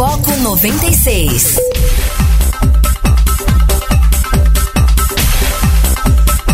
Foco 0.00 0.34
96. 0.34 1.56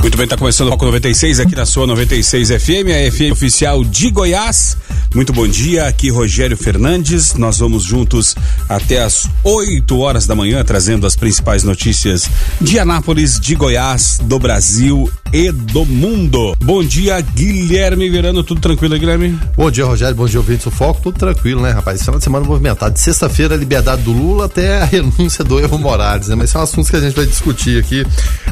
Muito 0.01 0.19
bem, 0.19 0.27
tá 0.27 0.37
começando 0.37 0.67
o 0.67 0.71
Foco 0.73 0.87
96 0.87 1.39
aqui 1.39 1.55
na 1.55 1.65
sua 1.65 1.87
96 1.87 2.49
FM, 2.49 2.91
a 2.91 3.13
FM 3.13 3.31
oficial 3.31 3.85
de 3.85 4.11
Goiás. 4.11 4.77
Muito 5.15 5.33
bom 5.33 5.47
dia, 5.47 5.87
aqui 5.87 6.11
Rogério 6.11 6.57
Fernandes. 6.57 7.35
Nós 7.35 7.61
vamos 7.61 7.85
juntos 7.85 8.35
até 8.69 9.01
as 9.01 9.29
8 9.45 9.97
horas 9.97 10.27
da 10.27 10.35
manhã, 10.35 10.65
trazendo 10.65 11.07
as 11.07 11.15
principais 11.15 11.63
notícias 11.63 12.29
de 12.61 12.81
Anápolis, 12.81 13.39
de 13.39 13.55
Goiás, 13.55 14.19
do 14.25 14.41
Brasil 14.41 15.09
e 15.37 15.53
do 15.53 15.85
mundo. 15.85 16.57
Bom 16.65 16.83
dia, 16.83 17.21
Guilherme 17.21 18.09
Verano. 18.09 18.43
Tudo 18.43 18.61
tranquilo, 18.61 18.99
Guilherme? 18.99 19.39
Bom 19.55 19.71
dia, 19.71 19.85
Rogério. 19.85 20.15
Bom 20.15 20.27
dia, 20.27 20.41
ouvintes 20.41 20.65
do 20.65 20.71
Foco. 20.71 21.01
Tudo 21.03 21.19
tranquilo, 21.19 21.61
né, 21.61 21.71
rapaz? 21.71 22.01
Final 22.01 22.19
de 22.19 22.25
semana 22.25 22.47
movimentado. 22.47 22.95
De 22.95 23.01
sexta-feira, 23.01 23.55
a 23.55 23.59
liberdade 23.59 24.03
do 24.03 24.13
Lula 24.13 24.47
até 24.47 24.81
a 24.81 24.85
renúncia 24.87 25.45
do 25.45 25.61
Evo 25.61 25.79
Morales, 25.79 26.29
né? 26.29 26.35
Mas 26.35 26.51
são 26.51 26.63
assuntos 26.63 26.89
que 26.89 26.97
a 26.97 27.01
gente 27.01 27.15
vai 27.15 27.27
discutir 27.27 27.79
aqui, 27.79 28.07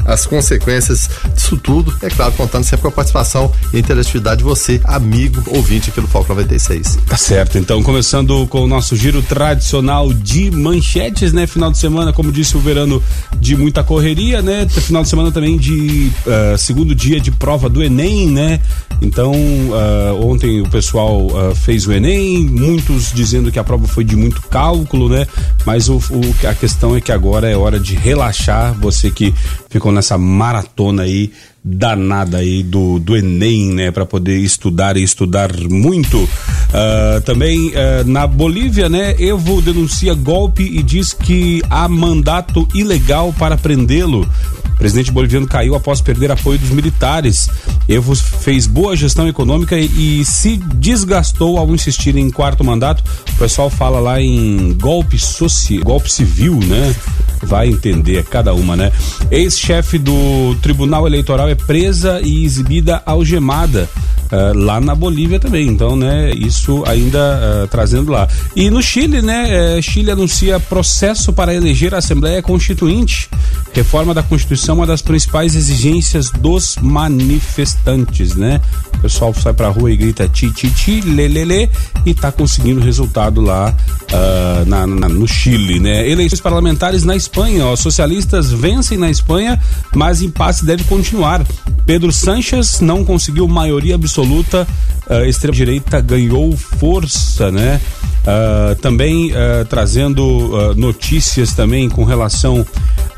as 0.05 0.25
consequências 0.25 1.09
disso 1.33 1.57
tudo. 1.57 1.91
É 2.01 2.09
claro, 2.09 2.31
contando 2.33 2.63
sempre 2.63 2.83
com 2.83 2.89
a 2.89 2.91
participação 2.91 3.51
e 3.73 3.79
interatividade 3.79 4.37
de 4.39 4.43
você, 4.43 4.79
amigo, 4.83 5.41
ouvinte 5.47 5.89
aqui 5.89 5.99
do 5.99 6.07
Foco 6.07 6.29
96. 6.29 6.55
96. 6.75 6.99
Tá 7.07 7.17
certo. 7.17 7.57
Então, 7.57 7.81
começando 7.81 8.45
com 8.47 8.63
o 8.63 8.67
nosso 8.67 8.95
giro 8.95 9.21
tradicional 9.21 10.13
de 10.13 10.51
manchetes, 10.51 11.33
né? 11.33 11.47
Final 11.47 11.71
de 11.71 11.77
semana, 11.77 12.13
como 12.13 12.31
disse 12.31 12.55
o 12.57 12.59
Verano, 12.59 13.01
de 13.39 13.55
muita 13.55 13.83
correria, 13.83 14.41
né? 14.41 14.67
Final 14.67 15.03
de 15.03 15.09
semana 15.09 15.31
também 15.31 15.57
de 15.57 16.11
uh, 16.25 16.57
segundo 16.75 16.93
dia 16.93 17.21
de 17.21 17.31
prova 17.31 17.69
do 17.69 17.81
Enem, 17.81 18.27
né? 18.29 18.59
Então, 19.01 19.31
uh, 19.31 20.29
ontem 20.29 20.59
o 20.59 20.69
pessoal 20.69 21.25
uh, 21.27 21.55
fez 21.55 21.87
o 21.87 21.93
Enem, 21.93 22.43
muitos 22.43 23.13
dizendo 23.13 23.49
que 23.49 23.57
a 23.57 23.63
prova 23.63 23.87
foi 23.87 24.03
de 24.03 24.13
muito 24.17 24.41
cálculo, 24.41 25.07
né? 25.07 25.25
Mas 25.65 25.87
o, 25.87 25.95
o, 25.95 26.47
a 26.49 26.53
questão 26.53 26.93
é 26.93 26.99
que 26.99 27.13
agora 27.13 27.49
é 27.49 27.55
hora 27.55 27.79
de 27.79 27.95
relaxar. 27.95 28.73
Você 28.73 29.09
que 29.09 29.33
ficou 29.69 29.89
nessa 29.89 30.17
maratona 30.17 31.03
aí 31.03 31.31
danada 31.63 32.37
aí 32.37 32.61
do, 32.61 32.99
do 32.99 33.15
Enem, 33.15 33.73
né, 33.73 33.89
para 33.89 34.05
poder 34.05 34.37
estudar 34.37 34.97
e 34.97 35.03
estudar 35.03 35.49
muito. 35.67 36.17
Uh, 36.17 37.21
também 37.25 37.69
uh, 37.69 38.05
na 38.05 38.27
Bolívia, 38.27 38.87
né, 38.87 39.15
Evo 39.17 39.61
denuncia 39.61 40.13
golpe 40.13 40.61
e 40.61 40.83
diz 40.83 41.11
que 41.11 41.63
há 41.69 41.87
mandato 41.87 42.67
ilegal 42.75 43.33
para 43.33 43.57
prendê-lo. 43.57 44.29
O 44.75 44.77
presidente 44.77 45.09
boliviano 45.09 45.47
caiu 45.47 45.73
após 45.73 46.01
perder 46.01 46.31
apoio 46.31 46.59
dos 46.59 46.69
militares. 46.69 47.49
Evo 47.87 48.13
fez 48.13 48.67
boa 48.67 48.93
gestão 48.93 49.25
econômica 49.25 49.77
e, 49.77 50.19
e, 50.19 50.25
se 50.25 50.57
desgastou 50.57 51.57
ao 51.57 51.73
insistir 51.73 52.17
em 52.17 52.29
quarto 52.29 52.61
mandato. 52.61 53.01
O 53.33 53.37
pessoal 53.37 53.69
fala 53.69 54.01
lá 54.01 54.21
em 54.21 54.73
golpe 54.73 55.17
social, 55.17 55.81
golpe 55.81 56.11
civil, 56.11 56.59
né? 56.59 56.93
Vai 57.41 57.69
entender 57.69 58.25
cada 58.25 58.53
uma, 58.53 58.75
né? 58.75 58.91
Ex-chefe 59.31 59.97
do 59.97 60.55
Tribunal 60.61 61.07
Eleitoral 61.07 61.47
é 61.47 61.55
presa 61.55 62.19
e 62.21 62.43
exibida 62.43 63.01
algemada. 63.05 63.89
Uh, 64.35 64.57
lá 64.57 64.81
na 64.81 64.93
Bolívia 64.93 65.39
também, 65.39 65.67
então, 65.67 65.95
né, 65.95 66.31
isso 66.31 66.83
ainda 66.85 67.63
uh, 67.63 67.67
trazendo 67.67 68.11
lá. 68.11 68.27
E 68.53 68.69
no 68.69 68.81
Chile, 68.81 69.21
né, 69.21 69.77
uh, 69.77 69.81
Chile 69.81 70.11
anuncia 70.11 70.59
processo 70.59 71.31
para 71.31 71.53
eleger 71.53 71.95
a 71.95 71.99
Assembleia 71.99 72.41
Constituinte. 72.41 73.29
Reforma 73.71 74.13
da 74.13 74.21
Constituição 74.23 74.75
é 74.75 74.79
uma 74.79 74.87
das 74.87 75.01
principais 75.01 75.55
exigências 75.55 76.31
dos 76.31 76.75
manifestantes, 76.81 78.35
né? 78.35 78.59
O 78.95 78.99
pessoal 78.99 79.33
sai 79.33 79.53
pra 79.53 79.69
rua 79.69 79.91
e 79.91 79.95
grita 79.95 80.27
ti, 80.27 80.51
ti, 80.51 80.69
ti, 80.69 81.01
lê, 81.01 81.27
lê, 81.27 81.45
lê, 81.45 81.69
e 82.05 82.13
tá 82.13 82.31
conseguindo 82.31 82.81
resultado 82.81 83.39
lá 83.41 83.73
uh, 84.11 84.65
na, 84.65 84.87
na, 84.87 85.07
no 85.07 85.27
Chile, 85.27 85.79
né? 85.79 86.09
Eleições 86.09 86.41
parlamentares 86.41 87.03
na 87.03 87.15
Espanha, 87.15 87.67
os 87.67 87.79
socialistas 87.79 88.51
vencem 88.51 88.97
na 88.97 89.09
Espanha, 89.09 89.61
mas 89.93 90.21
impasse 90.21 90.65
deve 90.65 90.83
continuar. 90.85 91.45
Pedro 91.85 92.11
Sanches 92.11 92.79
não 92.81 93.05
conseguiu 93.05 93.47
maioria 93.47 93.93
absoluta, 93.93 94.67
uh, 95.09 95.25
extrema-direita 95.25 95.99
ganhou 96.01 96.55
força, 96.55 97.51
né? 97.51 97.79
Uh, 98.25 98.75
também 98.81 99.31
uh, 99.31 99.65
trazendo 99.69 100.73
notícias 100.75 101.53
também 101.53 101.87
com 101.87 102.03
relação 102.03 102.65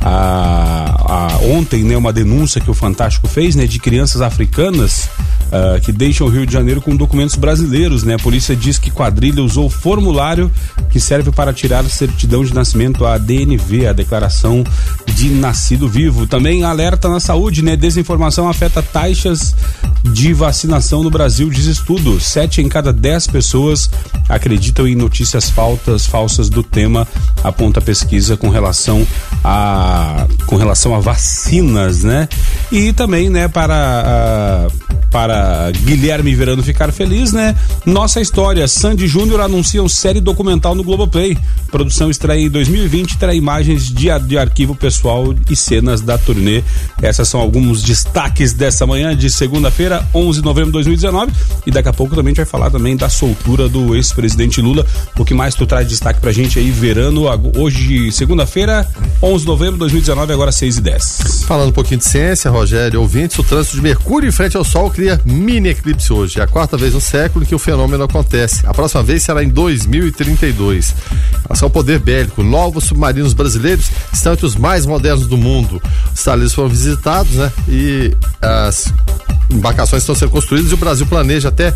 a, 0.02 0.96
a, 1.00 1.38
ontem, 1.46 1.84
né, 1.84 1.96
uma 1.96 2.12
denúncia 2.12 2.62
que 2.62 2.70
o 2.70 2.74
Fantástico 2.74 3.28
fez, 3.28 3.56
né, 3.56 3.66
de 3.66 3.80
crianças 3.80 4.22
africanas 4.22 5.10
uh, 5.48 5.80
que 5.82 5.92
deixam 5.92 6.28
o 6.28 6.30
Rio 6.30 6.46
de 6.46 6.54
Janeiro 6.54 6.82
com 6.82 6.96
documentos 6.96 7.36
brasileiros, 7.36 8.04
né? 8.04 8.16
A 8.16 8.20
polícia 8.20 8.56
diz 8.56 8.78
que 8.78 8.92
quadrilha 8.92 9.44
usou 9.44 9.70
formulário 9.70 10.52
que 10.90 11.00
serve 11.00 11.32
para 11.32 11.54
tirar 11.54 11.84
certidão 11.86 12.44
de 12.44 12.54
nascimento, 12.54 13.06
a 13.06 13.18
DNV, 13.18 13.88
a 13.88 13.94
declaração 13.94 14.64
de 15.14 15.30
nascido 15.30 15.88
vivo. 15.88 16.28
Também 16.28 16.64
alerta 16.64 17.10
na 17.10 17.20
saúde, 17.20 17.62
né? 17.62 17.76
Desinformação 17.76 18.48
afeta 18.48 18.82
taxas 18.82 19.56
de 20.04 20.34
vacinação 20.34 21.04
no 21.04 21.10
Brasil, 21.10 21.50
diz 21.50 21.77
estudo. 21.78 22.20
Sete 22.20 22.62
em 22.62 22.68
cada 22.68 22.92
dez 22.92 23.28
pessoas 23.28 23.90
acreditam 24.28 24.88
em 24.88 24.96
notícias 24.96 25.50
faltas, 25.50 26.06
falsas 26.06 26.50
do 26.50 26.62
tema, 26.62 27.08
aponta 27.44 27.80
a 27.80 27.84
pesquisa 27.84 28.36
com 28.36 28.50
relação 28.50 29.06
a 29.44 30.28
com 30.46 30.56
relação 30.56 30.96
a 30.96 31.00
vacinas, 31.00 32.04
né? 32.04 32.28
E 32.72 32.92
também, 32.94 33.30
né, 33.30 33.48
para 33.48 34.68
para 35.12 35.72
Guilherme 35.72 36.36
Verano 36.36 36.62
ficar 36.62 36.92
feliz, 36.92 37.32
né? 37.32 37.56
Nossa 37.86 38.20
história, 38.20 38.68
Sandy 38.68 39.08
Júnior 39.08 39.40
anuncia 39.42 39.82
série 39.88 40.20
documental 40.20 40.76
no 40.76 40.84
Globoplay. 40.84 41.38
Produção 41.72 42.10
estreia 42.10 42.46
em 42.46 42.50
2020, 42.50 43.18
terá 43.18 43.34
imagens 43.34 43.88
de, 43.88 44.08
de 44.20 44.38
arquivo 44.38 44.76
pessoal 44.76 45.34
e 45.50 45.56
cenas 45.56 46.02
da 46.02 46.18
turnê. 46.18 46.64
Essas 47.02 47.28
são 47.28 47.40
alguns 47.40 47.82
destaques 47.82 48.54
dessa 48.54 48.86
manhã 48.86 49.16
de 49.16 49.30
segunda-feira, 49.30 50.08
11 50.14 50.40
de 50.40 50.46
novembro 50.46 50.72
de 50.72 50.74
2019. 50.74 51.32
E 51.68 51.72
daqui 51.72 51.90
a 51.90 51.94
pouco 51.94 52.16
também 52.16 52.32
a 52.32 52.32
gente 52.32 52.38
vai 52.38 52.46
falar 52.46 52.72
também 52.72 52.96
da 52.96 53.10
soltura 53.10 53.68
do 53.68 53.94
ex-presidente 53.94 54.62
Lula. 54.62 54.86
O 55.20 55.26
que 55.26 55.34
mais 55.34 55.54
tu 55.54 55.66
traz 55.66 55.86
de 55.86 55.90
destaque 55.90 56.22
pra 56.22 56.32
gente 56.32 56.58
aí, 56.58 56.72
Verano, 56.72 57.26
hoje, 57.58 58.10
segunda-feira, 58.14 58.88
11 59.22 59.42
de 59.42 59.48
novembro 59.48 59.74
de 59.74 59.80
2019, 59.80 60.32
agora 60.32 60.50
6 60.50 60.78
e 60.78 60.82
10. 60.82 61.44
Falando 61.46 61.70
um 61.72 61.74
pouquinho 61.74 61.98
de 61.98 62.06
ciência, 62.06 62.50
Rogério, 62.50 63.02
ouvintes, 63.02 63.38
o 63.38 63.44
trânsito 63.44 63.76
de 63.76 63.82
Mercúrio 63.82 64.30
em 64.30 64.32
frente 64.32 64.56
ao 64.56 64.64
Sol 64.64 64.90
cria 64.90 65.20
mini 65.26 65.68
eclipse 65.68 66.14
hoje. 66.14 66.40
É 66.40 66.44
a 66.44 66.48
quarta 66.48 66.78
vez 66.78 66.94
no 66.94 67.02
século 67.02 67.46
que 67.46 67.54
o 67.54 67.60
fenômeno 67.60 68.06
acontece. 68.06 68.66
A 68.66 68.74
próxima 68.74 69.04
vez 69.04 69.24
será 69.24 69.44
em 69.44 69.50
2032. 69.50 70.96
Relação 71.44 71.66
ao 71.66 71.70
poder 71.70 72.00
bélico, 72.00 72.44
novos 72.44 72.86
submarinos 72.86 73.34
brasileiros 73.34 73.92
estão 74.14 74.32
entre 74.32 74.46
os 74.46 74.56
mais 74.56 74.86
modernos 74.86 75.28
do 75.28 75.36
mundo. 75.36 75.82
Os 76.14 76.20
estaleiros 76.20 76.54
foram 76.54 76.70
visitados, 76.70 77.34
né? 77.34 77.52
E 77.68 78.16
as 78.42 78.94
embarcações 79.50 80.04
estão 80.04 80.16
sendo 80.16 80.32
construídas 80.32 80.72
e 80.72 80.74
o 80.74 80.78
Brasil 80.78 81.06
planeja 81.06 81.50
até 81.50 81.74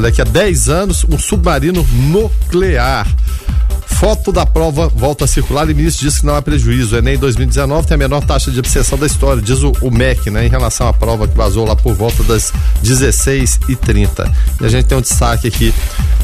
daqui 0.00 0.20
a 0.20 0.24
10 0.24 0.68
anos 0.68 1.04
um 1.08 1.18
submarino 1.18 1.86
nuclear. 1.92 3.06
Foto 3.86 4.32
da 4.32 4.46
prova 4.46 4.88
volta 4.88 5.26
a 5.26 5.28
circular 5.28 5.68
e 5.68 5.72
o 5.74 5.76
ministro 5.76 6.06
disse 6.06 6.20
que 6.20 6.26
não 6.26 6.34
há 6.34 6.40
prejuízo. 6.40 6.94
O 6.94 6.98
Enem 6.98 7.18
2019 7.18 7.86
tem 7.86 7.96
a 7.96 7.98
menor 7.98 8.24
taxa 8.24 8.50
de 8.50 8.58
abstenção 8.58 8.96
da 8.96 9.06
história, 9.06 9.42
diz 9.42 9.62
o, 9.62 9.72
o 9.82 9.90
MEC, 9.90 10.30
né, 10.30 10.46
em 10.46 10.48
relação 10.48 10.88
à 10.88 10.92
prova 10.92 11.28
que 11.28 11.36
vazou 11.36 11.66
lá 11.66 11.76
por 11.76 11.94
volta 11.94 12.22
das 12.22 12.50
16 12.82 13.60
e 13.68 13.76
30 13.76 14.32
E 14.58 14.64
a 14.64 14.68
gente 14.68 14.86
tem 14.86 14.96
um 14.96 15.02
destaque 15.02 15.48
aqui 15.48 15.74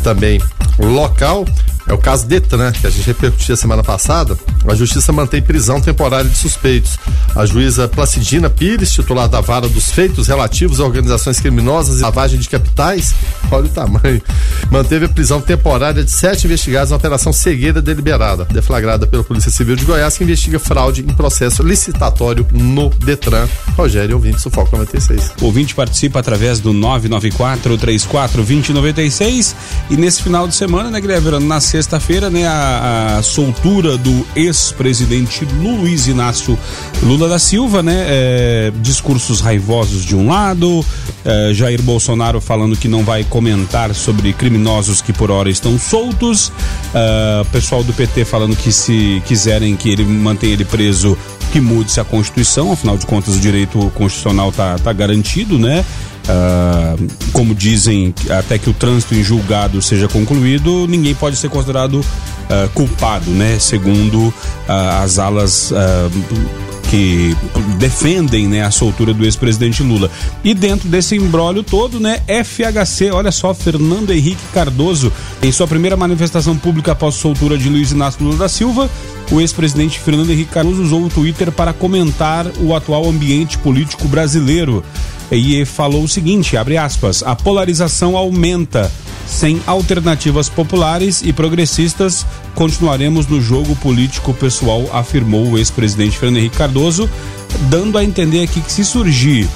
também 0.03 0.41
local. 0.79 1.45
É 1.89 1.93
o 1.93 1.99
caso 1.99 2.27
Detran, 2.27 2.73
que 2.73 2.87
a 2.87 2.91
gente 2.91 3.07
repercutiu 3.07 3.57
semana 3.57 3.83
passada. 3.83 4.37
A 4.67 4.75
justiça 4.75 5.13
mantém 5.13 5.41
prisão 5.41 5.81
temporária 5.81 6.29
de 6.29 6.37
suspeitos. 6.37 6.99
A 7.35 7.47
juíza 7.47 7.87
Placidina 7.87 8.51
Pires, 8.51 8.93
titular 8.93 9.29
da 9.29 9.41
vara 9.41 9.69
dos 9.69 9.93
feitos 9.93 10.27
relativos 10.27 10.81
a 10.81 10.85
organizações 10.85 11.39
criminosas 11.39 12.01
e 12.01 12.03
lavagem 12.03 12.41
de 12.41 12.49
capitais, 12.49 13.15
olha 13.53 13.67
o 13.67 13.69
tamanho, 13.69 14.21
manteve 14.71 15.05
a 15.05 15.09
prisão 15.09 15.41
temporária 15.41 16.03
de 16.03 16.11
sete 16.11 16.47
investigados 16.47 16.91
na 16.91 16.97
operação 16.97 17.33
cegueira 17.33 17.81
deliberada, 17.81 18.45
deflagrada 18.47 19.07
pela 19.07 19.23
Polícia 19.23 19.51
Civil 19.51 19.77
de 19.77 19.85
Goiás, 19.85 20.17
que 20.17 20.25
investiga 20.25 20.59
fraude 20.59 21.03
em 21.03 21.15
processo 21.15 21.63
licitatório 21.63 22.45
no 22.53 22.91
Detran. 22.91 23.47
Rogério, 23.77 24.17
ouvinte, 24.17 24.41
Sufoco 24.41 24.77
96. 24.77 25.35
O 25.41 25.45
ouvinte 25.45 25.75
participa 25.75 26.19
através 26.19 26.59
do 26.59 26.73
994 26.73 27.79
34 27.79 28.37
2096 28.39 29.55
e 29.91 29.97
nesse 29.97 30.23
final 30.23 30.49
de 30.49 30.55
semana, 30.57 30.91
né, 30.91 31.01
Guilherme, 31.01 31.39
nasceu 31.41 31.76
sexta-feira, 31.77 32.31
né, 32.31 32.47
a, 32.47 33.19
a, 33.19 33.23
soltura 33.23 33.99
do 33.99 34.27
ex-presidente 34.35 35.45
Luiz 35.61 36.07
Inácio 36.07 36.59
Lula 37.03 37.29
da 37.29 37.39
Silva, 37.39 37.83
né, 37.83 38.07
é, 38.09 38.73
discursos 38.81 39.43
raivosos 39.43 40.03
de 40.03 40.17
um 40.17 40.27
lado, 40.27 40.83
é, 41.23 41.53
Jair 41.53 41.83
Bolsonaro 41.83 42.41
falando 42.41 42.79
que 42.79 42.89
não 42.89 43.05
vai 43.05 43.25
comentar 43.25 43.95
sobre 43.95 44.33
criminosos 44.33 45.03
que 45.03 45.13
por 45.13 45.31
hora 45.31 45.51
estão 45.51 45.79
soltos, 45.79 46.51
é, 46.95 47.45
pessoal 47.53 47.85
do 47.85 47.93
PT 47.93 48.25
falando 48.25 48.57
que 48.57 48.73
se 48.73 49.23
quiserem 49.27 49.77
que 49.77 49.91
ele 49.91 50.05
mantenha 50.07 50.55
ele 50.55 50.65
preso, 50.65 51.17
que 51.53 51.61
mude-se 51.61 52.01
a 52.01 52.05
Constituição, 52.05 52.73
afinal 52.73 52.97
de 52.97 53.07
contas 53.07 53.37
o 53.37 53.41
direito 53.41 53.79
constitucional 53.95 54.51
está 54.51 54.79
tá 54.79 54.93
garantido, 54.93 55.59
né? 55.59 55.85
Uh, 56.27 57.07
como 57.33 57.55
dizem, 57.55 58.13
até 58.37 58.59
que 58.59 58.69
o 58.69 58.73
trânsito 58.73 59.15
em 59.15 59.23
julgado 59.23 59.81
seja 59.81 60.09
concluído, 60.09 60.87
ninguém 60.89 61.15
pode 61.15 61.37
ser 61.37 61.49
considerado 61.49 62.01
uh, 62.01 62.69
culpado, 62.75 63.31
né? 63.31 63.59
Segundo 63.61 64.29
uh, 64.29 64.35
as 65.03 65.19
alas 65.19 65.73
que 66.91 67.37
defendem 67.79 68.47
né, 68.47 68.63
a 68.63 68.71
soltura 68.71 69.13
do 69.13 69.25
ex-presidente 69.25 69.83
Lula. 69.83 70.11
E 70.45 70.55
dentro 70.55 70.89
desse 70.89 71.17
embrólio 71.17 71.63
todo, 71.63 71.99
né, 72.01 72.21
FHC, 72.27 73.11
olha 73.11 73.33
só, 73.33 73.53
Fernando 73.55 74.13
Henrique 74.13 74.43
Cardoso, 74.53 75.13
em 75.43 75.53
sua 75.53 75.67
primeira 75.67 75.97
manifestação 75.97 76.57
pública 76.57 76.93
após 76.93 77.15
a 77.15 77.19
soltura 77.19 77.59
de 77.59 77.69
Luiz 77.69 77.93
Inácio 77.93 78.25
Lula 78.25 78.37
da 78.37 78.49
Silva, 78.49 78.91
o 79.31 79.41
ex-presidente 79.41 79.99
Fernando 79.99 80.31
Henrique 80.31 80.53
Cardoso 80.53 80.83
usou 80.83 81.05
o 81.05 81.09
Twitter 81.09 81.51
para 81.51 81.73
comentar 81.73 82.47
o 82.61 82.75
atual 82.75 83.09
ambiente 83.09 83.59
político 83.59 84.07
brasileiro 84.09 84.85
e 85.31 85.65
falou 85.65 86.05
o 86.05 86.09
seguinte, 86.09 86.57
abre 86.57 86.77
aspas, 86.77 87.23
a 87.23 87.35
polarização 87.35 88.17
aumenta. 88.17 88.91
Sem 89.27 89.61
alternativas 89.67 90.49
populares 90.49 91.21
e 91.23 91.33
progressistas, 91.33 92.25
continuaremos 92.55 93.27
no 93.27 93.41
jogo 93.41 93.75
político 93.77 94.33
pessoal, 94.33 94.89
afirmou 94.93 95.51
o 95.51 95.59
ex-presidente 95.59 96.17
Fernando 96.17 96.39
Henrique 96.39 96.57
Cardoso, 96.57 97.11
dando 97.69 97.99
a 97.99 98.05
entender 98.05 98.43
aqui 98.43 98.61
que 98.61 98.73
se 98.73 98.85
surgir 98.85 99.49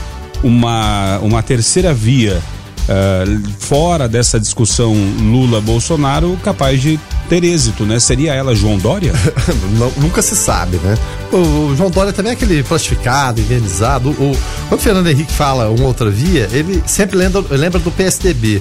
uma, 0.43 1.19
uma 1.19 1.43
terceira 1.43 1.95
via 1.95 2.43
uh, 2.91 3.51
fora 3.59 4.09
dessa 4.09 4.41
discussão 4.41 4.95
Lula-Bolsonaro, 5.21 6.37
capaz 6.43 6.81
de 6.81 6.99
ter 7.29 7.45
êxito, 7.45 7.85
né? 7.85 8.01
Seria 8.01 8.35
ela 8.35 8.55
João 8.55 8.77
Dória? 8.77 9.13
Não, 9.79 9.93
nunca 9.99 10.21
se 10.21 10.35
sabe, 10.35 10.79
né? 10.79 10.99
O, 11.31 11.37
o, 11.37 11.77
João 11.77 11.91
Dória 11.91 12.13
também 12.13 12.31
é 12.31 12.33
aquele 12.35 12.63
plastificado, 12.63 13.41
invernizado. 13.41 14.11
O, 14.11 14.37
quando 14.69 14.81
o 14.81 14.83
Fernando 14.83 15.07
Henrique 15.07 15.33
fala 15.33 15.71
uma 15.71 15.87
outra 15.87 16.11
via, 16.11 16.49
ele 16.53 16.83
sempre 16.87 17.17
lembra, 17.17 17.45
lembra 17.51 17.79
do 17.79 17.91
PSDB. 17.91 18.61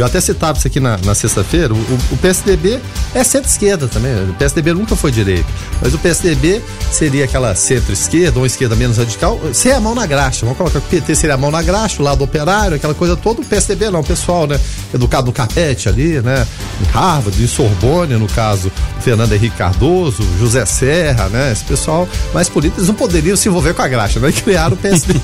Eu 0.00 0.06
até 0.06 0.18
citava 0.18 0.56
isso 0.56 0.66
aqui 0.66 0.80
na, 0.80 0.96
na 1.04 1.14
sexta-feira. 1.14 1.74
O, 1.74 1.76
o, 1.76 2.16
PSDB 2.16 2.80
é 3.14 3.22
centro-esquerda 3.22 3.86
também. 3.86 4.30
O 4.30 4.32
PSDB 4.32 4.72
nunca 4.72 4.96
foi 4.96 5.10
direito. 5.10 5.44
Mas 5.78 5.92
o 5.92 5.98
PSDB 5.98 6.62
seria 6.90 7.26
aquela 7.26 7.54
centro-esquerda 7.54 8.38
ou 8.38 8.46
esquerda 8.46 8.74
menos 8.74 8.96
radical, 8.96 9.38
sem 9.52 9.72
a 9.72 9.78
mão 9.78 9.94
na 9.94 10.06
graxa. 10.06 10.46
Vamos 10.46 10.56
colocar 10.56 10.80
que 10.80 10.86
o 10.86 10.88
PT 10.88 11.14
seria 11.14 11.34
a 11.34 11.38
mão 11.38 11.50
na 11.50 11.62
graxa, 11.62 12.00
o 12.00 12.04
lado 12.04 12.24
operário, 12.24 12.76
aquela 12.76 12.94
coisa 12.94 13.14
toda. 13.14 13.42
O 13.42 13.44
PSDB 13.44 13.90
não, 13.90 14.00
o 14.00 14.04
pessoal, 14.04 14.46
né? 14.46 14.58
Educado 14.94 15.26
no 15.26 15.32
carpete 15.34 15.86
ali, 15.86 16.22
né? 16.22 16.46
Em 16.80 16.84
Harvard, 16.92 17.42
em 17.42 17.46
Sorbonne, 17.46 18.16
no 18.16 18.26
caso, 18.26 18.72
Fernando 19.02 19.34
Henrique 19.34 19.56
Cardoso, 19.56 20.22
José 20.38 20.64
Serra, 20.64 21.28
né? 21.28 21.52
Esse 21.52 21.64
pessoal 21.64 22.08
mais 22.32 22.48
político, 22.48 22.80
não 22.82 22.94
poderiam 22.94 23.36
se 23.36 23.50
envolver 23.50 23.74
com 23.74 23.82
a 23.82 23.88
graxa, 23.88 24.18
né? 24.18 24.30
E 24.30 24.32
criaram 24.40 24.74
o 24.74 24.78
PSDB, 24.78 25.20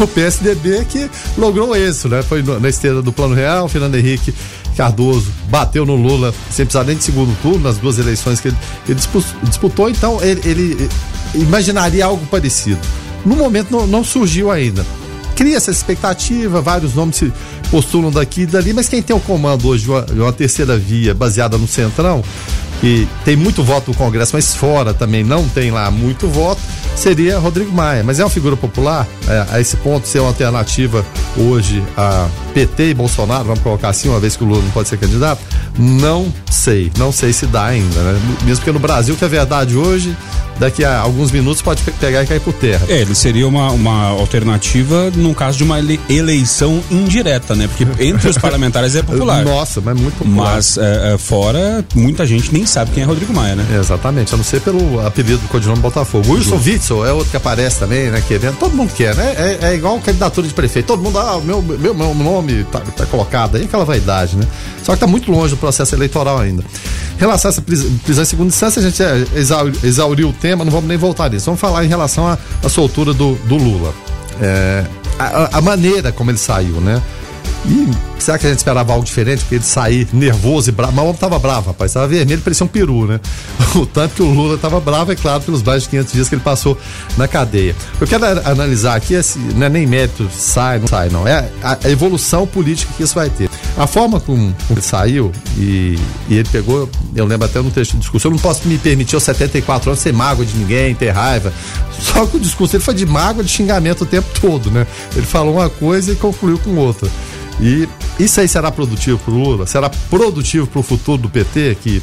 o 0.00 0.06
PSDB 0.06 0.84
que 0.84 1.10
logrou 1.36 1.76
isso, 1.76 2.08
né? 2.08 2.22
Foi 2.22 2.42
na 2.42 2.68
esteira 2.68 3.02
do 3.02 3.12
Plano 3.12 3.34
Real, 3.34 3.68
Fernando 3.68 3.96
Henrique 3.96 4.19
Henrique 4.20 4.34
Cardoso 4.76 5.32
bateu 5.48 5.84
no 5.84 5.96
Lula 5.96 6.32
sem 6.50 6.64
precisar 6.64 6.84
nem 6.84 6.96
de 6.96 7.02
segundo 7.02 7.36
turno 7.42 7.60
nas 7.60 7.78
duas 7.78 7.98
eleições 7.98 8.40
que 8.40 8.48
ele, 8.48 8.56
ele 8.88 9.00
disputou, 9.44 9.88
então 9.88 10.22
ele, 10.22 10.40
ele, 10.44 10.88
imaginaria 11.34 12.04
algo 12.04 12.24
parecido. 12.26 12.80
No 13.24 13.36
momento 13.36 13.70
não, 13.70 13.86
não 13.86 14.04
surgiu 14.04 14.50
ainda. 14.50 14.86
Cria 15.36 15.56
essa 15.56 15.70
expectativa, 15.70 16.60
vários 16.60 16.94
nomes 16.94 17.16
se 17.16 17.32
postulam 17.70 18.10
daqui 18.10 18.42
e 18.42 18.46
dali, 18.46 18.72
mas 18.72 18.88
quem 18.88 19.02
tem 19.02 19.14
o 19.14 19.20
comando 19.20 19.68
hoje 19.68 19.88
uma, 19.88 20.04
uma 20.12 20.32
terceira 20.32 20.76
via 20.76 21.14
baseada 21.14 21.56
no 21.56 21.66
Centrão, 21.66 22.22
e 22.82 23.06
tem 23.24 23.36
muito 23.36 23.62
voto 23.62 23.90
no 23.90 23.96
Congresso, 23.96 24.32
mas 24.34 24.54
fora 24.54 24.94
também 24.94 25.22
não 25.22 25.48
tem 25.48 25.70
lá 25.70 25.90
muito 25.90 26.28
voto, 26.28 26.60
seria 26.96 27.38
Rodrigo 27.38 27.72
Maia. 27.72 28.02
Mas 28.02 28.18
é 28.18 28.24
uma 28.24 28.30
figura 28.30 28.56
popular, 28.56 29.06
é, 29.28 29.46
a 29.50 29.60
esse 29.60 29.76
ponto, 29.76 30.08
ser 30.08 30.20
uma 30.20 30.28
alternativa 30.28 31.04
hoje 31.36 31.82
a 31.96 32.28
PT 32.54 32.90
e 32.90 32.94
Bolsonaro, 32.94 33.44
vamos 33.44 33.60
colocar 33.60 33.88
assim, 33.88 34.08
uma 34.08 34.20
vez 34.20 34.36
que 34.36 34.44
o 34.44 34.46
Lula 34.46 34.62
não 34.62 34.70
pode 34.70 34.88
ser 34.88 34.98
candidato? 34.98 35.40
Não 35.78 36.32
sei, 36.50 36.90
não 36.98 37.12
sei 37.12 37.32
se 37.32 37.46
dá 37.46 37.66
ainda, 37.66 38.00
né? 38.00 38.20
Mesmo 38.44 38.56
porque 38.56 38.72
no 38.72 38.80
Brasil, 38.80 39.16
que 39.16 39.24
é 39.24 39.28
verdade 39.28 39.76
hoje, 39.76 40.16
daqui 40.60 40.84
a 40.84 40.98
alguns 40.98 41.30
minutos 41.30 41.62
pode 41.62 41.82
pegar 41.82 42.22
e 42.22 42.26
cair 42.26 42.40
por 42.40 42.52
terra. 42.52 42.84
É, 42.88 43.00
ele 43.00 43.14
seria 43.14 43.48
uma, 43.48 43.70
uma 43.72 44.08
alternativa 44.08 45.10
no 45.16 45.34
caso 45.34 45.56
de 45.56 45.64
uma 45.64 45.78
eleição 46.08 46.82
indireta, 46.90 47.54
né? 47.54 47.66
Porque 47.66 48.04
entre 48.04 48.28
os 48.28 48.36
parlamentares 48.38 48.94
é 48.94 49.02
popular. 49.02 49.42
Nossa, 49.42 49.80
mas 49.80 49.98
muito 49.98 50.18
popular. 50.18 50.54
Mas 50.54 50.76
é, 50.76 51.14
é, 51.14 51.18
fora, 51.18 51.84
muita 51.94 52.26
gente 52.26 52.52
nem 52.52 52.66
sabe 52.70 52.92
quem 52.92 53.02
é 53.02 53.06
Rodrigo 53.06 53.32
Maia, 53.32 53.56
né? 53.56 53.66
exatamente, 53.78 54.34
a 54.34 54.36
não 54.36 54.44
ser 54.44 54.60
pelo 54.60 55.04
apelido 55.04 55.38
do 55.38 55.48
codinome 55.48 55.80
Botafogo. 55.80 56.32
Wilson 56.32 56.56
Witzel 56.56 57.04
é 57.04 57.12
outro 57.12 57.30
que 57.30 57.36
aparece 57.36 57.80
também, 57.80 58.10
né? 58.10 58.22
Querendo, 58.26 58.56
todo 58.58 58.76
mundo 58.76 58.92
quer, 58.92 59.14
né? 59.14 59.34
É, 59.36 59.68
é 59.68 59.74
igual 59.74 59.98
candidatura 60.00 60.46
de 60.46 60.54
prefeito. 60.54 60.86
Todo 60.86 61.02
mundo, 61.02 61.18
ah, 61.18 61.40
meu, 61.42 61.60
meu, 61.60 61.94
meu 61.94 62.14
nome 62.14 62.64
tá, 62.64 62.80
tá 62.80 63.06
colocado 63.06 63.56
aí, 63.56 63.64
aquela 63.64 63.84
vaidade, 63.84 64.36
né? 64.36 64.46
Só 64.82 64.94
que 64.94 65.00
tá 65.00 65.06
muito 65.06 65.30
longe 65.30 65.54
do 65.54 65.56
processo 65.56 65.94
eleitoral 65.94 66.38
ainda. 66.38 66.62
Em 67.16 67.20
relação 67.20 67.48
a 67.48 67.52
essa 67.52 67.62
prisão 67.62 68.22
em 68.22 68.26
segunda 68.26 68.48
instância, 68.48 68.80
a 68.80 68.82
gente 68.82 69.02
é, 69.02 69.24
exauriu 69.82 70.28
o 70.28 70.32
tema, 70.32 70.64
não 70.64 70.72
vamos 70.72 70.88
nem 70.88 70.96
voltar 70.96 71.30
nisso. 71.30 71.46
Vamos 71.46 71.60
falar 71.60 71.84
em 71.84 71.88
relação 71.88 72.26
à 72.26 72.68
soltura 72.68 73.12
do, 73.12 73.34
do 73.46 73.56
Lula. 73.56 73.92
É, 74.40 74.84
a, 75.18 75.58
a 75.58 75.60
maneira 75.60 76.12
como 76.12 76.30
ele 76.30 76.38
saiu, 76.38 76.80
né? 76.80 77.02
E 77.66 77.90
será 78.18 78.38
que 78.38 78.46
a 78.46 78.50
gente 78.50 78.58
esperava 78.58 78.92
algo 78.92 79.04
diferente? 79.04 79.40
Porque 79.40 79.56
ele 79.56 79.64
sair 79.64 80.08
nervoso 80.12 80.70
e 80.70 80.72
bravo. 80.72 80.92
Mas 80.92 81.04
o 81.04 81.08
homem 81.08 81.20
tava 81.20 81.38
bravo, 81.38 81.68
rapaz. 81.68 81.92
Tava 81.92 82.08
vermelho, 82.08 82.40
parecia 82.40 82.64
um 82.64 82.68
peru, 82.68 83.06
né? 83.06 83.20
O 83.74 83.86
tanto 83.86 84.16
que 84.16 84.22
o 84.22 84.30
Lula 84.30 84.58
tava 84.58 84.80
bravo, 84.80 85.12
é 85.12 85.16
claro, 85.16 85.42
pelos 85.42 85.62
mais 85.62 85.84
de 85.84 85.88
500 85.90 86.12
dias 86.12 86.28
que 86.28 86.34
ele 86.34 86.42
passou 86.42 86.76
na 87.16 87.28
cadeia. 87.28 87.74
Eu 88.00 88.06
quero 88.06 88.24
analisar 88.44 88.96
aqui, 88.96 89.14
esse, 89.14 89.38
não 89.38 89.66
é 89.66 89.68
nem 89.68 89.86
mérito 89.86 90.28
sai, 90.32 90.78
não 90.78 90.88
sai, 90.88 91.08
não. 91.08 91.26
É 91.26 91.48
a, 91.62 91.78
evolução 91.88 92.46
política 92.46 92.92
que 92.96 93.02
isso 93.02 93.14
vai 93.14 93.30
ter. 93.30 93.48
A 93.76 93.86
forma 93.86 94.18
como, 94.18 94.52
como 94.66 94.72
ele 94.72 94.82
saiu 94.82 95.30
e, 95.56 95.96
e, 96.28 96.34
ele 96.36 96.48
pegou, 96.50 96.90
eu 97.14 97.24
lembro 97.24 97.46
até 97.46 97.60
no 97.60 97.70
texto 97.70 97.92
do 97.92 98.00
discurso, 98.00 98.26
eu 98.26 98.32
não 98.32 98.38
posso 98.38 98.66
me 98.66 98.76
permitir 98.76 99.14
aos 99.14 99.22
74 99.22 99.90
anos 99.90 100.00
ser 100.00 100.12
mágoa 100.12 100.44
de 100.44 100.56
ninguém, 100.56 100.94
ter 100.94 101.10
raiva. 101.10 101.52
Só 101.98 102.26
que 102.26 102.36
o 102.36 102.40
discurso 102.40 102.76
ele 102.76 102.82
foi 102.82 102.94
de 102.94 103.06
mágoa, 103.06 103.44
de 103.44 103.50
xingamento 103.50 104.02
o 104.02 104.06
tempo 104.06 104.28
todo, 104.40 104.70
né? 104.70 104.86
Ele 105.14 105.26
falou 105.26 105.54
uma 105.54 105.68
coisa 105.68 106.12
e 106.12 106.16
concluiu 106.16 106.58
com 106.58 106.76
outra. 106.76 107.08
E 107.60 107.88
isso 108.18 108.40
aí 108.40 108.48
será 108.48 108.70
produtivo 108.70 109.18
para 109.18 109.34
o 109.34 109.38
Lula? 109.38 109.66
Será 109.66 109.90
produtivo 110.08 110.66
para 110.66 110.80
o 110.80 110.82
futuro 110.82 111.22
do 111.22 111.28
PT, 111.28 111.76
que 111.82 112.02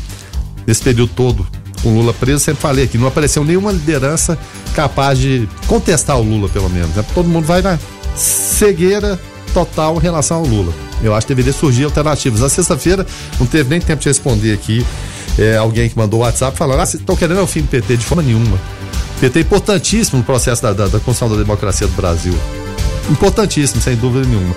nesse 0.66 0.82
período 0.82 1.12
todo 1.16 1.48
com 1.82 1.90
o 1.90 1.96
Lula 2.00 2.14
preso, 2.14 2.44
sempre 2.44 2.62
falei 2.62 2.88
que 2.88 2.98
não 2.98 3.08
apareceu 3.08 3.44
nenhuma 3.44 3.72
liderança 3.72 4.38
capaz 4.74 5.18
de 5.18 5.48
contestar 5.68 6.18
o 6.18 6.24
Lula, 6.24 6.50
pelo 6.50 6.70
menos. 6.70 6.96
Né? 6.96 7.04
Todo 7.14 7.28
mundo 7.28 7.46
vai 7.46 7.62
na 7.62 7.80
cegueira 8.16 9.20
total 9.54 9.98
em 9.98 10.02
relação 10.02 10.38
ao 10.38 10.46
Lula. 10.46 10.74
Eu 11.02 11.14
acho 11.14 11.28
que 11.28 11.34
deveria 11.34 11.54
surgir 11.54 11.84
alternativas. 11.84 12.42
Na 12.42 12.50
sexta-feira, 12.50 13.06
não 13.40 13.46
teve 13.46 13.70
nem 13.70 13.80
tempo 13.80 14.02
de 14.02 14.08
responder 14.08 14.54
aqui 14.54 14.86
é, 15.38 15.56
alguém 15.56 15.90
que 15.90 15.98
mandou 15.98 16.22
o 16.22 16.24
WhatsApp 16.24 16.58
falando: 16.58 16.82
ah, 16.82 16.84
estão 16.84 17.16
querendo 17.16 17.42
o 17.42 17.48
fim 17.48 17.62
do 17.62 17.68
PT 17.68 17.98
de 17.98 18.06
forma 18.06 18.24
nenhuma. 18.24 18.58
O 19.18 19.20
PT 19.20 19.40
é 19.40 19.42
importantíssimo 19.42 20.20
no 20.20 20.24
processo 20.24 20.62
da, 20.62 20.74
da, 20.74 20.88
da 20.88 21.00
construção 21.00 21.30
da 21.30 21.36
democracia 21.36 21.88
do 21.88 21.94
Brasil. 21.94 22.34
Importantíssimo, 23.10 23.82
sem 23.82 23.96
dúvida 23.96 24.28
nenhuma. 24.28 24.56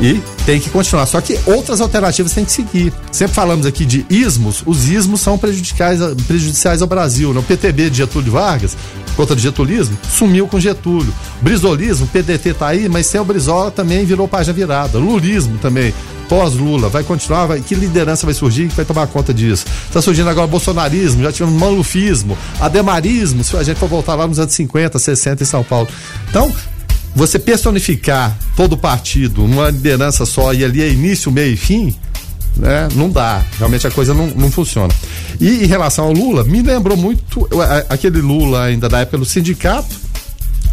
E 0.00 0.22
tem 0.46 0.60
que 0.60 0.70
continuar. 0.70 1.06
Só 1.06 1.20
que 1.20 1.38
outras 1.46 1.80
alternativas 1.80 2.32
tem 2.32 2.44
que 2.44 2.52
seguir. 2.52 2.92
Sempre 3.10 3.34
falamos 3.34 3.66
aqui 3.66 3.84
de 3.84 4.06
ismos, 4.08 4.62
os 4.64 4.88
ismos 4.88 5.20
são 5.20 5.36
prejudiciais, 5.36 6.00
prejudiciais 6.26 6.82
ao 6.82 6.88
Brasil. 6.88 7.34
Né? 7.34 7.40
O 7.40 7.42
PTB 7.42 7.90
de 7.90 7.98
Getúlio 7.98 8.32
Vargas, 8.32 8.76
contra 9.16 9.34
o 9.34 9.38
getulismo, 9.38 9.98
sumiu 10.08 10.46
com 10.46 10.60
Getúlio. 10.60 11.12
Brizolismo, 11.42 12.06
PDT 12.06 12.54
tá 12.54 12.68
aí, 12.68 12.88
mas 12.88 13.06
sem 13.06 13.20
o 13.20 13.24
Brizola 13.24 13.70
também 13.70 14.04
virou 14.04 14.28
página 14.28 14.52
virada. 14.52 14.98
Lulismo 14.98 15.58
também, 15.58 15.92
pós-Lula, 16.28 16.88
vai 16.88 17.02
continuar? 17.02 17.46
Vai, 17.46 17.60
que 17.60 17.74
liderança 17.74 18.24
vai 18.24 18.34
surgir 18.34 18.68
que 18.68 18.76
vai 18.76 18.84
tomar 18.84 19.08
conta 19.08 19.34
disso? 19.34 19.66
Está 19.86 20.00
surgindo 20.00 20.30
agora 20.30 20.46
bolsonarismo, 20.46 21.24
já 21.24 21.32
tivemos 21.32 21.58
malufismo, 21.60 22.38
ademarismo, 22.60 23.42
se 23.42 23.56
a 23.56 23.62
gente 23.64 23.78
for 23.78 23.88
voltar 23.88 24.14
lá 24.14 24.28
nos 24.28 24.38
anos 24.38 24.54
50, 24.54 24.96
60 24.96 25.42
em 25.42 25.46
São 25.46 25.64
Paulo. 25.64 25.88
Então, 26.30 26.52
você 27.18 27.36
personificar 27.36 28.38
todo 28.56 28.74
o 28.74 28.76
partido 28.76 29.42
numa 29.42 29.70
liderança 29.70 30.24
só 30.24 30.54
e 30.54 30.64
ali 30.64 30.80
é 30.80 30.88
início, 30.88 31.32
meio 31.32 31.52
e 31.52 31.56
fim, 31.56 31.92
né? 32.56 32.88
Não 32.94 33.10
dá. 33.10 33.44
Realmente 33.58 33.88
a 33.88 33.90
coisa 33.90 34.14
não, 34.14 34.28
não 34.28 34.50
funciona. 34.52 34.94
E 35.40 35.64
em 35.64 35.66
relação 35.66 36.04
ao 36.04 36.12
Lula, 36.12 36.44
me 36.44 36.62
lembrou 36.62 36.96
muito 36.96 37.48
aquele 37.88 38.20
Lula 38.20 38.62
ainda 38.62 38.88
da 38.88 39.00
época 39.00 39.18
do 39.18 39.24
sindicato, 39.24 39.96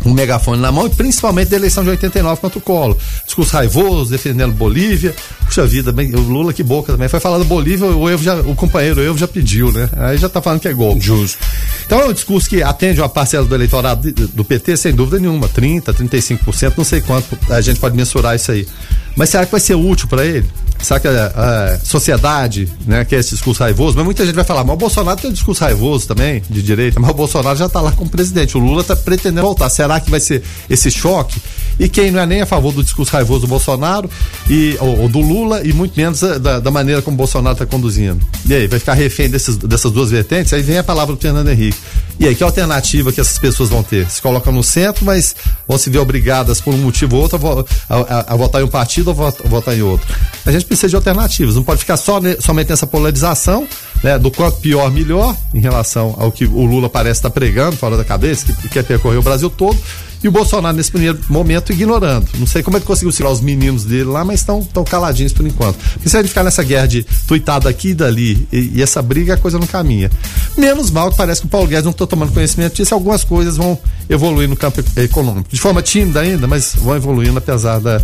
um 0.05 0.13
megafone 0.13 0.61
na 0.61 0.71
mão 0.71 0.87
e 0.87 0.89
principalmente 0.89 1.49
da 1.49 1.57
eleição 1.57 1.83
de 1.83 1.89
89 1.89 2.41
contra 2.41 2.59
o 2.59 2.61
Colo. 2.61 2.97
Discurso 3.25 3.53
raivoso, 3.53 4.11
defendendo 4.11 4.53
Bolívia. 4.53 5.15
Puxa 5.45 5.65
vida, 5.65 5.91
bem, 5.91 6.13
o 6.15 6.19
Lula 6.19 6.53
que 6.53 6.63
boca 6.63 6.91
também. 6.91 7.07
Foi 7.07 7.19
falando 7.19 7.45
Bolívia, 7.45 7.87
o, 7.87 8.09
Evo 8.09 8.23
já, 8.23 8.35
o 8.35 8.55
companheiro 8.55 9.01
Evo 9.01 9.17
já 9.17 9.27
pediu, 9.27 9.71
né? 9.71 9.89
Aí 9.97 10.17
já 10.17 10.29
tá 10.29 10.41
falando 10.41 10.59
que 10.59 10.67
é 10.67 10.73
gol. 10.73 10.99
Justo. 10.99 11.37
Então 11.85 11.99
é 12.01 12.05
um 12.05 12.13
discurso 12.13 12.49
que 12.49 12.61
atende 12.61 12.99
uma 12.99 13.09
parcela 13.09 13.45
do 13.45 13.55
eleitorado 13.55 14.11
do 14.11 14.43
PT, 14.45 14.77
sem 14.77 14.93
dúvida 14.93 15.19
nenhuma. 15.19 15.47
30, 15.47 15.93
35%, 15.93 16.73
não 16.77 16.83
sei 16.83 17.01
quanto 17.01 17.37
a 17.49 17.61
gente 17.61 17.79
pode 17.79 17.95
mensurar 17.95 18.35
isso 18.35 18.51
aí. 18.51 18.67
Mas 19.15 19.29
será 19.29 19.45
que 19.45 19.51
vai 19.51 19.61
ser 19.61 19.75
útil 19.75 20.07
para 20.07 20.25
ele? 20.25 20.49
Será 20.79 20.99
que 20.99 21.07
a, 21.07 21.25
a 21.73 21.79
sociedade, 21.79 22.69
né, 22.85 23.05
quer 23.05 23.19
esse 23.19 23.31
discurso 23.31 23.63
raivoso? 23.63 23.95
Mas 23.95 24.05
muita 24.05 24.25
gente 24.25 24.35
vai 24.35 24.43
falar, 24.43 24.63
mas 24.63 24.75
o 24.75 24.77
Bolsonaro 24.77 25.19
tem 25.19 25.29
um 25.29 25.33
discurso 25.33 25.63
raivoso 25.63 26.07
também, 26.07 26.43
de 26.49 26.61
direita, 26.61 26.99
mas 26.99 27.09
o 27.09 27.13
Bolsonaro 27.13 27.57
já 27.57 27.65
está 27.65 27.81
lá 27.81 27.91
como 27.91 28.09
presidente. 28.09 28.57
O 28.57 28.59
Lula 28.59 28.81
está 28.81 28.95
pretendendo 28.95 29.41
voltar. 29.41 29.69
Será 29.69 29.99
que 29.99 30.11
vai 30.11 30.19
ser 30.19 30.43
esse 30.69 30.91
choque? 30.91 31.41
E 31.79 31.89
quem 31.89 32.11
não 32.11 32.19
é 32.19 32.25
nem 32.25 32.41
a 32.41 32.45
favor 32.45 32.71
do 32.71 32.83
discurso 32.83 33.11
raivoso 33.13 33.41
do 33.41 33.47
Bolsonaro 33.47 34.09
e, 34.49 34.77
ou, 34.79 35.01
ou 35.01 35.09
do 35.09 35.19
Lula, 35.19 35.61
e 35.65 35.73
muito 35.73 35.97
menos 35.97 36.21
da, 36.21 36.59
da 36.59 36.71
maneira 36.71 37.01
como 37.01 37.15
o 37.15 37.17
Bolsonaro 37.17 37.53
está 37.53 37.65
conduzindo. 37.65 38.25
E 38.45 38.53
aí, 38.53 38.67
vai 38.67 38.79
ficar 38.79 38.93
refém 38.93 39.29
desses, 39.29 39.57
dessas 39.57 39.91
duas 39.91 40.11
vertentes? 40.11 40.53
Aí 40.53 40.61
vem 40.61 40.77
a 40.77 40.83
palavra 40.83 41.15
do 41.15 41.21
Fernando 41.21 41.49
Henrique. 41.49 41.77
E 42.19 42.27
aí, 42.27 42.35
que 42.35 42.43
alternativa 42.43 43.11
que 43.11 43.19
essas 43.19 43.37
pessoas 43.37 43.69
vão 43.69 43.83
ter? 43.83 44.09
Se 44.09 44.21
colocam 44.21 44.53
no 44.53 44.63
centro, 44.63 45.03
mas 45.03 45.35
vão 45.67 45.77
se 45.77 45.89
ver 45.89 45.99
obrigadas 45.99 46.61
por 46.61 46.73
um 46.73 46.77
motivo 46.77 47.17
ou 47.17 47.23
outro 47.23 47.67
a, 47.89 47.95
a, 47.95 48.33
a 48.33 48.35
votar 48.37 48.61
em 48.61 48.63
um 48.63 48.69
partido 48.69 49.09
ou 49.09 49.27
a 49.27 49.31
votar 49.49 49.77
em 49.77 49.81
outro. 49.81 50.07
A 50.45 50.51
gente 50.51 50.65
precisa 50.65 50.87
de 50.87 50.95
alternativas, 50.95 51.55
não 51.55 51.63
pode 51.63 51.81
ficar 51.81 51.97
só 51.97 52.19
somente 52.39 52.69
nessa 52.69 52.87
polarização, 52.87 53.67
né, 54.03 54.17
do 54.17 54.31
quanto 54.31 54.57
pior, 54.57 54.89
melhor, 54.91 55.35
em 55.53 55.59
relação 55.59 56.15
ao 56.17 56.31
que 56.31 56.45
o 56.45 56.65
Lula 56.65 56.89
parece 56.89 57.19
estar 57.19 57.29
pregando 57.29 57.75
fora 57.75 57.97
da 57.97 58.03
cabeça, 58.05 58.45
que 58.45 58.69
quer 58.69 58.83
percorrer 58.83 59.17
o 59.17 59.23
Brasil 59.23 59.49
todo, 59.49 59.77
e 60.25 60.27
o 60.27 60.31
Bolsonaro, 60.31 60.75
nesse 60.75 60.89
primeiro 60.89 61.19
momento, 61.29 61.71
ignorando. 61.71 62.27
Não 62.39 62.47
sei 62.47 62.63
como 62.63 62.77
é 62.77 62.79
que 62.79 62.85
conseguiu 62.87 63.11
tirar 63.11 63.29
os 63.29 63.41
meninos 63.41 63.83
dele 63.83 64.05
lá, 64.05 64.25
mas 64.25 64.39
estão 64.39 64.63
tão 64.63 64.83
caladinhos 64.83 65.31
por 65.31 65.45
enquanto. 65.45 65.77
Porque 65.93 66.09
se 66.09 66.17
a 66.17 66.19
gente 66.19 66.29
ficar 66.29 66.43
nessa 66.43 66.63
guerra 66.63 66.87
de 66.87 67.05
tuitada 67.27 67.69
aqui 67.69 67.89
e 67.89 67.93
dali, 67.93 68.47
e, 68.51 68.71
e, 68.73 68.81
essa 68.81 69.03
briga, 69.03 69.35
a 69.35 69.37
coisa 69.37 69.59
não 69.59 69.67
caminha. 69.67 70.09
Menos 70.57 70.89
mal 70.89 71.11
que 71.11 71.17
parece 71.17 71.41
que 71.41 71.45
o 71.45 71.49
Paulo 71.51 71.67
Guedes 71.67 71.83
não 71.83 71.91
está 71.91 72.07
tomando 72.07 72.31
conhecimento 72.31 72.73
disso, 72.73 72.91
algumas 72.95 73.23
coisas 73.23 73.55
vão 73.55 73.77
evoluir 74.09 74.49
no 74.49 74.55
campo 74.55 74.83
econômico. 74.95 75.47
De 75.51 75.61
forma 75.61 75.83
tímida 75.83 76.21
ainda, 76.21 76.47
mas 76.47 76.73
vão 76.75 76.95
evoluindo 76.95 77.37
apesar 77.37 77.79
da, 77.79 78.01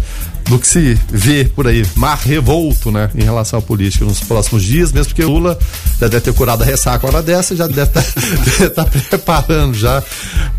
do 0.47 0.59
que 0.59 0.67
se 0.67 0.93
vê 1.09 1.45
por 1.45 1.67
aí. 1.67 1.83
Mar 1.95 2.19
revolto, 2.19 2.91
né, 2.91 3.09
em 3.15 3.23
relação 3.23 3.57
à 3.57 3.61
política 3.63 4.05
nos 4.05 4.19
próximos 4.19 4.63
dias, 4.63 4.91
mesmo 4.91 5.07
porque 5.07 5.23
Lula 5.23 5.57
já 5.99 6.07
deve 6.07 6.21
ter 6.21 6.33
curado 6.33 6.61
a 6.61 6.65
ressaca 6.65 7.07
hora 7.07 7.23
dessa, 7.23 7.55
já 7.55 7.65
deve 7.65 7.83
estar 7.83 8.03
tá, 8.69 8.85
tá 8.85 8.85
preparando 9.09 9.73
já 9.73 10.03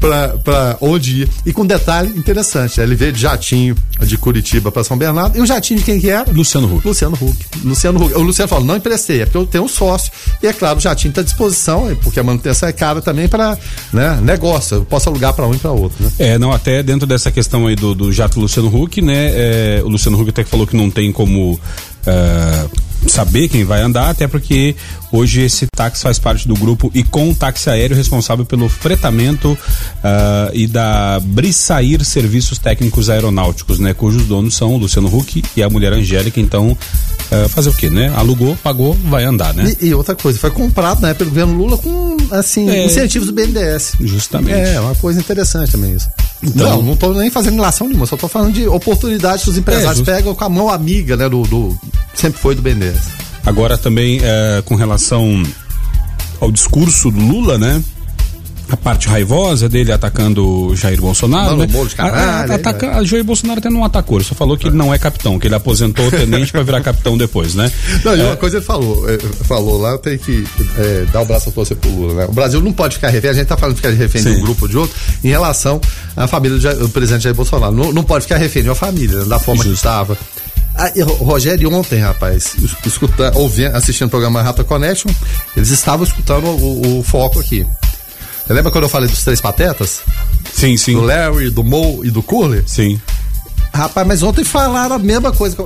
para 0.01 0.77
onde 0.81 1.23
ir. 1.23 1.29
E 1.47 1.52
com 1.53 1.63
um 1.63 1.67
detalhe 1.67 2.17
interessante, 2.17 2.81
ele 2.81 2.95
veio 2.95 3.13
de 3.13 3.21
jatinho 3.21 3.77
de 4.01 4.17
Curitiba 4.17 4.71
para 4.71 4.85
São 4.85 4.97
Bernardo. 4.97 5.37
E 5.37 5.41
o 5.41 5.47
jatinho 5.47 5.81
de 5.81 5.85
quem 5.85 6.01
que 6.01 6.11
era? 6.11 6.31
Luciano 6.31 6.73
Huck. 6.75 6.87
Luciano 6.87 7.19
Huck. 7.21 7.47
Luciano 7.65 8.05
Huck. 8.05 8.15
O 8.15 8.23
Luciano 8.23 8.49
falou, 8.49 8.65
não 8.65 8.77
emprestei, 8.77 9.23
é 9.23 9.25
porque 9.25 9.37
eu 9.37 9.47
tenho 9.47 9.65
um 9.65 9.69
sócio. 9.69 10.13
E 10.43 10.47
é 10.47 10.53
claro, 10.53 10.79
o 10.79 10.81
jatinho 10.81 11.11
está 11.11 11.21
à 11.21 11.25
disposição, 11.25 11.97
porque 12.03 12.21
a 12.21 12.23
manutenção 12.23 12.69
é 12.69 12.73
cara 12.73 13.01
também 13.01 13.29
para 13.29 13.59
né, 13.93 14.19
negócio. 14.23 14.77
Eu 14.79 14.85
posso 14.85 15.09
alugar 15.09 15.33
para 15.35 15.47
um 15.47 15.55
e 15.55 15.59
para 15.59 15.71
outro. 15.71 16.03
Né? 16.03 16.11
É, 16.19 16.39
não, 16.39 16.53
até 16.53 16.83
dentro 16.83 17.07
dessa 17.07 17.31
questão 17.31 17.67
aí 17.67 17.77
do, 17.77 17.95
do 17.95 18.13
jato 18.13 18.41
Luciano 18.41 18.69
Huck, 18.69 19.01
né? 19.01 19.31
É, 19.35 19.83
o 19.85 19.89
Luciano 19.89 20.21
Huck 20.21 20.31
até 20.31 20.45
falou 20.45 20.67
que 20.67 20.77
não 20.77 20.91
tem 20.91 21.13
como. 21.13 21.53
Uh, 22.05 22.82
saber 23.07 23.49
quem 23.49 23.65
vai 23.65 23.83
andar, 23.83 24.11
até 24.11 24.27
porque 24.27 24.75
hoje 25.11 25.43
esse 25.43 25.67
táxi 25.75 26.03
faz 26.03 26.19
parte 26.19 26.49
do 26.49 26.55
grupo 26.55 26.91
e 26.95 27.03
com 27.03 27.31
o 27.31 27.35
táxi 27.35 27.69
aéreo 27.69 27.97
responsável 27.97 28.45
pelo 28.45 28.69
fretamento 28.69 29.53
uh, 29.53 30.51
e 30.53 30.67
da 30.67 31.21
Brissair 31.21 32.05
Serviços 32.05 32.59
Técnicos 32.59 33.11
Aeronáuticos, 33.11 33.79
né? 33.79 33.93
Cujos 33.93 34.27
donos 34.27 34.55
são 34.55 34.75
o 34.75 34.79
Luciano 34.79 35.15
Huck 35.15 35.43
e 35.57 35.63
a 35.63 35.69
mulher 35.69 35.93
Angélica, 35.93 36.41
então 36.41 36.71
uh, 36.71 37.49
fazer 37.49 37.71
o 37.71 37.75
quê, 37.75 37.91
né? 37.91 38.13
Alugou, 38.17 38.57
pagou, 38.63 38.95
vai 39.05 39.25
andar, 39.25 39.53
né? 39.55 39.75
E, 39.81 39.89
e 39.89 39.95
outra 39.95 40.15
coisa, 40.15 40.39
foi 40.39 40.51
comprado 40.51 41.01
né, 41.03 41.13
pelo 41.15 41.31
governo 41.31 41.55
Lula 41.55 41.77
com, 41.77 42.17
assim, 42.31 42.69
é, 42.71 42.87
incentivos 42.87 43.29
do 43.29 43.35
BNDES. 43.35 43.95
Justamente. 44.01 44.53
É, 44.53 44.81
uma 44.81 44.95
coisa 44.95 45.21
interessante 45.21 45.73
também 45.73 45.95
isso. 45.95 46.09
Então, 46.43 46.79
não, 46.79 46.83
não 46.83 46.93
estou 46.95 47.15
nem 47.15 47.31
fazendo 47.31 47.55
relação 47.55 47.87
nenhuma, 47.87 48.07
só 48.07 48.17
estou 48.17 48.29
falando 48.29 48.53
de 48.53 48.67
oportunidades 48.67 49.45
que 49.45 49.51
os 49.51 49.59
empresários 49.59 50.01
é, 50.01 50.13
pegam 50.13 50.35
com 50.35 50.45
a 50.45 50.49
mão 50.49 50.69
amiga, 50.69 51.17
né, 51.17 51.29
do, 51.29 51.43
do 51.43 51.79
sempre 52.15 52.41
foi 52.41 52.55
do 52.55 52.63
BNDES. 52.63 53.11
Agora 53.45 53.77
também 53.77 54.21
é, 54.23 54.63
com 54.65 54.75
relação 54.75 55.43
ao 56.41 56.51
discurso 56.51 57.11
do 57.11 57.21
Lula, 57.21 57.59
né? 57.59 57.83
a 58.73 58.77
parte 58.77 59.07
raivosa 59.07 59.69
dele 59.69 59.93
atacando 59.93 60.75
Jair 60.75 61.01
Bolsonaro. 61.01 61.51
Não, 61.51 61.67
né? 61.67 61.67
de 61.67 61.95
caralho, 61.95 62.53
a, 62.53 62.55
a, 62.55 62.57
ataca, 62.57 62.97
a 62.97 63.05
Jair 63.05 63.23
Bolsonaro 63.23 63.59
até 63.59 63.69
não 63.69 63.85
atacou, 63.85 64.17
ele 64.17 64.25
só 64.25 64.35
falou 64.35 64.57
que 64.57 64.67
ele 64.67 64.77
não 64.77 64.93
é 64.93 64.99
capitão, 64.99 65.39
que 65.39 65.47
ele 65.47 65.55
aposentou 65.55 66.07
o 66.07 66.11
tenente 66.11 66.51
para 66.51 66.63
virar 66.63 66.81
capitão 66.81 67.17
depois, 67.19 67.55
né? 67.55 67.71
Não, 68.03 68.13
é, 68.13 68.25
uma 68.25 68.37
coisa 68.37 68.57
ele 68.57 68.65
falou, 68.65 69.09
é, 69.09 69.19
falou 69.19 69.79
lá, 69.79 69.91
eu 69.91 69.99
tenho 69.99 70.19
que 70.19 70.47
é, 70.79 71.05
dar 71.13 71.21
o 71.21 71.25
braço 71.27 71.51
a 71.51 71.53
torcer 71.53 71.77
pro 71.77 71.91
Lula, 71.91 72.15
né? 72.15 72.27
O 72.29 72.33
Brasil 72.33 72.61
não 72.61 72.73
pode 72.73 72.95
ficar 72.95 73.09
refém, 73.09 73.31
a 73.31 73.35
gente 73.35 73.47
tá 73.47 73.57
falando 73.57 73.77
de 73.77 73.83
ficar 73.83 73.95
refém 73.95 74.23
Sim. 74.23 74.35
de 74.35 74.41
um 74.41 74.43
grupo 74.43 74.65
ou 74.65 74.69
de 74.69 74.79
outro, 74.79 74.97
em 75.23 75.29
relação 75.29 75.81
à 76.17 76.27
família 76.27 76.59
do, 76.59 76.79
do 76.81 76.89
presidente 76.89 77.25
Jair 77.25 77.37
Bolsonaro. 77.37 77.75
Não, 77.75 77.93
não 77.93 78.03
pode 78.03 78.25
ficar 78.25 78.37
refém 78.37 78.63
de 78.63 78.69
uma 78.69 78.75
família, 78.75 79.21
né? 79.21 79.25
da 79.27 79.39
forma 79.39 79.63
Justo. 79.63 79.71
que 79.71 79.77
estava. 79.77 80.19
Ah, 80.75 80.91
Rogério, 81.21 81.73
ontem, 81.73 82.01
rapaz, 82.01 82.55
escuta, 82.85 83.33
ouvindo, 83.37 83.77
assistindo 83.77 84.07
o 84.07 84.11
programa 84.11 84.43
Rata 84.43 84.65
Connection, 84.65 85.11
eles 85.57 85.69
estavam 85.69 86.05
escutando 86.05 86.47
o, 86.47 86.99
o 86.99 87.03
foco 87.03 87.39
aqui. 87.41 87.67
Você 88.47 88.53
lembra 88.53 88.73
quando 88.73 88.85
eu 88.85 88.89
falei 88.91 89.09
dos 89.09 89.23
três 89.23 89.41
patetas? 89.41 90.01
Sim, 90.53 90.77
sim. 90.77 90.95
Do 90.95 91.03
Larry, 91.03 91.51
do 91.51 91.63
Mo 91.63 92.01
e 92.05 92.11
do 92.11 92.23
Curly? 92.23 92.65
Sim. 92.67 93.01
Rapaz, 93.73 94.07
mas 94.07 94.23
ontem 94.23 94.45
falaram 94.45 94.97
a 94.97 94.99
mesma 94.99 95.33
coisa. 95.33 95.57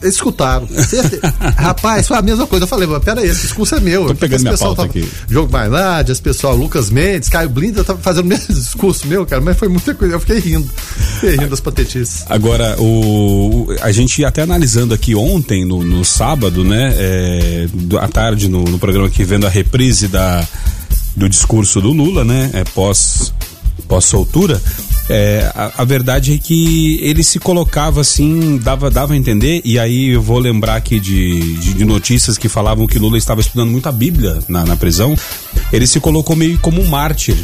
Eles 0.00 0.14
escutaram. 0.14 0.68
Rapaz, 1.58 2.06
foi 2.06 2.16
a 2.16 2.22
mesma 2.22 2.46
coisa. 2.46 2.64
Eu 2.64 2.68
falei, 2.68 2.86
mas 2.86 3.02
peraí, 3.02 3.28
esse 3.28 3.42
discurso 3.42 3.74
é 3.74 3.80
meu. 3.80 4.06
Tô 4.06 4.14
pegando 4.14 4.42
minha 4.42 4.56
pauta 4.56 4.76
tava, 4.76 4.88
aqui. 4.88 5.08
Jogo 5.28 5.50
Maynard, 5.50 6.12
as 6.12 6.20
pessoal, 6.20 6.54
Lucas 6.54 6.90
Mendes, 6.90 7.28
Caio 7.28 7.48
Blinda, 7.48 7.82
tava 7.82 7.98
fazendo 7.98 8.26
o 8.26 8.28
mesmo 8.28 8.54
discurso 8.54 9.06
meu, 9.08 9.26
cara, 9.26 9.42
mas 9.42 9.58
foi 9.58 9.66
muita 9.66 9.94
coisa. 9.94 10.14
Eu 10.14 10.20
fiquei 10.20 10.38
rindo. 10.38 10.68
Fiquei 11.14 11.30
rindo 11.32 11.48
das 11.48 11.60
patetices. 11.60 12.24
Agora, 12.28 12.80
o, 12.80 13.66
a 13.80 13.90
gente 13.90 14.24
até 14.24 14.42
analisando 14.42 14.94
aqui 14.94 15.16
ontem, 15.16 15.64
no, 15.64 15.82
no 15.82 16.04
sábado, 16.04 16.62
né, 16.62 16.94
é, 16.96 17.66
à 18.00 18.06
tarde, 18.06 18.48
no, 18.48 18.62
no 18.62 18.78
programa 18.78 19.08
aqui, 19.08 19.24
vendo 19.24 19.46
a 19.46 19.50
reprise 19.50 20.06
da 20.06 20.46
do 21.16 21.28
discurso 21.28 21.80
do 21.80 21.92
Lula, 21.92 22.24
né? 22.24 22.50
É, 22.52 22.62
pós 22.62 23.32
pós 23.82 24.04
soltura, 24.04 24.60
é, 25.08 25.50
a, 25.54 25.82
a, 25.82 25.84
verdade 25.84 26.34
é 26.34 26.38
que 26.38 26.98
ele 27.00 27.22
se 27.22 27.38
colocava 27.38 28.00
assim, 28.00 28.58
dava, 28.58 28.90
dava 28.90 29.14
a 29.14 29.16
entender, 29.16 29.60
e 29.64 29.78
aí 29.78 30.08
eu 30.08 30.20
vou 30.20 30.38
lembrar 30.38 30.76
aqui 30.76 30.98
de, 30.98 31.56
de, 31.58 31.74
de 31.74 31.84
notícias 31.84 32.36
que 32.36 32.48
falavam 32.48 32.86
que 32.86 32.98
Lula 32.98 33.16
estava 33.16 33.40
estudando 33.40 33.70
muito 33.70 33.88
a 33.88 33.92
Bíblia 33.92 34.38
na, 34.48 34.64
na 34.64 34.76
prisão. 34.76 35.16
Ele 35.72 35.86
se 35.86 36.00
colocou 36.00 36.34
meio 36.34 36.58
como 36.58 36.80
um 36.80 36.86
mártir 36.86 37.36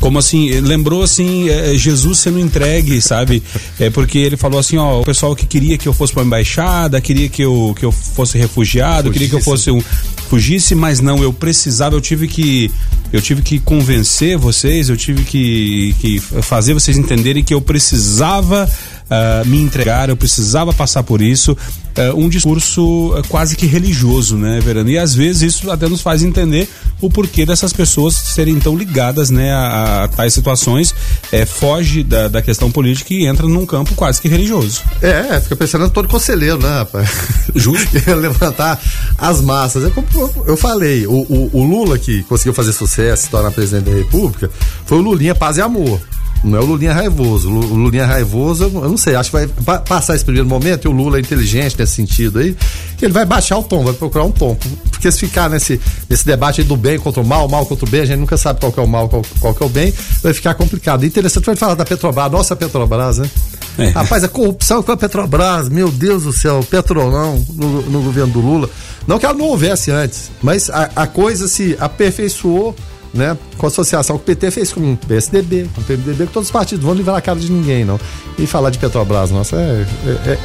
como 0.00 0.18
assim, 0.18 0.60
lembrou 0.60 1.02
assim, 1.02 1.48
é, 1.48 1.74
Jesus 1.76 2.18
sendo 2.18 2.38
entregue, 2.38 3.00
sabe? 3.00 3.42
É 3.78 3.90
porque 3.90 4.18
ele 4.18 4.36
falou 4.36 4.58
assim, 4.58 4.76
ó, 4.76 5.00
o 5.00 5.04
pessoal 5.04 5.34
que 5.36 5.46
queria 5.46 5.78
que 5.78 5.88
eu 5.88 5.92
fosse 5.92 6.12
para 6.12 6.22
embaixada, 6.22 7.00
queria 7.00 7.28
que 7.28 7.42
eu, 7.42 7.74
que 7.78 7.84
eu 7.84 7.92
fosse 7.92 8.36
refugiado, 8.38 9.08
Fugisse. 9.08 9.12
queria 9.12 9.28
que 9.28 9.34
eu 9.34 9.40
fosse 9.40 9.70
um 9.70 9.82
fugisse, 10.28 10.74
mas 10.74 10.98
não, 10.98 11.22
eu 11.22 11.30
precisava, 11.30 11.94
eu 11.94 12.00
tive 12.00 12.26
que 12.26 12.70
eu 13.12 13.20
tive 13.20 13.42
que 13.42 13.58
convencer 13.58 14.38
vocês, 14.38 14.88
eu 14.88 14.96
tive 14.96 15.22
que, 15.24 15.94
que 16.00 16.18
fazer 16.18 16.72
vocês 16.72 16.96
entenderem 16.96 17.44
que 17.44 17.52
eu 17.52 17.60
precisava 17.60 18.66
uh, 19.12 19.46
me 19.46 19.60
entregar, 19.60 20.08
eu 20.08 20.16
precisava 20.16 20.72
passar 20.72 21.02
por 21.02 21.20
isso. 21.20 21.56
Uh, 21.92 22.16
um 22.18 22.28
discurso 22.28 23.14
uh, 23.14 23.22
quase 23.28 23.54
que 23.54 23.66
religioso, 23.66 24.36
né, 24.36 24.60
Verano? 24.60 24.88
E 24.88 24.98
às 24.98 25.14
vezes 25.14 25.54
isso 25.54 25.70
até 25.70 25.86
nos 25.88 26.00
faz 26.00 26.22
entender 26.22 26.66
o 27.02 27.10
porquê 27.10 27.44
dessas 27.44 27.72
pessoas 27.72 28.14
serem 28.14 28.58
tão 28.58 28.74
ligadas, 28.76 29.28
né, 29.28 29.52
a, 29.52 30.04
a 30.04 30.08
tais 30.08 30.32
situações, 30.32 30.94
é, 31.30 31.44
foge 31.44 32.02
da, 32.02 32.28
da 32.28 32.40
questão 32.40 32.70
política 32.70 33.12
e 33.12 33.26
entra 33.26 33.46
num 33.46 33.66
campo 33.66 33.94
quase 33.94 34.22
que 34.22 34.28
religioso. 34.28 34.82
É, 35.02 35.38
fica 35.40 35.56
pensando 35.56 35.90
todo 35.90 36.08
conselheiro, 36.08 36.58
né, 36.58 36.78
rapaz? 36.78 37.10
Justo. 37.54 37.92
levantar 38.18 38.80
as 39.18 39.40
massas. 39.40 39.84
É 39.84 39.90
como 39.90 40.06
eu 40.46 40.56
falei, 40.56 41.06
o, 41.06 41.12
o, 41.12 41.50
o 41.52 41.64
Lula 41.64 41.98
que 41.98 42.22
conseguiu 42.22 42.54
fazer 42.54 42.72
sucesso, 42.72 43.24
se 43.24 43.30
tornar 43.30 43.50
presidente 43.50 43.90
da 43.90 43.96
República, 43.96 44.50
foi 44.86 44.98
o 44.98 45.00
Lulinha 45.02 45.34
Paz 45.34 45.56
e 45.56 45.60
Amor. 45.60 46.00
Não 46.44 46.58
é 46.58 46.60
o 46.60 46.64
Lulinha 46.64 46.92
raivoso. 46.92 47.48
O 47.48 47.74
Lulinha 47.74 48.04
raivoso, 48.04 48.64
eu 48.64 48.88
não 48.88 48.96
sei, 48.96 49.14
acho 49.14 49.30
que 49.30 49.46
vai 49.60 49.78
passar 49.78 50.14
esse 50.14 50.24
primeiro 50.24 50.48
momento 50.48 50.86
e 50.86 50.88
o 50.88 50.92
Lula 50.92 51.18
é 51.18 51.20
inteligente 51.20 51.78
nesse 51.78 51.94
sentido 51.94 52.40
aí, 52.40 52.56
ele 53.00 53.12
vai 53.12 53.24
baixar 53.24 53.58
o 53.58 53.62
tom, 53.62 53.84
vai 53.84 53.94
procurar 53.94 54.24
um 54.24 54.32
tom. 54.32 54.56
Porque 54.90 55.10
se 55.10 55.18
ficar 55.18 55.48
nesse, 55.48 55.80
nesse 56.08 56.24
debate 56.24 56.62
do 56.62 56.76
bem 56.76 56.98
contra 56.98 57.20
o 57.20 57.26
mal, 57.26 57.48
mal 57.48 57.64
contra 57.66 57.84
o 57.84 57.88
bem, 57.88 58.00
a 58.00 58.04
gente 58.04 58.18
nunca 58.18 58.36
sabe 58.36 58.60
qual 58.60 58.72
é 58.76 58.80
o 58.80 58.86
mal, 58.86 59.08
qual, 59.08 59.22
qual 59.40 59.54
que 59.54 59.62
é 59.62 59.66
o 59.66 59.68
bem, 59.68 59.92
vai 60.22 60.34
ficar 60.34 60.54
complicado. 60.54 61.04
Interessante, 61.04 61.44
vai 61.44 61.56
falar 61.56 61.74
da 61.74 61.84
Petrobras, 61.84 62.30
nossa 62.30 62.56
Petrobras, 62.56 63.18
né? 63.18 63.30
É. 63.78 63.88
Rapaz, 63.88 64.22
a 64.22 64.28
corrupção 64.28 64.82
com 64.82 64.92
a 64.92 64.96
Petrobras, 64.96 65.68
meu 65.68 65.90
Deus 65.90 66.24
do 66.24 66.32
céu, 66.32 66.64
Petrolão 66.68 67.44
no, 67.54 67.82
no 67.82 68.02
governo 68.02 68.32
do 68.32 68.40
Lula. 68.40 68.70
Não 69.06 69.18
que 69.18 69.24
ela 69.24 69.34
não 69.34 69.46
houvesse 69.46 69.90
antes, 69.90 70.30
mas 70.42 70.68
a, 70.70 70.90
a 70.94 71.06
coisa 71.06 71.48
se 71.48 71.76
aperfeiçoou 71.80 72.76
né? 73.12 73.36
Com 73.58 73.66
a 73.66 73.68
associação 73.68 74.16
que 74.16 74.22
o 74.22 74.26
PT 74.26 74.50
fez 74.50 74.72
com 74.72 74.92
o 74.92 74.96
PSDB, 74.96 75.68
com 75.74 75.80
o 75.80 75.84
PMDB, 75.84 76.26
que 76.26 76.32
todos 76.32 76.48
os 76.48 76.52
partidos 76.52 76.84
vão 76.84 76.94
livrar 76.94 77.16
a 77.16 77.20
cara 77.20 77.38
de 77.38 77.50
ninguém, 77.50 77.84
não. 77.84 78.00
E 78.38 78.46
falar 78.46 78.70
de 78.70 78.78
Petrobras, 78.78 79.30
nossa, 79.30 79.56
é, 79.56 79.86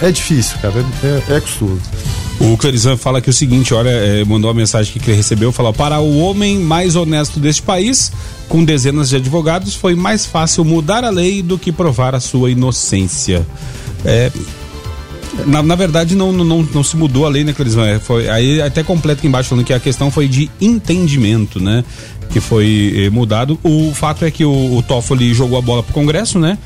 é, 0.02 0.08
é 0.08 0.12
difícil, 0.12 0.58
cara, 0.62 0.74
é, 1.04 1.36
é 1.36 1.40
custoso. 1.40 1.82
O 2.40 2.56
Clerizan 2.56 2.98
fala 2.98 3.18
aqui 3.18 3.30
o 3.30 3.34
seguinte, 3.34 3.74
olha, 3.74 3.90
é, 3.90 4.24
mandou 4.24 4.50
uma 4.50 4.54
mensagem 4.56 4.94
que 4.94 5.10
ele 5.10 5.18
recebeu, 5.18 5.52
falou, 5.52 5.74
para 5.74 6.00
o 6.00 6.20
homem 6.20 6.60
mais 6.60 6.96
honesto 6.96 7.40
deste 7.40 7.64
país, 7.64 8.12
com 8.48 8.64
dezenas 8.64 9.10
de 9.10 9.16
advogados, 9.16 9.74
foi 9.74 9.96
mais 9.96 10.26
fácil 10.26 10.64
mudar 10.64 11.04
a 11.04 11.10
lei 11.10 11.42
do 11.42 11.58
que 11.58 11.72
provar 11.72 12.14
a 12.14 12.20
sua 12.20 12.52
inocência. 12.52 13.44
É, 14.06 14.32
Na, 15.48 15.64
na 15.64 15.76
verdade, 15.76 16.16
não, 16.16 16.32
não, 16.32 16.64
não 16.64 16.84
se 16.84 16.96
mudou 16.96 17.26
a 17.26 17.30
lei, 17.30 17.44
né, 17.44 17.54
Clisman? 17.54 17.88
É, 17.90 18.00
foi, 18.00 18.30
aí 18.30 18.62
até 18.62 18.84
completa 18.84 19.20
aqui 19.20 19.28
embaixo 19.28 19.50
falando 19.50 19.66
que 19.66 19.74
a 19.74 19.80
questão 19.80 20.10
foi 20.12 20.28
de 20.28 20.50
entendimento, 20.62 21.60
né? 21.60 21.84
Que 22.30 22.40
foi 22.40 23.06
eh, 23.06 23.10
mudado. 23.10 23.60
O 23.64 23.94
fato 23.94 24.26
é 24.26 24.32
que 24.32 24.44
o, 24.46 24.76
o 24.78 24.84
Toffoli 24.84 25.34
jogou 25.34 25.58
a 25.58 25.62
bola 25.62 25.84
pro 25.84 25.94
Congresso, 25.94 26.38
né? 26.40 26.58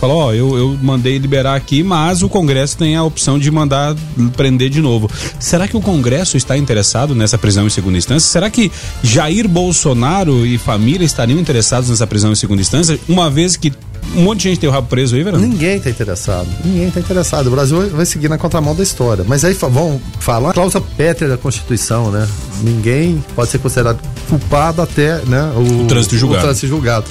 Falou, 0.00 0.16
ó, 0.16 0.32
eu, 0.32 0.56
eu 0.56 0.78
mandei 0.80 1.18
liberar 1.18 1.54
aqui, 1.54 1.82
mas 1.82 2.22
o 2.22 2.28
Congresso 2.28 2.78
tem 2.78 2.96
a 2.96 3.04
opção 3.04 3.38
de 3.38 3.50
mandar 3.50 3.94
prender 4.34 4.70
de 4.70 4.80
novo. 4.80 5.10
Será 5.38 5.68
que 5.68 5.76
o 5.76 5.80
Congresso 5.80 6.38
está 6.38 6.56
interessado 6.56 7.14
nessa 7.14 7.36
prisão 7.36 7.66
em 7.66 7.70
segunda 7.70 7.98
instância? 7.98 8.26
Será 8.30 8.48
que 8.48 8.72
Jair 9.02 9.46
Bolsonaro 9.46 10.46
e 10.46 10.56
família 10.56 11.04
estariam 11.04 11.38
interessados 11.38 11.90
nessa 11.90 12.06
prisão 12.06 12.32
em 12.32 12.34
segunda 12.34 12.62
instância, 12.62 12.98
uma 13.06 13.28
vez 13.28 13.58
que 13.58 13.70
um 14.16 14.22
monte 14.22 14.38
de 14.38 14.48
gente 14.48 14.60
tem 14.60 14.68
o 14.70 14.72
rabo 14.72 14.88
preso 14.88 15.14
aí, 15.14 15.22
velho? 15.22 15.38
Ninguém 15.38 15.76
está 15.76 15.90
interessado. 15.90 16.48
Ninguém 16.64 16.88
está 16.88 17.00
interessado. 17.00 17.48
O 17.48 17.50
Brasil 17.50 17.90
vai 17.90 18.06
seguir 18.06 18.28
na 18.28 18.38
contramão 18.38 18.74
da 18.74 18.82
história. 18.82 19.22
Mas 19.28 19.44
aí 19.44 19.52
vão 19.52 20.00
falar 20.18 20.54
cláusula 20.54 20.82
pétrea 20.96 21.28
da 21.28 21.36
Constituição, 21.36 22.10
né? 22.10 22.26
Ninguém 22.62 23.22
pode 23.36 23.50
ser 23.50 23.58
considerado 23.58 24.00
culpado 24.28 24.80
até 24.80 25.18
né, 25.26 25.52
o, 25.54 25.84
o 25.84 25.86
trânsito 25.86 26.16
julgado. 26.16 26.40
O 26.40 26.46
trânsito 26.46 26.66
julgado. 26.66 27.06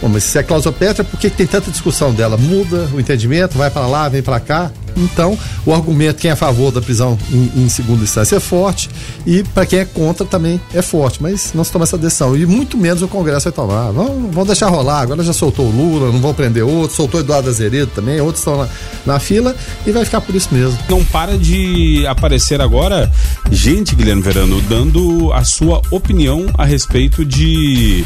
Bom, 0.00 0.08
mas 0.08 0.24
se 0.24 0.38
é 0.38 0.42
cláusula 0.42 0.74
pétrea, 0.74 1.04
por 1.04 1.18
que 1.18 1.30
tem 1.30 1.46
tanta 1.46 1.70
discussão 1.70 2.12
dela? 2.12 2.36
Muda 2.36 2.88
o 2.92 3.00
entendimento, 3.00 3.56
vai 3.56 3.70
para 3.70 3.86
lá, 3.86 4.08
vem 4.08 4.22
para 4.22 4.40
cá. 4.40 4.70
Então, 4.96 5.36
o 5.66 5.74
argumento 5.74 6.20
quem 6.20 6.30
é 6.30 6.34
a 6.34 6.36
favor 6.36 6.70
da 6.70 6.80
prisão 6.80 7.18
em, 7.30 7.64
em 7.64 7.68
segunda 7.68 8.04
instância 8.04 8.36
é 8.36 8.40
forte 8.40 8.88
e 9.26 9.42
para 9.42 9.66
quem 9.66 9.80
é 9.80 9.84
contra 9.84 10.24
também 10.24 10.60
é 10.72 10.82
forte, 10.82 11.22
mas 11.22 11.52
não 11.52 11.64
se 11.64 11.72
toma 11.72 11.84
essa 11.84 11.98
decisão 11.98 12.36
e 12.36 12.46
muito 12.46 12.76
menos 12.76 13.02
o 13.02 13.08
Congresso 13.08 13.50
vai 13.50 13.52
tomar. 13.52 13.90
Vão, 13.90 14.30
vão 14.30 14.46
deixar 14.46 14.68
rolar. 14.68 15.00
Agora 15.00 15.22
já 15.22 15.32
soltou 15.32 15.66
o 15.66 15.70
Lula, 15.70 16.12
não 16.12 16.20
vão 16.20 16.32
prender 16.32 16.64
outro, 16.64 16.96
soltou 16.96 17.20
Eduardo 17.20 17.48
Azeredo 17.48 17.90
também, 17.94 18.20
outros 18.20 18.38
estão 18.38 18.56
na, 18.56 18.68
na 19.04 19.18
fila 19.18 19.54
e 19.86 19.90
vai 19.90 20.04
ficar 20.04 20.20
por 20.20 20.34
isso 20.34 20.48
mesmo. 20.52 20.78
Não 20.88 21.04
para 21.04 21.36
de 21.36 22.06
aparecer 22.06 22.60
agora 22.60 23.10
gente, 23.50 23.94
Guilherme 23.94 24.22
Verano, 24.22 24.60
dando 24.62 25.32
a 25.32 25.44
sua 25.44 25.82
opinião 25.90 26.46
a 26.56 26.64
respeito 26.64 27.24
de 27.24 28.04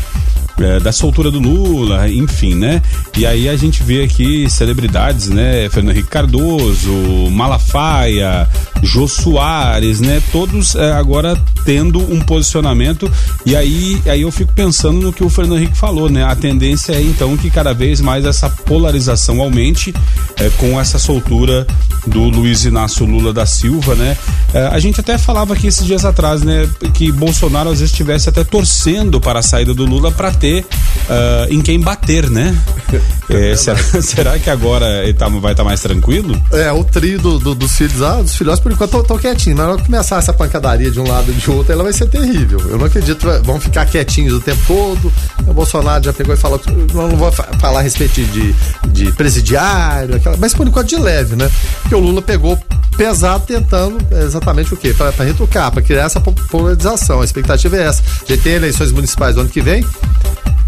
é, 0.61 0.81
da 0.81 0.93
soltura 0.93 1.31
do 1.31 1.39
Lula, 1.39 2.09
enfim, 2.09 2.55
né? 2.55 2.83
E 3.17 3.27
aí 3.27 3.49
a 3.49 3.57
gente 3.57 3.83
vê 3.83 4.03
aqui 4.03 4.49
celebridades, 4.51 5.29
né? 5.29 5.69
Fernando 5.71 5.95
Henrique 5.95 6.11
Cardoso, 6.11 6.93
Malafaia, 7.31 8.49
Jô 8.83 9.07
Soares, 9.07 10.01
né? 10.01 10.21
Todos 10.33 10.75
é, 10.75 10.93
agora 10.93 11.41
tendo 11.65 12.01
um 12.13 12.21
posicionamento 12.21 13.11
e 13.47 13.55
aí, 13.55 14.01
aí 14.07 14.23
eu 14.23 14.33
fico 14.33 14.53
pensando 14.53 15.01
no 15.01 15.13
que 15.13 15.23
o 15.23 15.29
Fernando 15.29 15.59
Henrique 15.59 15.77
falou, 15.77 16.09
né? 16.09 16.25
A 16.25 16.35
tendência 16.35 16.93
é 16.93 17.01
então 17.01 17.37
que 17.37 17.51
cada 17.51 17.73
vez 17.73 18.01
mais 18.01 18.25
essa 18.25 18.49
polarização 18.51 19.41
aumente 19.41 19.95
é, 20.37 20.51
com 20.51 20.81
essa 20.81 20.99
soltura 20.99 21.67
do 22.07 22.25
Luiz 22.25 22.65
Inácio 22.65 23.07
Lula 23.07 23.33
da 23.33 23.47
Silva, 23.47 23.95
né? 23.95 24.17
É, 24.53 24.67
a 24.67 24.79
gente 24.79 25.01
até 25.01 25.19
falava 25.19 25.55
aqui 25.55 25.67
esses 25.67 25.85
dias 25.85 26.05
atrás, 26.05 26.43
né? 26.43 26.69
Que 26.95 27.13
Bolsonaro 27.13 27.71
às 27.71 27.81
vezes 27.81 27.93
estivesse 27.93 28.29
até 28.29 28.43
torcendo 28.43 29.21
para 29.21 29.41
a 29.41 29.43
saída 29.43 29.75
do 29.75 29.85
Lula 29.85 30.11
para 30.11 30.33
ter 30.33 30.48
uh, 30.57 31.53
em 31.53 31.61
quem 31.61 31.81
bater, 31.81 32.29
né? 32.31 32.57
É, 33.31 33.55
será, 33.57 33.77
será, 34.01 34.39
que 34.39 34.49
agora 34.49 35.05
ele 35.05 35.13
tá, 35.13 35.29
vai 35.29 35.53
estar 35.53 35.57
tá 35.57 35.65
mais 35.65 35.83
tranquilo? 35.83 36.35
É, 36.51 36.73
o 36.73 36.83
trio 36.83 37.19
do, 37.19 37.39
do, 37.39 37.55
dos 37.55 37.77
filhos, 37.77 38.01
ah, 38.01 38.23
dos 38.23 38.35
filhotes 38.35 38.59
por 38.59 38.73
enquanto 38.73 38.99
estão 38.99 39.19
quietinhos, 39.19 39.59
mas 39.59 39.67
na 39.67 39.73
hora 39.73 39.83
que 39.83 39.87
começar 39.87 40.17
essa 40.17 40.33
pancadaria 40.33 40.91
de 40.91 40.99
um 40.99 41.07
lado 41.07 41.31
e 41.31 41.35
de 41.35 41.51
outro, 41.51 41.71
ela 41.71 41.83
vai 41.83 41.93
ser 41.93 42.09
terrível. 42.09 42.59
Eu 42.67 42.79
não 42.79 42.87
acredito, 42.87 43.27
vão 43.45 43.61
ficar 43.61 43.85
quietinhos 43.85 44.33
o 44.33 44.41
tempo 44.41 44.59
todo. 44.67 45.13
O 45.47 45.53
Bolsonaro 45.53 46.05
já 46.05 46.13
pegou 46.15 46.35
e 46.35 46.39
falou, 46.39 46.59
não, 46.95 47.09
não 47.09 47.17
vou 47.19 47.31
falar 47.31 47.81
a 47.81 47.83
respeito 47.83 48.19
de, 48.23 48.55
de 48.89 49.13
presidiário, 49.13 50.17
aquela, 50.17 50.39
mas 50.39 50.55
por 50.55 50.67
enquanto 50.67 50.89
de 50.89 50.97
leve, 50.97 51.37
né? 51.37 51.51
Porque 51.83 51.95
o 51.95 52.01
Lula 52.01 52.23
pegou 52.23 52.59
pesado 52.97 53.45
tentando 53.47 53.97
exatamente 54.11 54.75
o 54.75 54.77
quê? 54.77 54.93
Para 54.93 55.25
retrucar, 55.25 55.71
para 55.71 55.81
criar 55.83 56.05
essa 56.05 56.21
polarização. 56.21 57.21
A 57.21 57.25
expectativa 57.25 57.77
é 57.77 57.83
essa. 57.85 58.03
Já 58.27 58.37
tem 58.39 58.55
eleições 58.55 58.91
municipais 58.91 59.37
do 59.37 59.43
ano 59.43 59.51
que 59.51 59.61
vem, 59.61 59.85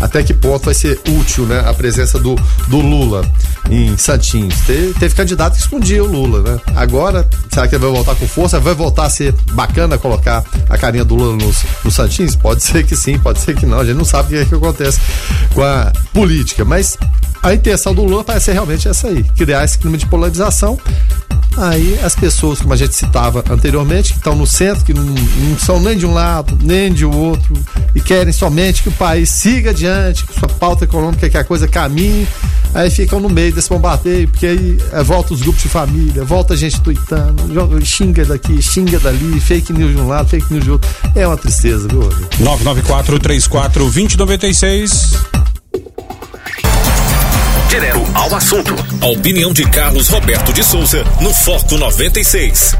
até 0.00 0.22
que 0.22 0.34
ponto 0.34 0.64
vai 0.64 0.74
ser 0.74 1.00
útil 1.08 1.46
né, 1.46 1.62
a 1.66 1.72
presença 1.74 2.18
do, 2.18 2.34
do 2.68 2.78
Lula 2.78 3.24
em 3.70 3.96
Santins. 3.96 4.54
Teve, 4.66 4.94
teve 4.94 5.14
candidato 5.14 5.54
que 5.54 5.60
escondia 5.60 6.02
o 6.02 6.06
Lula, 6.06 6.42
né? 6.42 6.60
Agora, 6.74 7.28
será 7.52 7.68
que 7.68 7.74
ele 7.74 7.84
vai 7.84 7.92
voltar 7.92 8.14
com 8.14 8.26
força? 8.26 8.58
Vai 8.58 8.74
voltar 8.74 9.06
a 9.06 9.10
ser 9.10 9.34
bacana 9.52 9.98
colocar 9.98 10.44
a 10.68 10.78
carinha 10.78 11.04
do 11.04 11.14
Lula 11.14 11.36
nos, 11.36 11.64
nos 11.84 11.94
Santins? 11.94 12.34
Pode 12.34 12.62
ser 12.62 12.84
que 12.84 12.96
sim, 12.96 13.18
pode 13.18 13.40
ser 13.40 13.54
que 13.54 13.66
não. 13.66 13.80
A 13.80 13.84
gente 13.84 13.96
não 13.96 14.04
sabe 14.04 14.28
o 14.28 14.30
que, 14.30 14.36
é 14.36 14.44
que 14.44 14.54
acontece 14.54 15.00
com 15.54 15.62
a 15.62 15.92
política, 16.12 16.64
mas 16.64 16.96
a 17.42 17.54
intenção 17.54 17.94
do 17.94 18.02
Lula 18.04 18.24
parece 18.24 18.46
ser 18.46 18.52
realmente 18.52 18.88
essa 18.88 19.08
aí, 19.08 19.24
criar 19.36 19.64
esse 19.64 19.78
clima 19.78 19.96
de 19.96 20.06
polarização 20.06 20.78
Aí 21.56 21.98
as 22.02 22.14
pessoas, 22.14 22.60
como 22.60 22.72
a 22.72 22.76
gente 22.76 22.94
citava 22.94 23.44
anteriormente, 23.50 24.12
que 24.12 24.18
estão 24.18 24.34
no 24.34 24.46
centro, 24.46 24.84
que 24.84 24.94
não, 24.94 25.04
não, 25.04 25.58
são 25.58 25.80
nem 25.80 25.96
de 25.96 26.06
um 26.06 26.12
lado, 26.12 26.56
nem 26.62 26.92
de 26.92 27.04
outro, 27.04 27.54
e 27.94 28.00
querem 28.00 28.32
somente 28.32 28.82
que 28.82 28.88
o 28.88 28.92
país 28.92 29.28
siga 29.30 29.70
adiante, 29.70 30.24
que 30.26 30.38
sua 30.38 30.48
pauta 30.48 30.84
econômica, 30.84 31.28
que 31.28 31.36
a 31.36 31.44
coisa 31.44 31.66
caminhe, 31.66 32.26
aí 32.72 32.90
ficam 32.90 33.20
no 33.20 33.28
meio 33.28 33.52
desse 33.52 33.68
bombardeio, 33.68 34.28
porque 34.28 34.46
aí 34.46 34.78
é, 34.92 35.02
volta 35.02 35.34
os 35.34 35.42
grupos 35.42 35.62
de 35.62 35.68
família, 35.68 36.24
volta 36.24 36.54
a 36.54 36.56
gente 36.56 36.80
tweetando, 36.80 37.42
xinga 37.84 38.24
daqui, 38.24 38.62
xinga 38.62 38.98
dali, 39.00 39.40
fake 39.40 39.72
news 39.72 39.92
de 39.94 40.00
um 40.00 40.06
lado, 40.06 40.28
fake 40.28 40.52
news 40.52 40.64
de 40.64 40.70
outro. 40.70 40.90
É 41.14 41.26
uma 41.26 41.36
tristeza, 41.36 41.88
viu? 41.88 42.00
994 42.38 43.18
34 43.18 43.84
2096 43.84 45.39
Direto 47.70 48.00
ao 48.14 48.34
assunto. 48.34 48.74
A 49.00 49.06
opinião 49.06 49.52
de 49.52 49.62
Carlos 49.62 50.08
Roberto 50.08 50.52
de 50.52 50.60
Souza 50.60 51.04
no 51.20 51.32
Foco 51.32 51.76
96. 51.78 52.74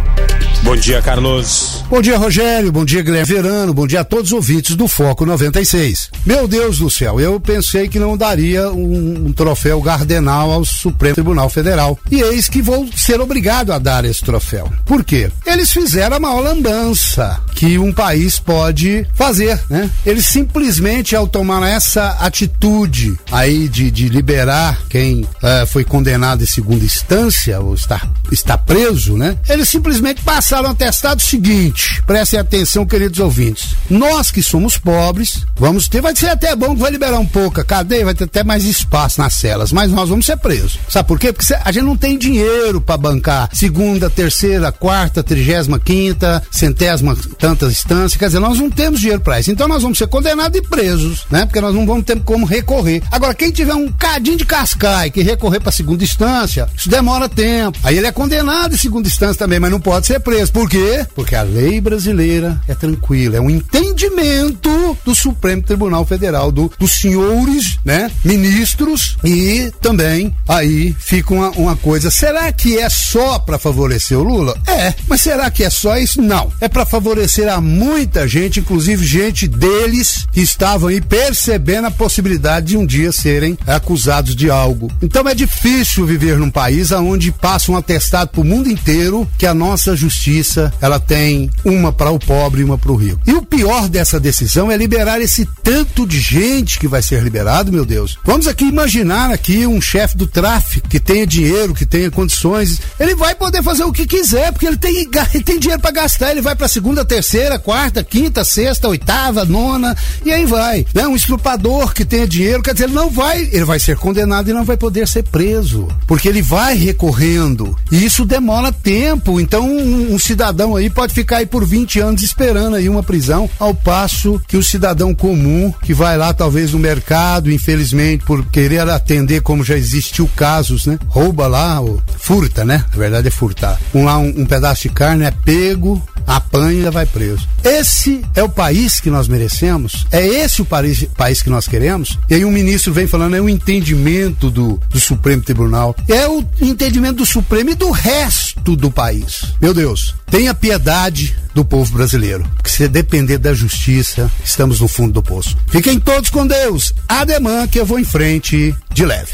Bom 0.65 0.77
dia, 0.77 1.01
Carlos. 1.01 1.83
Bom 1.89 2.03
dia, 2.03 2.19
Rogério. 2.19 2.71
Bom 2.71 2.85
dia, 2.85 3.01
Guilherme 3.01 3.35
Verano. 3.35 3.73
Bom 3.73 3.87
dia 3.87 4.01
a 4.01 4.05
todos 4.05 4.27
os 4.27 4.33
ouvintes 4.33 4.77
do 4.77 4.87
Foco 4.87 5.25
96. 5.25 6.11
Meu 6.27 6.47
Deus 6.47 6.79
do 6.79 6.91
céu, 6.91 7.19
eu 7.21 7.41
pensei 7.41 7.89
que 7.89 7.99
não 7.99 8.17
daria 8.17 8.71
um, 8.71 9.27
um 9.29 9.33
troféu 9.33 9.81
Gardenal 9.81 10.51
ao 10.51 10.65
Supremo 10.65 11.15
Tribunal 11.15 11.49
Federal. 11.49 11.99
E 12.11 12.21
eis 12.21 12.49
que 12.49 12.61
vou 12.61 12.89
ser 12.95 13.21
obrigado 13.21 13.73
a 13.73 13.79
dar 13.79 14.05
esse 14.05 14.23
troféu. 14.23 14.71
Por 14.85 15.03
quê? 15.03 15.31
Eles 15.47 15.73
fizeram 15.73 16.17
a 16.17 16.21
maior 16.21 16.41
lambança 16.41 17.41
que 17.55 17.79
um 17.79 17.93
país 17.93 18.39
pode 18.39 19.07
fazer, 19.15 19.59
né? 19.71 19.91
Eles 20.05 20.27
simplesmente, 20.27 21.17
ao 21.17 21.27
tomar 21.27 21.67
essa 21.67 22.11
atitude 22.21 23.17
aí 23.31 23.69
de, 23.69 23.91
de 23.91 24.09
liberar 24.09 24.80
quem 24.89 25.23
uh, 25.23 25.67
foi 25.67 25.85
condenado 25.85 26.43
em 26.43 26.47
segunda 26.47 26.85
instância 26.85 27.61
ou 27.61 27.75
está, 27.75 28.09
está 28.31 28.57
preso, 28.57 29.17
né? 29.17 29.37
Eles 29.49 29.69
simplesmente 29.69 30.23
passaram 30.23 30.71
o 30.71 31.21
seguinte: 31.21 32.03
prestem 32.07 32.41
atenção, 32.41 32.87
queridos 32.87 33.19
ouvintes. 33.19 33.77
Nós 33.89 34.31
que 34.31 34.43
somos 34.43 34.77
pobres, 34.77 35.45
vamos 35.57 35.89
ter, 35.89 36.01
vai 36.01 36.15
ser 36.15 36.29
até 36.29 36.55
bom 36.55 36.75
que 36.75 36.81
vai 36.81 36.91
liberar 36.91 37.19
um 37.19 37.27
pouco 37.27 37.61
a 37.61 37.65
cadeia, 37.65 38.05
vai 38.05 38.15
ter 38.15 38.25
até 38.25 38.43
mais 38.43 38.65
espaço 38.65 39.21
nas 39.21 39.35
celas, 39.35 39.73
mas 39.73 39.91
nós 39.91 40.09
vamos 40.09 40.27
ser 40.27 40.37
presos. 40.37 40.79
Sabe 40.89 41.09
por 41.09 41.19
quê? 41.19 41.33
Porque 41.33 41.53
a 41.55 41.73
gente 41.73 41.85
não 41.85 41.97
tem 41.97 42.19
dinheiro 42.19 42.81
para 42.81 42.97
bancar 42.97 43.49
segunda, 43.53 44.09
terceira, 44.09 44.73
quarta, 44.73 45.23
trigésima, 45.23 45.79
quinta, 45.79 46.43
centésima, 46.51 47.17
tantas 47.39 47.73
instâncias. 47.73 48.17
Quer 48.17 48.27
dizer, 48.27 48.41
nós 48.41 48.59
não 48.59 48.71
temos 48.71 49.01
dinheiro 49.01 49.21
para 49.21 49.41
isso. 49.41 49.51
Então 49.51 49.69
nós 49.69 49.83
vamos 49.83 49.99
ser 49.99 50.09
condenados 50.09 50.59
e 50.59 50.63
presos, 50.63 51.27
né? 51.31 51.45
Porque 51.45 51.61
nós 51.61 51.75
não 51.75 51.87
vamos 51.87 52.05
ter 52.05 52.21
como 52.21 52.47
recorrer. 52.47 53.03
Agora, 53.11 53.35
quem 53.35 53.51
tiver 53.51 53.75
um 53.75 53.91
cadinho 53.91 54.37
de 54.37 54.45
cascai 54.71 55.11
que 55.11 55.23
recorrer 55.23 55.61
para 55.61 55.73
segunda 55.73 56.05
instância, 56.05 56.69
isso 56.77 56.89
demora 56.89 57.29
tempo. 57.29 57.79
Aí 57.83 57.97
ele 57.97 58.07
é 58.07 58.13
condenado 58.13 58.75
em 58.75 58.79
segunda 58.79 59.09
instância 59.09 59.37
também, 59.37 59.59
mas 59.59 59.71
não 59.71 59.81
pode 59.81 60.07
ser 60.07 60.21
preso. 60.21 60.53
Por 60.53 60.69
quê? 60.69 61.07
Porque 61.15 61.35
a 61.35 61.43
lei 61.43 61.81
brasileira 61.81 62.61
é 62.69 62.75
tranquila, 62.75 63.37
é 63.37 63.41
um 63.41 63.51
entendimento 63.51 64.97
do 65.05 65.15
Supremo 65.15 65.63
Tribunal 65.63 66.05
Federal, 66.05 66.53
do, 66.53 66.71
dos 66.79 66.93
senhores, 66.93 67.79
né, 67.85 68.11
ministros 68.25 69.17
e 69.25 69.73
também 69.81 70.35
aí 70.49 70.95
fica 70.99 71.35
uma, 71.35 71.51
uma 71.51 71.77
coisa, 71.77 72.11
será 72.11 72.51
que 72.53 72.79
é 72.79 72.89
só 72.89 73.39
para 73.39 73.59
favorecer 73.59 74.19
o 74.19 74.23
Lula? 74.23 74.57
É, 74.67 74.95
mas 75.09 75.21
será 75.21 75.51
que 75.51 75.65
é 75.65 75.71
só 75.71 75.97
isso? 75.97 76.21
Não, 76.21 76.53
é 76.61 76.69
para 76.69 76.87
favorecer 76.87 77.49
a 77.49 77.61
muita 77.61 78.27
gente, 78.29 78.61
inclusive 78.61 79.05
gente 79.07 79.49
deles 79.49 80.27
que 80.33 80.41
estavam 80.41 80.89
aí 80.89 81.01
percebendo 81.01 81.87
a 81.87 81.91
possibilidade 81.91 82.69
de 82.69 82.77
um 82.77 82.87
dia 82.87 83.13
serem 83.13 83.57
acusados 83.67 84.37
de 84.37 84.51
algo. 84.51 84.60
Então 85.03 85.29
é 85.29 85.35
difícil 85.35 86.07
viver 86.07 86.39
num 86.39 86.51
país 86.51 86.93
onde 86.93 87.33
passa 87.33 87.73
um 87.73 87.77
atestado 87.77 88.31
pro 88.31 88.45
mundo 88.45 88.71
inteiro 88.71 89.29
que 89.39 89.47
a 89.47 89.55
nossa 89.55 89.97
justiça 89.97 90.73
ela 90.81 90.99
tem 90.99 91.51
uma 91.65 91.93
para 91.93 92.11
o 92.11 92.19
pobre 92.19 92.61
e 92.61 92.65
uma 92.65 92.79
para 92.79 92.93
o 92.93 92.97
rico. 92.97 93.21
E 93.27 93.33
o 93.33 93.43
pior 93.43 93.89
dessa 93.89 94.19
decisão 94.21 94.71
é 94.71 94.77
liberar 94.77 95.21
esse 95.21 95.49
tanto 95.63 96.07
de 96.07 96.21
gente 96.21 96.79
que 96.79 96.89
vai 96.89 97.03
ser 97.03 97.23
liberado, 97.23 97.73
meu 97.73 97.85
Deus. 97.85 98.19
Vamos 98.25 98.47
aqui 98.47 98.65
imaginar 98.65 99.31
aqui 99.31 99.67
um 99.67 99.81
chefe 99.81 100.17
do 100.17 100.27
tráfico 100.27 100.89
que 100.89 101.01
tenha 101.01 101.27
dinheiro, 101.27 101.75
que 101.75 101.87
tenha 101.87 102.11
condições, 102.11 102.81
ele 102.99 103.15
vai 103.15 103.35
poder 103.35 103.63
fazer 103.63 103.85
o 103.85 103.93
que 103.93 104.07
quiser, 104.07 104.53
porque 104.53 104.67
ele 104.67 104.77
tem, 104.77 105.09
ele 105.35 105.45
tem 105.45 105.59
dinheiro 105.59 105.81
para 105.81 105.91
gastar, 105.91 106.31
ele 106.31 106.41
vai 106.41 106.55
para 106.55 106.69
segunda, 106.69 107.05
terceira, 107.05 107.59
quarta, 107.59 108.03
quinta, 108.03 108.45
sexta, 108.45 108.89
oitava, 108.89 109.45
nona 109.45 109.97
e 110.25 110.33
aí 110.33 110.45
vai. 110.45 110.87
Né? 110.95 111.07
Um 111.07 111.17
estrupador 111.17 111.95
que 111.95 112.05
tenha 112.05 112.27
dinheiro, 112.27 112.63
quer 112.63 112.73
dizer, 112.73 112.85
ele 112.85 112.95
não 112.95 113.11
vai, 113.11 113.43
ele 113.53 113.65
vai 113.65 113.79
ser 113.79 113.97
condenado 113.97 114.50
e 114.51 114.55
não 114.55 114.65
vai 114.65 114.77
poder 114.77 115.07
ser 115.07 115.23
preso, 115.25 115.89
porque 116.07 116.29
ele 116.29 116.43
vai 116.43 116.77
recorrendo 116.77 117.77
e 117.91 118.05
isso 118.05 118.25
demora 118.25 118.73
tempo. 118.73 119.41
Então 119.41 119.69
um, 119.69 120.15
um 120.15 120.19
cidadão 120.19 120.77
aí 120.77 120.91
pode 120.91 121.15
ficar 121.15 121.39
aí 121.39 121.47
por 121.47 121.65
20 121.65 122.01
anos 122.01 122.23
esperando 122.23 122.77
aí 122.77 122.89
uma 122.89 123.03
prisão, 123.03 123.49
ao 123.59 123.75
passo 123.75 124.41
que 124.47 124.57
o 124.57 124.63
cidadão 124.63 125.15
comum 125.15 125.73
que 125.83 125.95
vai 125.95 126.17
lá 126.17 126.33
talvez 126.33 126.73
no 126.73 126.79
mercado, 126.79 127.51
infelizmente 127.51 128.25
por 128.25 128.45
querer 128.47 128.81
atender 128.89 129.43
como 129.43 129.65
já 129.65 129.77
existiu 129.77 130.29
casos, 130.37 130.87
né? 130.87 130.99
Rouba 131.09 131.47
lá, 131.47 131.81
furta, 132.19 132.65
né? 132.65 132.85
Na 132.91 132.99
verdade 132.99 133.29
é 133.29 133.31
furtar. 133.31 133.81
Um 133.95 134.05
lá 134.05 134.19
um, 134.19 134.41
um 134.41 134.47
pedaço 134.47 134.83
de 134.83 134.89
carne 134.91 135.25
é 135.25 135.31
pego, 135.31 136.03
apanha 136.27 136.87
e 136.87 136.91
vai 136.91 137.07
preso. 137.07 137.49
Esse 137.63 138.25
é 138.35 138.43
o 138.43 138.49
país 138.49 139.01
que 139.01 139.11
nós 139.11 139.29
merecemos? 139.29 140.07
É 140.11 140.27
esse 140.27 140.63
o 140.63 140.65
país, 140.65 141.05
país 141.17 141.43
que 141.43 141.51
nós 141.51 141.67
queremos? 141.67 142.19
E 142.29 142.35
aí 142.35 142.45
um 142.45 142.51
ministro 142.51 142.93
vem 142.93 143.07
falando, 143.07 143.37
é 143.37 143.41
o 143.41 143.49
entendimento 143.49 144.30
do, 144.31 144.81
do 144.89 145.01
Supremo 145.01 145.43
Tribunal. 145.43 145.97
É 146.09 146.29
o 146.29 146.45
entendimento 146.61 147.17
do 147.17 147.27
Supremo 147.27 147.71
e 147.71 147.75
do 147.75 147.91
resto 147.91 148.77
do 148.77 148.91
país. 148.91 149.55
Meu 149.61 149.75
Deus, 149.75 150.15
tenha 150.31 150.55
piedade 150.55 151.37
do 151.55 151.65
povo 151.65 151.93
brasileiro. 151.93 152.45
Porque 152.57 152.71
se 152.71 152.87
depender 152.89 153.39
da 153.39 153.55
justiça, 153.55 154.31
estamos 154.45 154.81
no 154.81 154.89
fundo 154.89 155.13
do 155.15 155.23
poço. 155.23 155.57
Fiquem 155.69 155.99
todos 155.99 156.31
com 156.31 156.47
Deus. 156.47 156.95
Ademã 157.09 157.67
que 157.67 157.81
eu 157.81 157.87
vou 157.87 157.99
em 157.99 158.05
frente 158.05 158.75
de 158.93 159.05
leve. 159.05 159.33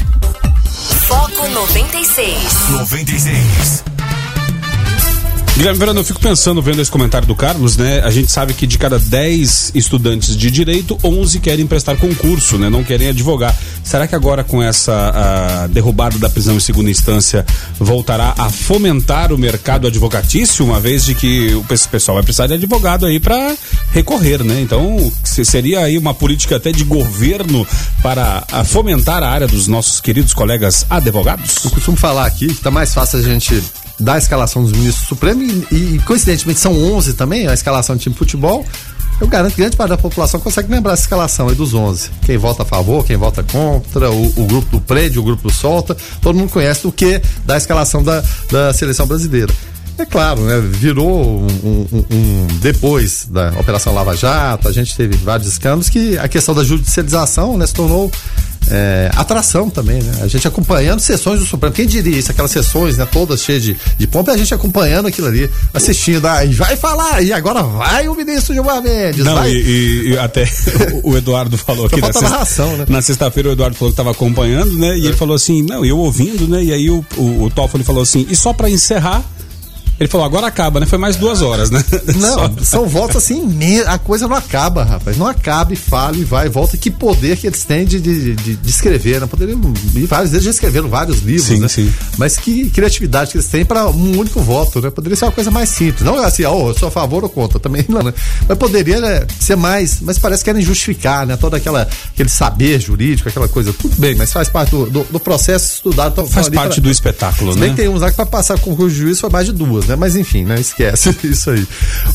Foco 1.07 1.47
96. 1.47 2.37
96. 2.71 3.96
Guilherme 5.57 5.79
Verano, 5.79 6.01
eu 6.01 6.03
fico 6.03 6.19
pensando, 6.19 6.61
vendo 6.61 6.79
esse 6.79 6.91
comentário 6.91 7.27
do 7.27 7.33
Carlos, 7.35 7.77
né? 7.77 7.99
A 8.01 8.11
gente 8.11 8.31
sabe 8.31 8.53
que 8.53 8.67
de 8.67 8.77
cada 8.77 8.99
10 8.99 9.71
estudantes 9.73 10.37
de 10.37 10.51
direito, 10.51 10.99
11 11.03 11.39
querem 11.39 11.65
prestar 11.65 11.97
concurso, 11.97 12.59
né? 12.59 12.69
Não 12.69 12.83
querem 12.83 13.07
advogar. 13.07 13.57
Será 13.83 14.05
que 14.05 14.13
agora 14.13 14.43
com 14.43 14.61
essa 14.61 15.67
derrubada 15.71 16.19
da 16.19 16.29
prisão 16.29 16.57
em 16.57 16.59
segunda 16.59 16.91
instância 16.91 17.43
voltará 17.79 18.35
a 18.37 18.51
fomentar 18.51 19.33
o 19.33 19.37
mercado 19.37 19.87
advocatício, 19.87 20.63
uma 20.63 20.79
vez 20.79 21.03
de 21.03 21.15
que 21.15 21.55
o 21.55 21.63
pessoal 21.63 22.17
vai 22.17 22.23
precisar 22.23 22.45
de 22.45 22.53
advogado 22.53 23.07
aí 23.07 23.19
para 23.19 23.55
recorrer, 23.91 24.43
né? 24.43 24.61
Então, 24.61 25.11
seria 25.23 25.79
aí 25.79 25.97
uma 25.97 26.13
política 26.13 26.57
até 26.57 26.71
de 26.71 26.83
governo 26.83 27.65
para 28.03 28.45
fomentar 28.63 29.23
a 29.23 29.29
área 29.29 29.47
dos 29.47 29.67
nossos 29.67 29.99
queridos 29.99 30.35
colegas 30.35 30.85
advogados? 30.87 31.65
Eu 31.65 31.71
costumo 31.71 31.97
falar 31.97 32.27
aqui 32.27 32.45
que 32.45 32.61
tá 32.61 32.69
mais 32.69 32.93
fácil 32.93 33.17
a 33.17 33.23
gente 33.23 33.59
da 33.99 34.17
escalação 34.17 34.63
dos 34.63 34.71
ministros 34.71 35.05
do 35.05 35.09
Supremo 35.09 35.41
e, 35.41 35.95
e, 35.95 35.99
coincidentemente 36.05 36.59
são 36.59 36.73
11 36.73 37.13
também, 37.13 37.47
a 37.47 37.53
escalação 37.53 37.95
do 37.95 37.99
time 37.99 38.13
de 38.13 38.19
futebol. 38.19 38.65
Eu 39.19 39.27
garanto 39.27 39.55
que 39.55 39.61
grande 39.61 39.75
parte 39.75 39.89
da 39.89 39.97
população 39.97 40.39
consegue 40.39 40.71
lembrar 40.71 40.93
essa 40.93 41.03
escalação 41.03 41.49
aí 41.49 41.55
dos 41.55 41.73
11. 41.73 42.11
Quem 42.23 42.37
vota 42.37 42.61
a 42.61 42.65
favor, 42.65 43.03
quem 43.03 43.17
vota 43.17 43.41
contra, 43.41 44.11
o, 44.11 44.25
o 44.37 44.45
grupo 44.45 44.69
do 44.69 44.79
prédio, 44.79 45.21
o 45.21 45.25
grupo 45.25 45.47
do 45.47 45.53
solta, 45.53 45.97
todo 46.21 46.37
mundo 46.37 46.51
conhece 46.51 46.85
o 46.85 46.91
que 46.91 47.19
da 47.43 47.57
escalação 47.57 48.03
da, 48.03 48.23
da 48.51 48.71
seleção 48.73 49.07
brasileira. 49.07 49.51
É 49.97 50.05
claro, 50.05 50.41
né? 50.41 50.59
Virou 50.59 51.41
um, 51.41 51.47
um, 51.63 52.05
um, 52.11 52.47
depois 52.61 53.27
da 53.29 53.49
Operação 53.59 53.93
Lava 53.93 54.15
Jato, 54.15 54.67
a 54.67 54.71
gente 54.71 54.95
teve 54.95 55.17
vários 55.17 55.47
escândalos 55.47 55.89
que 55.89 56.17
a 56.17 56.27
questão 56.27 56.53
da 56.53 56.63
judicialização 56.63 57.57
né, 57.57 57.65
se 57.65 57.73
tornou 57.73 58.11
é, 58.69 59.09
atração 59.15 59.69
também, 59.69 60.01
né? 60.01 60.19
A 60.21 60.27
gente 60.27 60.47
acompanhando 60.47 60.99
sessões 60.99 61.39
do 61.39 61.45
Supremo. 61.45 61.73
Quem 61.73 61.87
diria 61.87 62.17
isso? 62.17 62.31
Aquelas 62.31 62.51
sessões, 62.51 62.97
né? 62.97 63.07
Todas 63.09 63.41
cheias 63.41 63.63
de, 63.63 63.77
de 63.97 64.07
pompa, 64.07 64.31
a 64.31 64.37
gente 64.37 64.53
acompanhando 64.53 65.07
aquilo 65.07 65.27
ali, 65.27 65.49
assistindo. 65.73 66.25
Ah, 66.27 66.43
e 66.43 66.53
vai 66.53 66.75
falar, 66.75 67.21
e 67.21 67.31
agora 67.31 67.63
vai 67.63 68.07
o 68.07 68.15
ministro 68.15 68.53
Gilmar 68.53 68.81
Mendes. 68.81 69.23
Não, 69.23 69.35
vai. 69.35 69.51
E, 69.51 70.09
e, 70.09 70.17
até 70.17 70.47
o 71.03 71.15
Eduardo 71.15 71.57
falou 71.57 71.85
aqui 71.85 72.01
na, 72.01 72.09
narração, 72.09 72.75
né? 72.77 72.85
na 72.89 73.01
sexta-feira 73.01 73.49
o 73.49 73.51
Eduardo 73.53 73.75
falou 73.75 73.91
que 73.91 73.93
estava 73.93 74.11
acompanhando, 74.11 74.73
né? 74.73 74.97
E 74.97 75.03
é. 75.03 75.07
ele 75.07 75.15
falou 75.15 75.35
assim, 75.35 75.63
não, 75.63 75.85
eu 75.85 75.97
ouvindo, 75.97 76.47
né? 76.47 76.63
E 76.63 76.73
aí 76.73 76.89
o, 76.89 77.05
o, 77.15 77.43
o 77.43 77.49
Toffoli 77.49 77.83
falou 77.83 78.03
assim, 78.03 78.27
e 78.29 78.35
só 78.35 78.51
para 78.51 78.69
encerrar, 78.69 79.23
ele 79.99 80.09
falou, 80.09 80.25
agora 80.25 80.47
acaba, 80.47 80.79
né? 80.79 80.85
Foi 80.85 80.97
mais 80.97 81.15
duas 81.15 81.41
horas, 81.41 81.71
né? 81.71 81.83
Não, 82.17 82.63
são 82.63 82.85
votos 82.85 83.17
assim, 83.17 83.41
a 83.85 83.97
coisa 83.97 84.27
não 84.27 84.35
acaba, 84.35 84.83
rapaz. 84.83 85.17
Não 85.17 85.27
acaba 85.27 85.73
e 85.73 85.75
fala 85.75 86.15
e 86.17 86.23
vai 86.23 86.47
e 86.47 86.49
volta. 86.49 86.77
Que 86.77 86.91
poder 86.91 87.37
que 87.37 87.47
eles 87.47 87.63
têm 87.63 87.85
de, 87.85 87.99
de, 87.99 88.35
de, 88.35 88.55
de 88.55 88.69
escrever, 88.69 89.21
né? 89.21 89.27
Poderiam, 89.27 89.59
vários 90.07 90.31
deles 90.31 90.45
já 90.45 90.51
escreveram 90.51 90.87
vários 90.89 91.21
livros, 91.21 91.47
sim, 91.47 91.59
né? 91.59 91.67
Sim. 91.67 91.91
Mas 92.17 92.37
que 92.37 92.69
criatividade 92.69 93.31
que 93.31 93.37
eles 93.37 93.47
têm 93.47 93.65
para 93.65 93.87
um 93.87 94.17
único 94.17 94.39
voto, 94.41 94.81
né? 94.81 94.89
Poderia 94.89 95.15
ser 95.15 95.25
uma 95.25 95.31
coisa 95.31 95.49
mais 95.49 95.69
simples. 95.69 96.03
Não 96.03 96.17
assim, 96.23 96.43
ó, 96.43 96.53
oh, 96.53 96.69
eu 96.69 96.77
sou 96.77 96.87
a 96.87 96.91
favor 96.91 97.23
ou 97.23 97.29
contra, 97.29 97.59
também 97.59 97.85
não, 97.87 98.03
né? 98.03 98.13
Mas 98.47 98.57
poderia 98.57 98.99
né, 98.99 99.25
ser 99.39 99.55
mais, 99.55 99.99
mas 100.01 100.19
parece 100.19 100.43
que 100.43 100.49
querem 100.49 100.61
justificar, 100.61 101.25
né? 101.25 101.37
Todo 101.37 101.55
aquela, 101.55 101.87
aquele 102.13 102.29
saber 102.29 102.79
jurídico, 102.79 103.29
aquela 103.29 103.47
coisa. 103.47 103.73
Tudo 103.73 103.95
bem, 103.97 104.15
mas 104.15 104.31
faz 104.31 104.49
parte 104.49 104.71
do, 104.71 104.89
do, 104.89 105.03
do 105.03 105.19
processo 105.19 105.75
estudado. 105.75 106.11
Então, 106.13 106.27
faz 106.27 106.49
parte 106.49 106.75
pra, 106.75 106.83
do 106.83 106.91
espetáculo, 106.91 107.55
né? 107.55 107.61
Bem 107.61 107.75
tem 107.75 107.87
uns 107.87 108.01
lá 108.01 108.09
que 108.09 108.15
para 108.15 108.25
passar 108.25 108.59
com 108.59 108.73
o 108.73 108.89
juiz 108.89 109.19
foi 109.19 109.29
mais 109.29 109.45
de 109.45 109.53
duas, 109.53 109.86
né? 109.87 109.95
Mas 109.95 110.15
enfim, 110.15 110.43
né? 110.43 110.59
Esquece 110.59 111.15
isso 111.23 111.49
aí. 111.49 111.67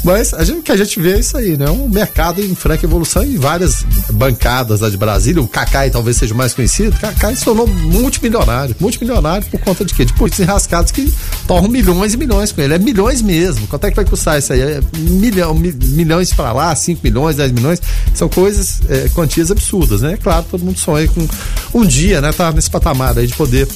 Mas 0.04 0.34
a 0.34 0.44
gente, 0.44 0.58
o 0.60 0.62
que 0.62 0.72
a 0.72 0.76
gente 0.76 1.00
vê 1.00 1.14
é 1.14 1.18
isso 1.20 1.36
aí, 1.36 1.56
né? 1.56 1.68
Um 1.70 1.88
mercado 1.88 2.42
em 2.42 2.54
franca 2.54 2.84
evolução 2.84 3.24
e 3.24 3.36
várias 3.36 3.84
bancadas 4.10 4.80
lá 4.80 4.90
de 4.90 4.96
Brasília. 4.96 5.42
O 5.42 5.48
Cacai 5.48 5.90
talvez 5.90 6.16
seja 6.16 6.34
o 6.34 6.36
mais 6.36 6.54
conhecido. 6.54 6.96
Cacai 6.98 7.34
se 7.36 7.44
tornou 7.44 7.66
multimilionário. 7.66 8.74
Multimilionário 8.78 9.46
por 9.48 9.60
conta 9.60 9.84
de 9.84 9.94
quê? 9.94 10.04
De 10.04 10.12
políticos 10.12 10.44
enrascados 10.44 10.92
que 10.92 11.12
torram 11.46 11.68
milhões 11.68 12.14
e 12.14 12.16
milhões 12.16 12.52
com 12.52 12.60
ele. 12.60 12.74
É 12.74 12.78
milhões 12.78 13.22
mesmo. 13.22 13.66
Quanto 13.66 13.86
é 13.86 13.90
que 13.90 13.96
vai 13.96 14.04
custar 14.04 14.38
isso 14.38 14.52
aí? 14.52 14.60
É 14.60 14.80
milhão, 14.96 15.54
milhões 15.54 16.32
para 16.32 16.52
lá, 16.52 16.74
5 16.74 17.00
milhões, 17.02 17.36
10 17.36 17.52
milhões. 17.52 17.80
São 18.14 18.28
coisas, 18.28 18.80
é, 18.88 19.08
quantias 19.14 19.50
absurdas, 19.50 20.02
né? 20.02 20.18
Claro, 20.22 20.44
todo 20.50 20.64
mundo 20.64 20.78
sonha 20.78 21.08
com 21.08 21.26
um 21.74 21.84
dia, 21.84 22.20
né? 22.20 22.32
Tá 22.32 22.52
nesse 22.52 22.70
patamar 22.70 23.18
aí 23.18 23.26
de 23.26 23.34
poder 23.34 23.68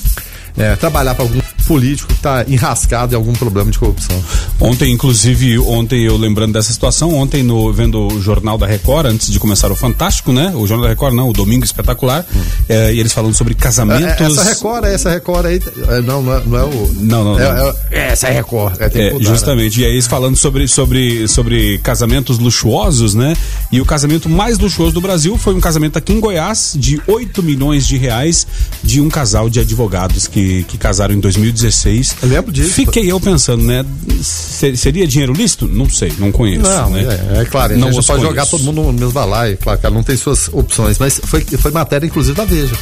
é, 0.56 0.74
trabalhar 0.76 1.14
para 1.14 1.24
algum 1.24 1.40
político 1.66 2.08
que 2.08 2.14
está 2.14 2.44
enrascado 2.46 3.12
em 3.12 3.16
algum 3.16 3.32
problema 3.32 3.70
de 3.70 3.78
corrupção. 3.78 4.22
Ontem, 4.60 4.92
inclusive, 4.92 5.58
ontem 5.58 6.04
eu 6.04 6.16
lembrando 6.16 6.52
dessa 6.52 6.72
situação, 6.72 7.12
ontem 7.14 7.42
no 7.42 7.72
vendo 7.72 8.06
o 8.06 8.22
jornal 8.22 8.56
da 8.56 8.66
Record, 8.66 9.06
antes 9.06 9.30
de 9.30 9.38
começar 9.38 9.70
o 9.70 9.76
Fantástico, 9.76 10.32
né? 10.32 10.52
O 10.54 10.66
jornal 10.66 10.84
da 10.84 10.90
Record 10.90 11.14
não, 11.14 11.28
o 11.28 11.32
Domingo 11.32 11.64
Espetacular, 11.64 12.24
hum. 12.34 12.40
é, 12.68 12.94
e 12.94 13.00
eles 13.00 13.12
falando 13.12 13.34
sobre 13.34 13.54
casamentos. 13.54 14.04
É, 14.04 14.24
essa 14.24 14.44
Record, 14.44 14.84
essa 14.84 15.10
Record 15.10 15.46
aí, 15.46 15.60
é, 15.88 16.00
não, 16.02 16.22
não 16.22 16.34
é, 16.34 16.42
não 16.46 16.58
é 16.58 16.64
o. 16.64 16.94
Não, 17.00 17.24
não, 17.24 17.38
é, 17.38 17.54
não. 17.54 17.74
É, 17.90 18.08
essa 18.12 18.28
é 18.28 18.32
Record. 18.32 18.76
É, 18.80 19.12
mudar, 19.12 19.24
justamente. 19.24 19.80
Né? 19.80 19.86
E 19.86 19.88
aí 19.88 19.92
eles 19.94 20.06
falando 20.06 20.36
sobre, 20.36 20.68
sobre, 20.68 21.26
sobre 21.26 21.78
casamentos 21.78 22.38
luxuosos, 22.38 23.14
né? 23.14 23.36
E 23.72 23.80
o 23.80 23.84
casamento 23.84 24.28
mais 24.28 24.58
luxuoso 24.58 24.92
do 24.92 25.00
Brasil 25.00 25.36
foi 25.36 25.54
um 25.54 25.60
casamento 25.60 25.98
aqui 25.98 26.12
em 26.12 26.20
Goiás 26.20 26.74
de 26.76 27.00
8 27.06 27.42
milhões 27.42 27.86
de 27.86 27.96
reais 27.96 28.46
de 28.82 29.00
um 29.00 29.08
casal 29.08 29.50
de 29.50 29.60
advogados 29.60 30.26
que 30.26 30.45
que, 30.64 30.78
casaram 30.78 31.14
em 31.14 31.20
2016. 31.20 32.16
Eu 32.22 32.28
lembro 32.28 32.52
disso. 32.52 32.74
Fiquei 32.74 33.10
eu 33.10 33.20
pensando, 33.20 33.62
né? 33.62 33.84
Seria 34.22 35.06
dinheiro 35.06 35.32
lícito? 35.32 35.66
Não 35.66 35.88
sei, 35.88 36.12
não 36.18 36.30
conheço. 36.30 36.62
Não, 36.62 36.90
né? 36.90 37.02
é, 37.02 37.42
é 37.42 37.44
claro, 37.44 37.72
a 37.72 37.76
gente 37.76 37.84
não 37.84 37.92
pode 37.92 38.06
conheço. 38.06 38.26
jogar 38.26 38.46
todo 38.46 38.62
mundo 38.64 38.82
no 38.82 38.92
mesmo 38.92 39.12
balaio, 39.12 39.58
claro, 39.58 39.78
cara, 39.78 39.94
não 39.94 40.02
tem 40.02 40.16
suas 40.16 40.48
opções, 40.52 40.98
mas 40.98 41.20
foi, 41.24 41.42
foi 41.42 41.70
matéria, 41.70 42.06
inclusive, 42.06 42.36
da 42.36 42.44
Veja. 42.44 42.76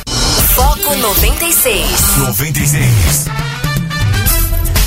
Foco 0.54 0.94
96. 0.96 1.86
96. 2.18 3.53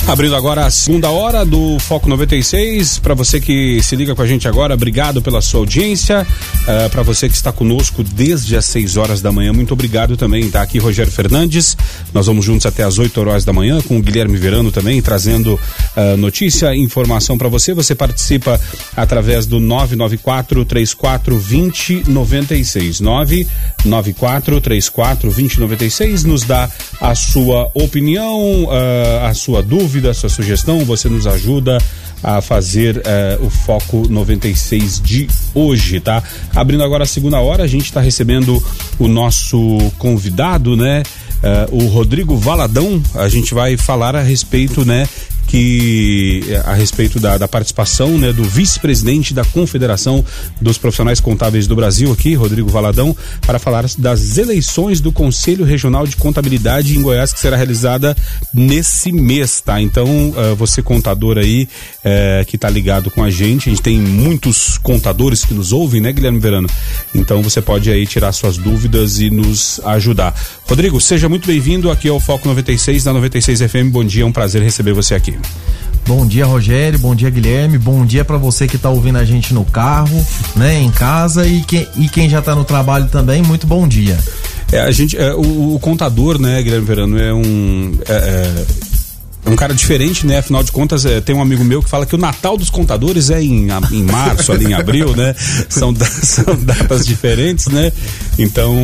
Abrindo 0.07 0.37
agora 0.37 0.65
a 0.65 0.71
segunda 0.71 1.09
hora 1.09 1.43
do 1.43 1.77
Foco 1.79 2.07
96. 2.07 2.97
Para 2.99 3.13
você 3.13 3.41
que 3.41 3.83
se 3.83 3.93
liga 3.93 4.15
com 4.15 4.21
a 4.21 4.25
gente 4.25 4.47
agora, 4.47 4.73
obrigado 4.73 5.21
pela 5.21 5.41
sua 5.41 5.59
audiência. 5.59 6.25
Uh, 6.65 6.71
eh, 6.71 6.89
Para 6.89 7.03
você 7.03 7.27
que 7.27 7.35
está 7.35 7.51
conosco 7.51 8.05
desde 8.05 8.55
as 8.55 8.63
6 8.67 8.95
horas 8.95 9.21
da 9.21 9.33
manhã, 9.33 9.51
muito 9.51 9.73
obrigado 9.73 10.15
também. 10.15 10.49
Tá 10.49 10.61
aqui 10.61 10.79
Rogério 10.79 11.11
Fernandes. 11.11 11.75
Nós 12.13 12.25
vamos 12.25 12.45
juntos 12.45 12.65
até 12.65 12.83
as 12.83 12.97
8 12.97 13.19
horas 13.19 13.43
da 13.43 13.51
manhã 13.51 13.81
com 13.81 13.97
o 13.97 14.01
Guilherme 14.01 14.37
Verano 14.37 14.71
também, 14.71 15.01
trazendo 15.01 15.55
uh, 15.55 16.15
notícia, 16.17 16.73
informação 16.73 17.37
para 17.37 17.49
você. 17.49 17.73
Você 17.73 17.93
participa 17.93 18.57
através 18.95 19.45
do 19.45 19.59
994 19.59 20.63
34 20.63 21.35
2096. 21.35 23.01
994 23.01 24.61
34 24.61 25.29
2096. 25.29 26.23
Nos 26.23 26.43
dá 26.43 26.69
a 27.01 27.13
sua 27.13 27.69
opinião, 27.73 28.63
uh, 28.63 29.25
a 29.25 29.33
sua 29.33 29.61
dúvida 29.61 29.96
dúvida, 29.97 30.13
sua 30.13 30.29
sugestão, 30.29 30.85
você 30.85 31.09
nos 31.09 31.25
ajuda 31.25 31.79
a 32.23 32.39
fazer 32.39 32.97
uh, 32.97 33.45
o 33.45 33.49
Foco 33.49 34.07
96 34.07 35.01
de 35.01 35.27
hoje, 35.55 35.99
tá? 35.99 36.21
Abrindo 36.53 36.83
agora 36.83 37.03
a 37.03 37.07
segunda 37.07 37.39
hora, 37.39 37.63
a 37.63 37.67
gente 37.67 37.85
está 37.85 37.99
recebendo 37.99 38.63
o 38.99 39.07
nosso 39.07 39.59
convidado, 39.97 40.77
né? 40.77 41.01
Uh, 41.71 41.83
o 41.83 41.87
Rodrigo 41.87 42.37
Valadão, 42.37 43.01
a 43.15 43.27
gente 43.27 43.55
vai 43.55 43.75
falar 43.75 44.15
a 44.15 44.21
respeito, 44.21 44.85
né, 44.85 45.07
que 45.47 46.41
a 46.65 46.73
respeito 46.73 47.19
da, 47.19 47.37
da 47.37 47.47
participação 47.47 48.17
né, 48.17 48.33
do 48.33 48.43
vice-presidente 48.43 49.33
da 49.33 49.45
Confederação 49.45 50.23
dos 50.61 50.77
Profissionais 50.77 51.19
Contábeis 51.19 51.67
do 51.67 51.75
Brasil 51.75 52.11
aqui, 52.11 52.35
Rodrigo 52.35 52.69
Valadão, 52.69 53.15
para 53.41 53.57
falar 53.57 53.85
das 53.97 54.37
eleições 54.37 54.99
do 54.99 55.11
Conselho 55.11 55.63
Regional 55.63 56.05
de 56.05 56.15
Contabilidade 56.15 56.97
em 56.97 57.01
Goiás 57.01 57.31
que 57.31 57.39
será 57.39 57.55
realizada 57.55 58.15
nesse 58.53 59.11
mês, 59.11 59.61
tá? 59.61 59.81
Então, 59.81 60.05
uh, 60.29 60.55
você 60.55 60.81
contador 60.81 61.37
aí 61.37 61.67
uh, 62.03 62.45
que 62.45 62.55
está 62.55 62.69
ligado 62.69 63.09
com 63.09 63.23
a 63.23 63.29
gente, 63.29 63.69
a 63.69 63.71
gente 63.71 63.81
tem 63.81 63.99
muitos 63.99 64.77
contadores 64.77 65.45
que 65.45 65.53
nos 65.53 65.71
ouvem, 65.71 66.01
né, 66.01 66.11
Guilherme 66.11 66.39
Verano? 66.39 66.69
Então, 67.15 67.41
você 67.41 67.61
pode 67.61 67.89
aí 67.89 68.05
tirar 68.05 68.31
suas 68.31 68.57
dúvidas 68.57 69.19
e 69.19 69.29
nos 69.29 69.79
ajudar. 69.85 70.35
Rodrigo, 70.67 70.99
seja 70.99 71.29
muito 71.29 71.47
bem-vindo 71.47 71.89
aqui 71.89 72.09
ao 72.09 72.19
Foco 72.19 72.47
96 72.47 73.03
da 73.03 73.13
96 73.13 73.61
FM. 73.61 73.91
Bom 73.91 74.03
dia, 74.03 74.23
é 74.23 74.25
um 74.25 74.31
prazer 74.31 74.61
receber 74.61 74.93
você 74.93 75.15
aqui. 75.15 75.36
Bom 76.07 76.25
dia, 76.25 76.45
Rogério. 76.45 76.97
Bom 76.97 77.13
dia, 77.13 77.29
Guilherme. 77.29 77.77
Bom 77.77 78.05
dia 78.05 78.23
para 78.23 78.37
você 78.37 78.65
que 78.65 78.77
está 78.77 78.89
ouvindo 78.89 79.17
a 79.17 79.25
gente 79.25 79.53
no 79.53 79.65
carro, 79.65 80.25
né, 80.55 80.79
em 80.79 80.89
casa 80.89 81.45
e, 81.45 81.61
que, 81.61 81.85
e 81.97 82.07
quem 82.07 82.29
já 82.29 82.39
está 82.39 82.55
no 82.55 82.63
trabalho 82.63 83.07
também. 83.07 83.41
Muito 83.41 83.67
bom 83.67 83.85
dia. 83.85 84.17
É, 84.71 84.79
a 84.79 84.91
gente, 84.91 85.17
é, 85.17 85.33
o, 85.33 85.75
o, 85.75 85.79
contador, 85.79 86.39
né, 86.39 86.61
Guilherme 86.61 86.85
Verano, 86.85 87.19
é 87.19 87.33
um. 87.33 87.97
É, 88.07 88.65
é 89.47 89.49
um 89.49 89.55
cara 89.55 89.73
diferente, 89.73 90.27
né? 90.27 90.39
Afinal 90.39 90.61
de 90.61 90.73
contas, 90.73 91.05
é, 91.05 91.21
tem 91.21 91.33
um 91.33 91.41
amigo 91.41 91.63
meu 91.63 91.81
que 91.81 91.89
fala 91.89 92.05
que 92.05 92.13
o 92.13 92.17
Natal 92.17 92.57
dos 92.57 92.69
contadores 92.69 93.29
é 93.29 93.41
em, 93.41 93.69
em 93.91 94.03
março, 94.03 94.51
ali 94.51 94.65
em 94.65 94.73
abril, 94.73 95.15
né? 95.15 95.33
São, 95.69 95.95
são 96.21 96.53
datas 96.57 97.05
diferentes, 97.05 97.67
né? 97.67 97.93
Então 98.37 98.75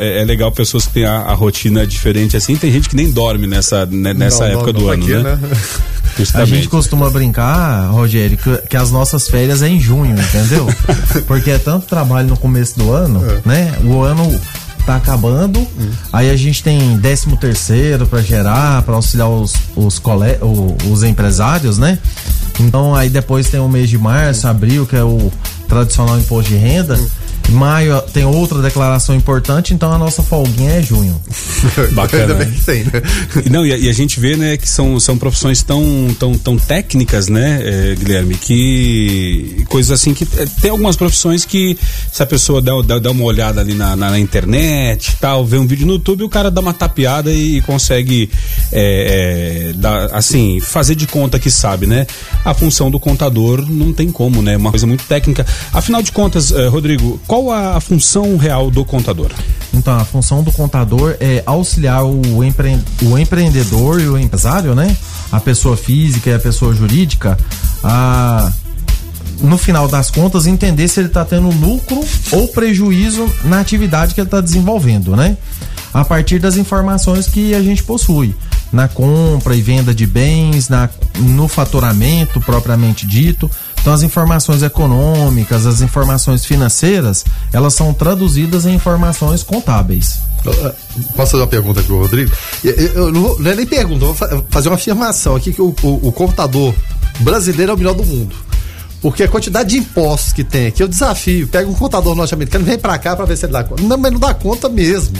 é, 0.00 0.22
é, 0.22 0.24
legal 0.24 0.50
pessoas 0.50 0.86
que 0.86 0.94
têm 0.94 1.04
a, 1.04 1.20
a, 1.20 1.34
rotina 1.34 1.86
diferente 1.86 2.36
assim. 2.36 2.56
Tem 2.56 2.72
gente 2.72 2.88
que 2.88 2.96
nem 2.96 3.08
dorme 3.08 3.46
nessa, 3.46 3.86
né, 3.86 4.12
nessa 4.12 4.48
não, 4.48 4.52
época 4.52 4.72
não, 4.72 4.80
do 4.80 4.88
ano, 4.88 5.04
aqui, 5.04 5.14
né? 5.14 5.22
né? 5.22 5.56
A 6.34 6.44
gente 6.44 6.68
costuma 6.68 7.10
brincar, 7.10 7.90
Rogério, 7.90 8.38
que, 8.38 8.56
que, 8.68 8.76
as 8.76 8.92
nossas 8.92 9.28
férias 9.28 9.62
é 9.62 9.68
em 9.68 9.80
junho, 9.80 10.16
entendeu? 10.16 10.68
Porque 11.26 11.50
é 11.50 11.58
tanto 11.58 11.86
trabalho 11.86 12.28
no 12.28 12.36
começo 12.36 12.78
do 12.78 12.92
ano, 12.92 13.20
é. 13.28 13.48
né? 13.48 13.78
O 13.82 14.00
ano 14.00 14.40
tá 14.84 14.96
acabando. 14.96 15.66
Aí 16.12 16.30
a 16.30 16.36
gente 16.36 16.62
tem 16.62 16.98
13 16.98 17.36
terceiro 17.36 18.06
para 18.06 18.20
gerar, 18.22 18.82
para 18.82 18.94
auxiliar 18.94 19.28
os, 19.28 19.54
os, 19.74 19.98
cole... 19.98 20.38
os 20.90 21.02
empresários, 21.02 21.78
né? 21.78 21.98
Então 22.60 22.94
aí 22.94 23.08
depois 23.08 23.48
tem 23.48 23.60
o 23.60 23.68
mês 23.68 23.88
de 23.90 23.98
março, 23.98 24.46
abril, 24.46 24.86
que 24.86 24.96
é 24.96 25.02
o 25.02 25.32
tradicional 25.68 26.18
imposto 26.18 26.50
de 26.50 26.56
renda. 26.56 26.98
Maio 27.50 28.00
tem 28.12 28.24
outra 28.24 28.60
declaração 28.60 29.14
importante, 29.14 29.74
então 29.74 29.92
a 29.92 29.98
nossa 29.98 30.22
folguinha 30.22 30.72
é 30.72 30.82
junho. 30.82 31.20
Bacana. 31.92 32.22
Ainda 32.22 32.34
bem 32.34 32.50
que 32.50 32.62
tem, 32.62 32.84
né? 32.84 32.90
E, 33.44 33.50
não, 33.50 33.66
e 33.66 33.72
a, 33.72 33.78
e 33.78 33.88
a, 33.88 33.92
gente 33.92 34.18
vê, 34.18 34.36
né, 34.36 34.56
que 34.56 34.68
são, 34.68 34.98
são 34.98 35.16
profissões 35.16 35.62
tão, 35.62 35.82
tão, 36.18 36.36
tão 36.36 36.56
técnicas, 36.56 37.28
né, 37.28 37.60
é, 37.62 37.94
Guilherme, 37.94 38.34
que 38.34 39.64
coisas 39.68 39.92
assim 39.92 40.14
que 40.14 40.26
é, 40.36 40.46
tem 40.60 40.70
algumas 40.70 40.96
profissões 40.96 41.44
que 41.44 41.78
se 42.12 42.22
a 42.22 42.26
pessoa 42.26 42.60
dá, 42.60 42.72
dá, 42.84 42.98
dá 42.98 43.10
uma 43.10 43.24
olhada 43.24 43.60
ali 43.60 43.74
na, 43.74 43.94
na, 43.96 44.10
na, 44.10 44.18
internet 44.18 45.16
tal, 45.20 45.44
vê 45.44 45.58
um 45.58 45.66
vídeo 45.66 45.86
no 45.86 45.94
YouTube, 45.94 46.24
o 46.24 46.28
cara 46.28 46.50
dá 46.50 46.60
uma 46.60 46.72
tapeada 46.72 47.30
e, 47.30 47.58
e 47.58 47.60
consegue 47.60 48.30
é, 48.72 49.70
é, 49.70 49.72
dar, 49.74 50.06
assim, 50.12 50.60
fazer 50.60 50.94
de 50.94 51.06
conta 51.06 51.38
que 51.38 51.50
sabe, 51.50 51.86
né? 51.86 52.06
A 52.44 52.54
função 52.54 52.90
do 52.90 52.98
contador 52.98 53.64
não 53.68 53.92
tem 53.92 54.10
como, 54.10 54.42
né? 54.42 54.56
Uma 54.56 54.70
coisa 54.70 54.86
muito 54.86 55.04
técnica. 55.04 55.46
Afinal 55.72 56.02
de 56.02 56.12
contas, 56.12 56.52
eh, 56.52 56.66
Rodrigo, 56.68 57.20
qual 57.26 57.33
a, 57.50 57.76
a, 57.76 57.80
função 57.80 58.36
real 58.36 58.70
do 58.70 58.84
contador? 58.84 59.30
Então, 59.72 59.96
a 59.96 60.04
função 60.04 60.42
do 60.42 60.52
contador 60.52 61.16
é 61.20 61.42
auxiliar 61.46 62.04
o, 62.04 62.44
empre... 62.44 62.78
o 63.02 63.18
empreendedor 63.18 64.00
e 64.00 64.08
o 64.08 64.18
empresário, 64.18 64.74
né? 64.74 64.96
A 65.32 65.40
pessoa 65.40 65.76
física 65.76 66.30
e 66.30 66.34
a 66.34 66.38
pessoa 66.38 66.74
jurídica 66.74 67.36
a 67.82 68.52
no 69.40 69.58
final 69.58 69.88
das 69.88 70.10
contas, 70.10 70.46
entender 70.46 70.86
se 70.88 71.00
ele 71.00 71.08
está 71.08 71.24
tendo 71.24 71.48
lucro 71.50 72.00
ou 72.30 72.48
prejuízo 72.48 73.28
na 73.44 73.60
atividade 73.60 74.14
que 74.14 74.20
ele 74.20 74.28
está 74.28 74.40
desenvolvendo, 74.40 75.16
né? 75.16 75.36
A 75.92 76.04
partir 76.04 76.38
das 76.38 76.56
informações 76.56 77.26
que 77.26 77.54
a 77.54 77.62
gente 77.62 77.82
possui 77.82 78.34
na 78.72 78.88
compra 78.88 79.54
e 79.54 79.62
venda 79.62 79.94
de 79.94 80.06
bens, 80.06 80.68
na, 80.68 80.88
no 81.18 81.46
faturamento 81.46 82.40
propriamente 82.40 83.06
dito, 83.06 83.48
então 83.84 83.92
as 83.92 84.02
informações 84.02 84.62
econômicas, 84.62 85.66
as 85.66 85.82
informações 85.82 86.42
financeiras, 86.42 87.22
elas 87.52 87.74
são 87.74 87.92
traduzidas 87.92 88.64
em 88.64 88.72
informações 88.72 89.42
contábeis. 89.42 90.20
Posso 91.14 91.32
fazer 91.32 91.36
uma 91.36 91.46
pergunta 91.46 91.80
aqui, 91.80 91.92
Rodrigo? 91.92 92.32
Eu 92.64 93.12
não, 93.12 93.20
vou, 93.20 93.38
não 93.38 93.50
é 93.50 93.54
nem 93.54 93.66
pergunta, 93.66 94.06
vou 94.06 94.44
fazer 94.48 94.70
uma 94.70 94.76
afirmação 94.76 95.36
aqui 95.36 95.52
que 95.52 95.60
o, 95.60 95.74
o, 95.82 96.08
o 96.08 96.12
computador 96.12 96.74
brasileiro 97.20 97.72
é 97.72 97.74
o 97.74 97.76
melhor 97.76 97.92
do 97.92 98.06
mundo. 98.06 98.34
Porque 99.04 99.22
a 99.22 99.28
quantidade 99.28 99.68
de 99.68 99.76
impostos 99.76 100.32
que 100.32 100.42
tem 100.42 100.68
aqui, 100.68 100.82
eu 100.82 100.88
desafio. 100.88 101.46
Pega 101.46 101.68
um 101.68 101.74
contador 101.74 102.14
norte-americano, 102.14 102.64
vem 102.64 102.78
pra 102.78 102.96
cá 102.96 103.14
pra 103.14 103.26
ver 103.26 103.36
se 103.36 103.44
ele 103.44 103.52
dá 103.52 103.62
conta. 103.62 103.82
Não, 103.82 103.98
mas 103.98 104.10
não 104.10 104.18
dá 104.18 104.32
conta 104.32 104.66
mesmo. 104.66 105.14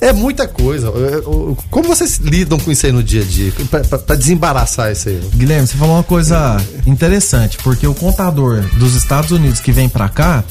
É 0.00 0.12
muita 0.12 0.46
coisa. 0.46 0.92
Como 1.72 1.88
vocês 1.88 2.18
lidam 2.18 2.56
com 2.60 2.70
isso 2.70 2.86
aí 2.86 2.92
no 2.92 3.02
dia 3.02 3.22
a 3.22 3.24
dia? 3.24 3.52
Para 4.06 4.14
desembaraçar 4.14 4.92
isso 4.92 5.08
aí? 5.08 5.20
Guilherme, 5.34 5.66
você 5.66 5.76
falou 5.76 5.96
uma 5.96 6.04
coisa 6.04 6.56
interessante, 6.86 7.58
porque 7.64 7.84
o 7.84 7.96
contador 7.96 8.60
dos 8.76 8.94
Estados 8.94 9.32
Unidos 9.32 9.58
que 9.58 9.72
vem 9.72 9.88
para 9.88 10.08
cá, 10.08 10.44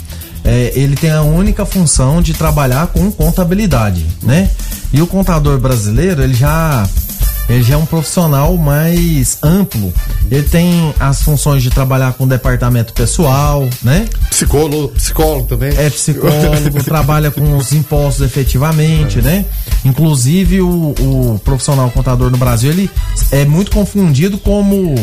é, 0.44 0.74
ele 0.76 0.98
tem 0.98 1.12
a 1.12 1.22
única 1.22 1.66
função 1.66 2.22
de 2.22 2.34
trabalhar 2.34 2.88
com 2.88 3.10
contabilidade, 3.10 4.06
né? 4.22 4.52
E 4.92 5.02
o 5.02 5.08
contador 5.08 5.58
brasileiro, 5.60 6.22
ele 6.22 6.34
já 6.34 6.86
ele 7.50 7.64
já 7.64 7.74
é 7.74 7.78
um 7.78 7.86
profissional 7.86 8.56
mais 8.56 9.40
amplo. 9.42 9.92
Ele 10.30 10.44
tem 10.44 10.94
as 11.00 11.24
funções 11.24 11.64
de 11.64 11.72
trabalhar 11.72 12.14
com 12.14 12.28
departamento 12.28 12.94
pessoal, 12.94 13.68
né? 13.82 14.08
Psicólogo, 14.30 14.90
psicólogo 14.90 15.48
também. 15.48 15.76
É 15.76 15.90
psicólogo, 15.90 16.84
trabalha 16.86 17.32
com 17.32 17.58
os 17.58 17.74
impostos 17.74 18.24
efetivamente, 18.24 19.20
é. 19.20 19.22
né? 19.24 19.46
Inclusive 19.84 20.62
o, 20.62 20.94
o, 21.00 21.42
profissional 21.44 21.90
contador 21.90 22.30
no 22.30 22.38
Brasil, 22.38 22.70
ele 22.70 22.90
é 23.32 23.46
muito 23.46 23.72
confundido 23.72 24.38
como 24.38 24.96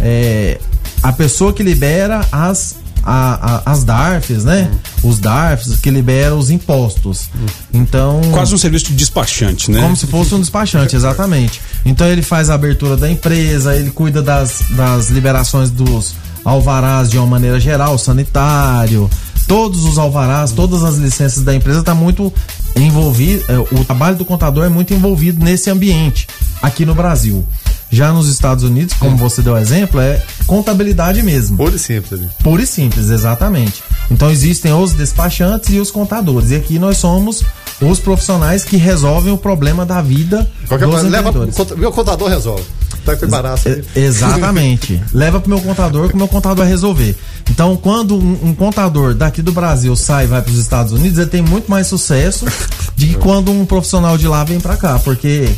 é, 0.00 0.58
a 1.02 1.12
pessoa 1.12 1.52
que 1.52 1.62
libera 1.62 2.26
as 2.32 2.79
a, 3.02 3.62
a, 3.64 3.72
as 3.72 3.84
DARFs, 3.84 4.44
né? 4.44 4.70
Os 5.02 5.18
DARFs 5.18 5.76
que 5.80 5.90
liberam 5.90 6.38
os 6.38 6.50
impostos. 6.50 7.28
Então. 7.72 8.20
Quase 8.32 8.54
um 8.54 8.58
serviço 8.58 8.86
de 8.86 8.94
despachante, 8.94 9.70
né? 9.70 9.80
Como 9.80 9.96
se 9.96 10.06
fosse 10.06 10.34
um 10.34 10.40
despachante, 10.40 10.94
exatamente. 10.96 11.60
Então 11.84 12.06
ele 12.06 12.22
faz 12.22 12.50
a 12.50 12.54
abertura 12.54 12.96
da 12.96 13.10
empresa, 13.10 13.74
ele 13.76 13.90
cuida 13.90 14.22
das, 14.22 14.62
das 14.70 15.10
liberações 15.10 15.70
dos 15.70 16.14
alvarás 16.44 17.10
de 17.10 17.18
uma 17.18 17.26
maneira 17.26 17.60
geral, 17.60 17.98
sanitário, 17.98 19.10
todos 19.46 19.84
os 19.84 19.98
alvarás, 19.98 20.52
todas 20.52 20.82
as 20.82 20.96
licenças 20.96 21.42
da 21.42 21.54
empresa 21.54 21.80
está 21.80 21.94
muito 21.94 22.32
envolvido, 22.76 23.44
é, 23.48 23.58
o 23.58 23.84
trabalho 23.84 24.16
do 24.16 24.24
contador 24.24 24.64
é 24.64 24.68
muito 24.68 24.94
envolvido 24.94 25.44
nesse 25.44 25.68
ambiente 25.68 26.26
aqui 26.62 26.86
no 26.86 26.94
Brasil. 26.94 27.46
Já 27.90 28.12
nos 28.12 28.28
Estados 28.28 28.62
Unidos, 28.62 28.94
como 28.94 29.16
você 29.16 29.42
deu 29.42 29.56
exemplo, 29.56 30.00
é 30.00 30.22
contabilidade 30.46 31.22
mesmo. 31.22 31.56
Pura 31.56 31.74
e 31.74 31.78
simples. 31.78 32.20
Pura 32.42 32.62
e 32.62 32.66
simples, 32.66 33.10
exatamente. 33.10 33.82
Então 34.10 34.30
existem 34.30 34.72
os 34.72 34.92
despachantes 34.92 35.70
e 35.70 35.80
os 35.80 35.90
contadores. 35.90 36.50
E 36.50 36.56
aqui 36.56 36.78
nós 36.78 36.98
somos 36.98 37.42
os 37.80 37.98
profissionais 37.98 38.64
que 38.64 38.76
resolvem 38.76 39.32
o 39.32 39.38
problema 39.38 39.86
da 39.86 40.00
vida 40.02 40.48
Qualquer 40.68 40.86
dos 40.86 41.02
leva, 41.02 41.32
Meu 41.76 41.90
contador 41.90 42.28
resolve. 42.28 42.62
Tá 43.04 43.16
com 43.16 43.24
embaraço. 43.24 43.68
Ex 43.68 43.86
exatamente. 43.96 45.02
leva 45.12 45.40
pro 45.40 45.48
meu 45.48 45.60
contador 45.60 46.08
que 46.08 46.14
o 46.14 46.18
meu 46.18 46.28
contador 46.28 46.58
vai 46.58 46.68
resolver. 46.68 47.16
Então, 47.50 47.76
quando 47.76 48.16
um, 48.16 48.50
um 48.50 48.54
contador 48.54 49.14
daqui 49.14 49.42
do 49.42 49.52
Brasil 49.52 49.96
sai 49.96 50.24
e 50.24 50.26
vai 50.28 50.42
para 50.42 50.52
os 50.52 50.58
Estados 50.58 50.92
Unidos, 50.92 51.18
ele 51.18 51.30
tem 51.30 51.42
muito 51.42 51.70
mais 51.70 51.86
sucesso 51.86 52.46
de 52.94 53.08
que 53.08 53.14
quando 53.18 53.50
um 53.50 53.64
profissional 53.64 54.18
de 54.18 54.28
lá 54.28 54.44
vem 54.44 54.60
para 54.60 54.76
cá, 54.76 54.98
porque 54.98 55.48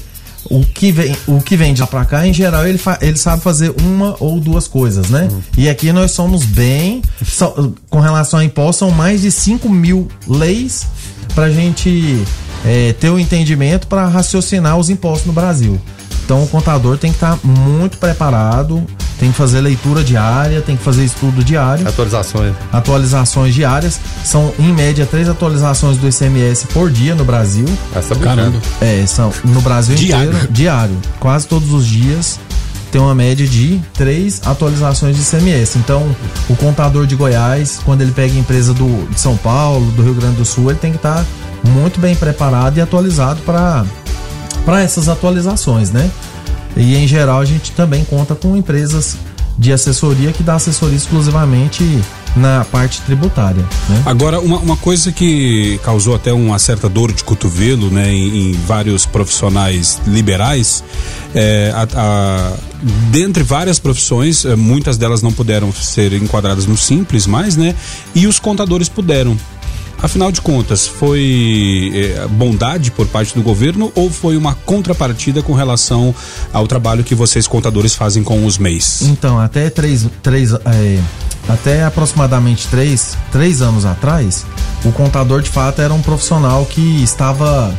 o 0.44 0.64
que 0.64 0.90
vem, 0.92 1.16
o 1.26 1.40
que 1.40 1.56
vem 1.56 1.72
de 1.74 1.80
lá 1.80 1.86
pra 1.86 2.04
cá, 2.04 2.26
em 2.26 2.32
geral, 2.32 2.66
ele, 2.66 2.80
ele 3.00 3.16
sabe 3.16 3.42
fazer 3.42 3.74
uma 3.80 4.16
ou 4.20 4.40
duas 4.40 4.66
coisas, 4.66 5.08
né? 5.08 5.28
Uhum. 5.30 5.40
E 5.56 5.68
aqui 5.68 5.92
nós 5.92 6.10
somos 6.10 6.44
bem. 6.44 7.02
So, 7.24 7.74
com 7.88 8.00
relação 8.00 8.40
a 8.40 8.44
impostos, 8.44 8.76
são 8.76 8.90
mais 8.90 9.22
de 9.22 9.30
5 9.30 9.68
mil 9.68 10.08
leis 10.26 10.86
pra 11.34 11.50
gente 11.50 12.24
é, 12.64 12.92
ter 12.94 13.10
o 13.10 13.14
um 13.14 13.18
entendimento 13.18 13.86
para 13.86 14.06
raciocinar 14.06 14.76
os 14.78 14.90
impostos 14.90 15.26
no 15.26 15.32
Brasil. 15.32 15.80
Então 16.24 16.42
o 16.42 16.48
contador 16.48 16.96
tem 16.98 17.10
que 17.10 17.16
estar 17.16 17.36
tá 17.36 17.40
muito 17.46 17.98
preparado, 17.98 18.82
tem 19.18 19.30
que 19.30 19.36
fazer 19.36 19.60
leitura 19.60 20.02
diária, 20.02 20.60
tem 20.60 20.76
que 20.76 20.82
fazer 20.82 21.04
estudo 21.04 21.44
diário. 21.44 21.86
Atualizações. 21.86 22.54
Atualizações 22.72 23.54
diárias. 23.54 24.00
São, 24.24 24.52
em 24.58 24.72
média, 24.72 25.06
três 25.06 25.28
atualizações 25.28 25.96
do 25.96 26.08
ICMS 26.08 26.66
por 26.68 26.90
dia 26.90 27.14
no 27.14 27.24
Brasil. 27.24 27.66
Essa 27.94 28.14
é 28.14 28.16
Caramba. 28.18 28.58
É, 28.80 29.04
são 29.06 29.32
no 29.44 29.60
Brasil 29.60 29.94
diário. 29.94 30.30
inteiro, 30.30 30.52
diário. 30.52 30.96
Quase 31.20 31.46
todos 31.46 31.72
os 31.72 31.86
dias 31.86 32.38
tem 32.92 33.00
uma 33.00 33.14
média 33.14 33.46
de 33.46 33.80
três 33.94 34.42
atualizações 34.44 35.16
de 35.16 35.22
ICMS. 35.22 35.78
Então, 35.78 36.14
o 36.48 36.54
contador 36.54 37.06
de 37.06 37.16
Goiás, 37.16 37.80
quando 37.84 38.02
ele 38.02 38.12
pega 38.12 38.34
a 38.34 38.38
empresa 38.38 38.74
do, 38.74 39.08
de 39.08 39.18
São 39.18 39.36
Paulo, 39.36 39.90
do 39.92 40.02
Rio 40.02 40.14
Grande 40.14 40.36
do 40.36 40.44
Sul, 40.44 40.70
ele 40.70 40.78
tem 40.78 40.90
que 40.90 40.98
estar 40.98 41.24
tá 41.24 41.70
muito 41.70 41.98
bem 41.98 42.14
preparado 42.14 42.76
e 42.76 42.80
atualizado 42.80 43.40
para 43.46 43.84
para 44.64 44.80
essas 44.80 45.08
atualizações, 45.08 45.90
né? 45.90 46.10
E 46.76 46.96
em 46.96 47.06
geral 47.06 47.40
a 47.40 47.44
gente 47.44 47.72
também 47.72 48.04
conta 48.04 48.34
com 48.34 48.56
empresas 48.56 49.16
de 49.58 49.72
assessoria 49.72 50.32
que 50.32 50.42
dá 50.42 50.54
assessoria 50.54 50.96
exclusivamente 50.96 51.84
na 52.34 52.64
parte 52.64 53.02
tributária. 53.02 53.62
Né? 53.88 54.02
Agora, 54.06 54.40
uma, 54.40 54.58
uma, 54.58 54.76
coisa 54.76 55.12
que 55.12 55.78
causou 55.84 56.14
até 56.14 56.32
uma 56.32 56.58
certa 56.58 56.88
dor 56.88 57.12
de 57.12 57.22
cotovelo 57.22 57.90
né, 57.90 58.10
em, 58.10 58.50
em 58.50 58.52
vários 58.52 59.04
profissionais 59.04 60.00
liberais, 60.06 60.82
é, 61.34 61.70
a, 61.74 61.86
a, 61.94 62.52
dentre 63.10 63.42
várias 63.42 63.78
profissões, 63.78 64.46
é, 64.46 64.56
muitas 64.56 64.96
delas 64.96 65.20
não 65.20 65.32
puderam 65.32 65.70
ser 65.72 66.14
enquadradas 66.14 66.66
no 66.66 66.76
simples 66.76 67.26
mais, 67.26 67.56
né? 67.56 67.74
E 68.14 68.26
os 68.26 68.38
contadores 68.38 68.88
puderam 68.88 69.36
Afinal 70.02 70.32
de 70.32 70.40
contas, 70.40 70.86
foi 70.86 71.92
é, 71.94 72.26
bondade 72.26 72.90
por 72.90 73.06
parte 73.06 73.34
do 73.34 73.42
governo 73.42 73.92
ou 73.94 74.10
foi 74.10 74.36
uma 74.36 74.52
contrapartida 74.52 75.42
com 75.42 75.52
relação 75.52 76.12
ao 76.52 76.66
trabalho 76.66 77.04
que 77.04 77.14
vocês 77.14 77.46
contadores 77.46 77.94
fazem 77.94 78.24
com 78.24 78.44
os 78.44 78.58
MEIs? 78.58 79.02
Então, 79.02 79.38
até 79.38 79.70
três, 79.70 80.04
três 80.20 80.52
é, 80.52 80.98
até 81.48 81.84
aproximadamente 81.84 82.66
três, 82.66 83.16
três 83.30 83.62
anos 83.62 83.84
atrás, 83.84 84.44
o 84.84 84.90
contador 84.90 85.40
de 85.40 85.50
fato 85.50 85.80
era 85.80 85.94
um 85.94 86.02
profissional 86.02 86.66
que 86.66 87.02
estava 87.02 87.72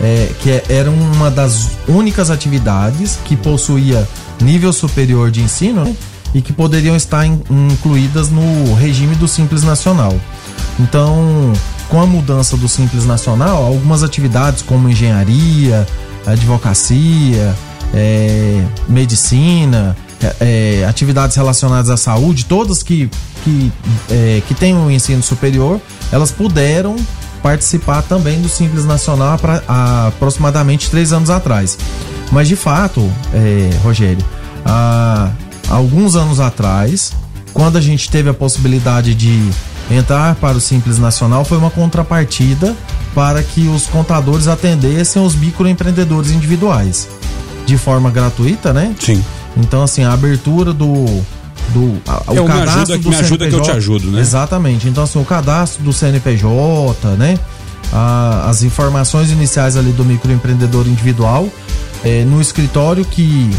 é, 0.00 0.30
que 0.40 0.62
era 0.72 0.90
uma 0.90 1.30
das 1.30 1.70
únicas 1.86 2.30
atividades 2.30 3.18
que 3.24 3.36
possuía 3.36 4.06
nível 4.40 4.72
superior 4.72 5.30
de 5.30 5.42
ensino 5.42 5.84
né, 5.84 5.94
e 6.34 6.42
que 6.42 6.52
poderiam 6.52 6.96
estar 6.96 7.26
in, 7.26 7.42
incluídas 7.50 8.30
no 8.30 8.74
regime 8.74 9.14
do 9.14 9.26
Simples 9.26 9.62
Nacional. 9.62 10.14
Então, 10.78 11.52
com 11.88 12.00
a 12.00 12.06
mudança 12.06 12.56
do 12.56 12.68
Simples 12.68 13.04
Nacional, 13.04 13.64
algumas 13.64 14.02
atividades 14.02 14.62
como 14.62 14.88
engenharia, 14.88 15.86
advocacia, 16.26 17.54
é, 17.94 18.62
medicina, 18.88 19.96
é, 20.22 20.80
é 20.82 20.86
atividades 20.86 21.36
relacionadas 21.36 21.90
à 21.90 21.96
saúde, 21.96 22.44
todas 22.44 22.82
que, 22.82 23.08
que, 23.44 23.72
é, 24.10 24.42
que 24.46 24.54
têm 24.54 24.74
um 24.74 24.90
ensino 24.90 25.22
superior, 25.22 25.80
elas 26.10 26.30
puderam 26.30 26.96
participar 27.42 28.02
também 28.02 28.40
do 28.40 28.48
Simples 28.48 28.84
Nacional 28.84 29.38
há 29.68 30.08
aproximadamente 30.08 30.90
três 30.90 31.12
anos 31.12 31.30
atrás. 31.30 31.78
Mas 32.32 32.48
de 32.48 32.56
fato, 32.56 33.08
é, 33.32 33.70
Rogério, 33.84 34.24
há 34.64 35.30
alguns 35.68 36.16
anos 36.16 36.40
atrás, 36.40 37.12
quando 37.52 37.78
a 37.78 37.80
gente 37.80 38.10
teve 38.10 38.28
a 38.28 38.34
possibilidade 38.34 39.14
de 39.14 39.48
entrar 39.90 40.34
para 40.36 40.56
o 40.56 40.60
Simples 40.60 40.98
Nacional, 40.98 41.44
foi 41.44 41.58
uma 41.58 41.70
contrapartida 41.70 42.74
para 43.14 43.42
que 43.42 43.68
os 43.68 43.86
contadores 43.86 44.48
atendessem 44.48 45.24
os 45.24 45.34
microempreendedores 45.34 46.30
individuais 46.30 47.08
de 47.64 47.76
forma 47.76 48.10
gratuita, 48.10 48.72
né? 48.72 48.94
Sim. 48.98 49.22
Então, 49.56 49.82
assim, 49.82 50.04
a 50.04 50.12
abertura 50.12 50.72
do. 50.72 51.04
do 51.70 52.00
a, 52.06 52.34
é, 52.34 52.40
o 52.40 52.46
cadastro 52.46 52.48
me 52.48 52.82
ajuda, 52.82 52.98
do 52.98 53.08
me 53.08 53.16
ajuda 53.16 53.44
CNPJ, 53.44 53.50
que 53.50 53.54
eu 53.54 53.62
te 53.62 53.70
ajudo, 53.70 54.10
né? 54.10 54.20
Exatamente. 54.20 54.88
Então, 54.88 55.04
assim, 55.04 55.20
o 55.20 55.24
cadastro 55.24 55.82
do 55.82 55.92
CNPJ, 55.92 57.08
né? 57.16 57.38
A, 57.92 58.48
as 58.48 58.62
informações 58.62 59.30
iniciais 59.30 59.76
ali 59.76 59.92
do 59.92 60.04
microempreendedor 60.04 60.86
individual 60.86 61.48
é, 62.04 62.24
no 62.24 62.40
escritório 62.40 63.04
que. 63.04 63.50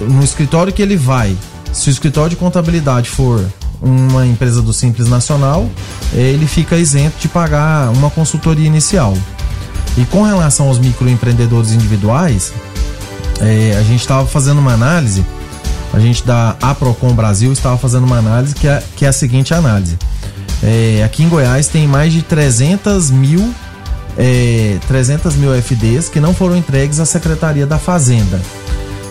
no 0.00 0.22
escritório 0.22 0.72
que 0.72 0.82
ele 0.82 0.96
vai. 0.96 1.36
Se 1.72 1.88
o 1.88 1.90
escritório 1.90 2.30
de 2.30 2.36
contabilidade 2.36 3.08
for 3.08 3.44
uma 3.80 4.26
empresa 4.26 4.60
do 4.60 4.72
Simples 4.72 5.08
Nacional, 5.08 5.68
ele 6.12 6.46
fica 6.46 6.76
isento 6.76 7.16
de 7.18 7.28
pagar 7.28 7.90
uma 7.90 8.10
consultoria 8.10 8.66
inicial. 8.66 9.14
E 9.96 10.04
com 10.04 10.22
relação 10.22 10.68
aos 10.68 10.78
microempreendedores 10.78 11.72
individuais, 11.72 12.52
é, 13.40 13.76
a 13.78 13.82
gente 13.82 14.00
estava 14.00 14.26
fazendo 14.26 14.58
uma 14.58 14.72
análise, 14.72 15.24
a 15.92 15.98
gente 15.98 16.24
da 16.24 16.56
Aprocom 16.60 17.12
Brasil 17.12 17.52
estava 17.52 17.76
fazendo 17.76 18.04
uma 18.04 18.18
análise 18.18 18.54
que 18.54 18.68
é, 18.68 18.82
que 18.96 19.04
é 19.04 19.08
a 19.08 19.12
seguinte 19.12 19.52
análise. 19.52 19.98
É, 20.62 21.02
aqui 21.04 21.22
em 21.22 21.28
Goiás 21.28 21.68
tem 21.68 21.88
mais 21.88 22.12
de 22.12 22.22
300 22.22 23.10
mil, 23.10 23.52
é, 24.16 24.78
300 24.86 25.34
mil 25.36 25.54
FDs 25.54 26.08
que 26.08 26.20
não 26.20 26.34
foram 26.34 26.56
entregues 26.56 27.00
à 27.00 27.06
Secretaria 27.06 27.66
da 27.66 27.78
Fazenda. 27.78 28.40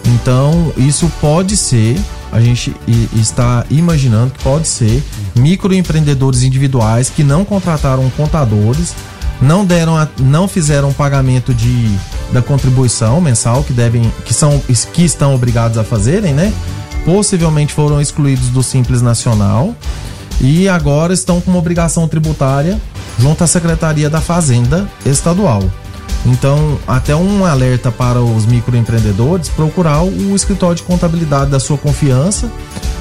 Então, 0.06 0.72
isso 0.78 1.12
pode 1.20 1.58
ser 1.58 2.00
a 2.32 2.40
gente 2.40 2.76
está 3.16 3.66
imaginando 3.70 4.32
que 4.32 4.44
pode 4.44 4.68
ser 4.68 5.04
microempreendedores 5.36 6.44
individuais 6.44 7.10
que 7.10 7.24
não 7.24 7.44
contrataram 7.44 8.10
contadores, 8.12 8.94
não 9.42 9.66
deram, 9.66 9.98
a, 9.98 10.08
não 10.20 10.48
fizeram 10.48 10.94
pagamento 10.94 11.54
de 11.54 11.98
da 12.32 12.42
contribuição 12.42 13.20
mensal 13.20 13.64
que 13.64 13.74
devem, 13.74 14.12
que 14.26 14.34
são, 14.34 14.60
que 14.94 15.04
estão 15.04 15.34
obrigados 15.34 15.78
a 15.78 15.84
fazerem, 15.84 16.34
né? 16.34 16.54
Possivelmente 17.06 17.74
foram 17.74 18.00
excluídos 18.00 18.50
do 18.50 18.62
Simples 18.62 19.02
Nacional 19.02 19.76
e 20.42 20.70
agora 20.70 21.14
estão 21.14 21.42
com 21.42 21.50
uma 21.50 21.60
obrigação 21.60 22.08
tributária 22.08 22.80
junto 23.18 23.44
à 23.44 23.48
Secretaria 23.48 24.10
da 24.10 24.22
Fazenda 24.22 24.88
Estadual. 25.06 25.64
Então, 26.26 26.78
até 26.88 27.16
um 27.16 27.46
alerta 27.46 27.92
para 27.92 28.22
os 28.22 28.46
microempreendedores 28.46 29.50
procurar 29.50 30.04
o 30.04 30.36
escritório 30.36 30.76
de 30.76 30.84
contabilidade 30.84 31.50
da 31.50 31.60
sua 31.60 31.78
confiança 31.78 32.52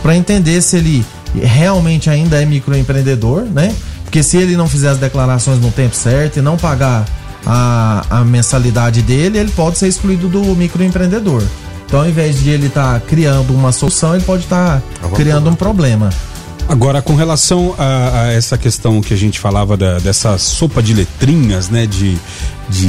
para 0.02 0.16
entender 0.16 0.60
se 0.62 0.76
ele 0.76 1.04
realmente 1.34 2.08
ainda 2.08 2.40
é 2.40 2.46
microempreendedor, 2.46 3.42
né? 3.42 3.74
Porque 4.04 4.22
se 4.22 4.36
ele 4.38 4.56
não 4.56 4.68
fizer 4.68 4.88
as 4.88 4.98
declarações 4.98 5.60
no 5.60 5.70
tempo 5.70 5.94
certo 5.94 6.38
e 6.38 6.42
não 6.42 6.56
pagar 6.56 7.04
a, 7.44 8.04
a 8.08 8.24
mensalidade 8.24 9.02
dele, 9.02 9.38
ele 9.38 9.50
pode 9.50 9.78
ser 9.78 9.88
excluído 9.88 10.28
do 10.28 10.42
microempreendedor. 10.56 11.42
Então, 11.86 12.00
ao 12.00 12.08
invés 12.08 12.38
de 12.38 12.50
ele 12.50 12.66
estar 12.66 13.00
tá 13.00 13.06
criando 13.06 13.52
uma 13.54 13.72
solução, 13.72 14.14
ele 14.14 14.24
pode 14.24 14.44
estar 14.44 14.80
tá 14.80 15.08
criando 15.10 15.50
um 15.50 15.54
problema. 15.54 16.10
Agora, 16.68 17.00
com 17.00 17.14
relação 17.14 17.74
a, 17.78 18.24
a, 18.24 18.32
essa 18.32 18.58
questão 18.58 19.00
que 19.00 19.14
a 19.14 19.16
gente 19.16 19.40
falava 19.40 19.74
da, 19.74 19.98
dessa 20.00 20.36
sopa 20.36 20.82
de 20.82 20.92
letrinhas, 20.92 21.70
né, 21.70 21.86
de, 21.86 22.18
de 22.68 22.88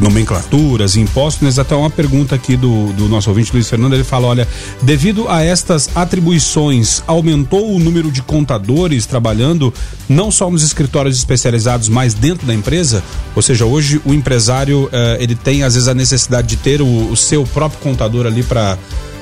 nomenclaturas, 0.00 0.94
impostos, 0.94 1.58
até 1.58 1.74
uma 1.74 1.90
pergunta 1.90 2.36
aqui 2.36 2.56
do, 2.56 2.92
do 2.92 3.08
nosso 3.08 3.28
ouvinte 3.30 3.52
Luiz 3.52 3.68
Fernando, 3.68 3.94
ele 3.94 4.04
fala, 4.04 4.28
olha, 4.28 4.46
devido 4.80 5.28
a 5.28 5.42
estas 5.42 5.90
atribuições, 5.92 7.02
aumentou 7.04 7.74
o 7.74 7.80
número 7.80 8.12
de 8.12 8.22
contadores 8.22 9.06
trabalhando 9.06 9.74
não 10.08 10.30
só 10.30 10.48
nos 10.48 10.62
escritórios 10.62 11.18
especializados, 11.18 11.88
mas 11.88 12.14
dentro 12.14 12.46
da 12.46 12.54
empresa? 12.54 13.02
Ou 13.34 13.42
seja, 13.42 13.64
hoje 13.64 14.00
o 14.04 14.14
empresário, 14.14 14.88
eh, 14.92 15.16
ele 15.18 15.34
tem 15.34 15.64
às 15.64 15.74
vezes 15.74 15.88
a 15.88 15.94
necessidade 15.94 16.46
de 16.46 16.56
ter 16.56 16.80
o, 16.80 17.10
o 17.10 17.16
seu 17.16 17.42
próprio 17.42 17.80
contador 17.80 18.24
ali 18.24 18.44
para 18.44 18.78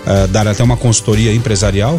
eh, 0.07 0.27
dar 0.27 0.47
até 0.47 0.63
uma 0.63 0.77
consultoria 0.77 1.33
empresarial? 1.33 1.99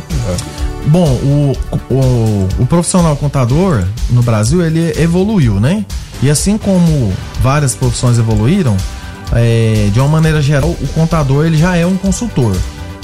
Bom, 0.88 1.08
o, 1.08 1.54
o, 1.89 2.48
o, 2.60 2.65
profissional 2.65 3.15
contador 3.15 3.84
no 4.10 4.22
Brasil 4.22 4.62
ele 4.62 4.93
evoluiu, 5.02 5.60
né? 5.60 5.86
E 6.22 6.30
assim 6.30 6.58
como 6.58 7.12
várias 7.41 7.74
profissões 7.74 8.17
evoluíram, 8.17 8.76
é, 9.34 9.89
de 9.91 10.00
uma 10.00 10.10
maneira 10.10 10.41
geral, 10.41 10.69
o 10.69 10.88
contador 10.93 11.46
ele 11.46 11.58
já 11.58 11.76
é 11.78 11.86
um 11.86 11.96
consultor. 11.96 12.56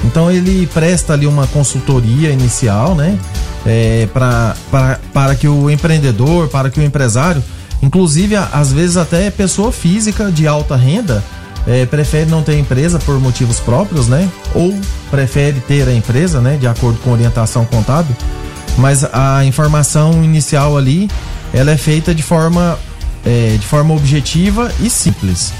Então 0.03 0.31
ele 0.31 0.67
presta 0.67 1.13
ali 1.13 1.25
uma 1.25 1.47
consultoria 1.47 2.29
inicial, 2.29 2.95
né? 2.95 3.17
É, 3.65 4.07
pra, 4.13 4.55
pra, 4.69 4.99
para 5.13 5.35
que 5.35 5.47
o 5.47 5.69
empreendedor, 5.69 6.47
para 6.47 6.69
que 6.69 6.79
o 6.79 6.83
empresário, 6.83 7.43
inclusive 7.81 8.35
às 8.35 8.71
vezes 8.71 8.97
até 8.97 9.29
pessoa 9.31 9.71
física 9.71 10.31
de 10.31 10.47
alta 10.47 10.75
renda, 10.75 11.23
é, 11.67 11.85
prefere 11.85 12.29
não 12.29 12.41
ter 12.41 12.57
empresa 12.57 12.99
por 12.99 13.19
motivos 13.19 13.59
próprios, 13.59 14.07
né? 14.07 14.29
Ou 14.53 14.77
prefere 15.11 15.59
ter 15.61 15.87
a 15.87 15.93
empresa, 15.93 16.41
né? 16.41 16.57
De 16.57 16.67
acordo 16.67 16.99
com 16.99 17.11
orientação 17.11 17.65
contábil. 17.65 18.15
Mas 18.77 19.03
a 19.03 19.43
informação 19.45 20.23
inicial 20.23 20.77
ali, 20.77 21.09
ela 21.53 21.71
é 21.71 21.77
feita 21.77 22.13
de 22.15 22.23
forma, 22.23 22.77
é, 23.25 23.57
de 23.59 23.65
forma 23.65 23.93
objetiva 23.93 24.71
e 24.79 24.89
simples. 24.89 25.51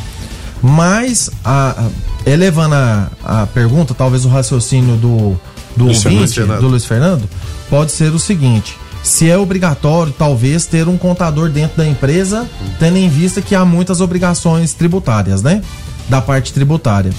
Mas, 0.61 1.29
a, 1.43 1.87
elevando 2.25 2.75
a, 2.75 3.09
a 3.23 3.47
pergunta, 3.47 3.93
talvez 3.93 4.25
o 4.25 4.29
raciocínio 4.29 4.95
do, 4.97 5.39
do 5.75 5.85
Luiz 5.85 6.05
ouvinte, 6.05 6.41
do 6.41 6.67
Luiz 6.67 6.85
Fernando, 6.85 7.29
pode 7.69 7.91
ser 7.91 8.13
o 8.13 8.19
seguinte 8.19 8.77
se 9.03 9.29
é 9.29 9.37
obrigatório, 9.37 10.13
talvez, 10.17 10.65
ter 10.65 10.87
um 10.87 10.97
contador 10.97 11.49
dentro 11.49 11.77
da 11.77 11.87
empresa, 11.87 12.47
tendo 12.79 12.97
em 12.97 13.09
vista 13.09 13.41
que 13.41 13.55
há 13.55 13.63
muitas 13.63 14.01
obrigações 14.01 14.73
tributárias, 14.73 15.41
né? 15.41 15.61
da 16.09 16.19
parte 16.19 16.51
tributária. 16.51 17.11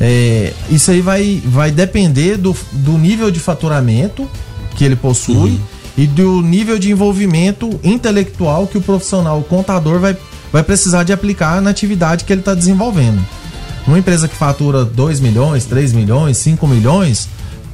É, 0.00 0.52
isso 0.70 0.90
aí 0.90 1.00
vai, 1.00 1.40
vai 1.44 1.70
depender 1.70 2.36
do, 2.36 2.56
do 2.72 2.98
nível 2.98 3.30
de 3.30 3.38
faturamento 3.38 4.28
que 4.74 4.84
ele 4.84 4.96
possui 4.96 5.50
uhum. 5.50 5.60
e 5.96 6.06
do 6.06 6.42
nível 6.42 6.78
de 6.78 6.90
envolvimento 6.90 7.78
intelectual 7.84 8.66
que 8.66 8.78
o 8.78 8.80
profissional, 8.80 9.38
o 9.38 9.44
contador, 9.44 10.00
vai, 10.00 10.16
vai 10.50 10.62
precisar 10.62 11.04
de 11.04 11.12
aplicar 11.12 11.60
na 11.60 11.70
atividade 11.70 12.24
que 12.24 12.32
ele 12.32 12.40
está 12.40 12.54
desenvolvendo. 12.54 13.24
Uma 13.86 13.98
empresa 13.98 14.26
que 14.26 14.34
fatura 14.34 14.84
2 14.84 15.20
milhões, 15.20 15.66
3 15.66 15.92
milhões, 15.92 16.38
5 16.38 16.66
milhões, 16.66 17.28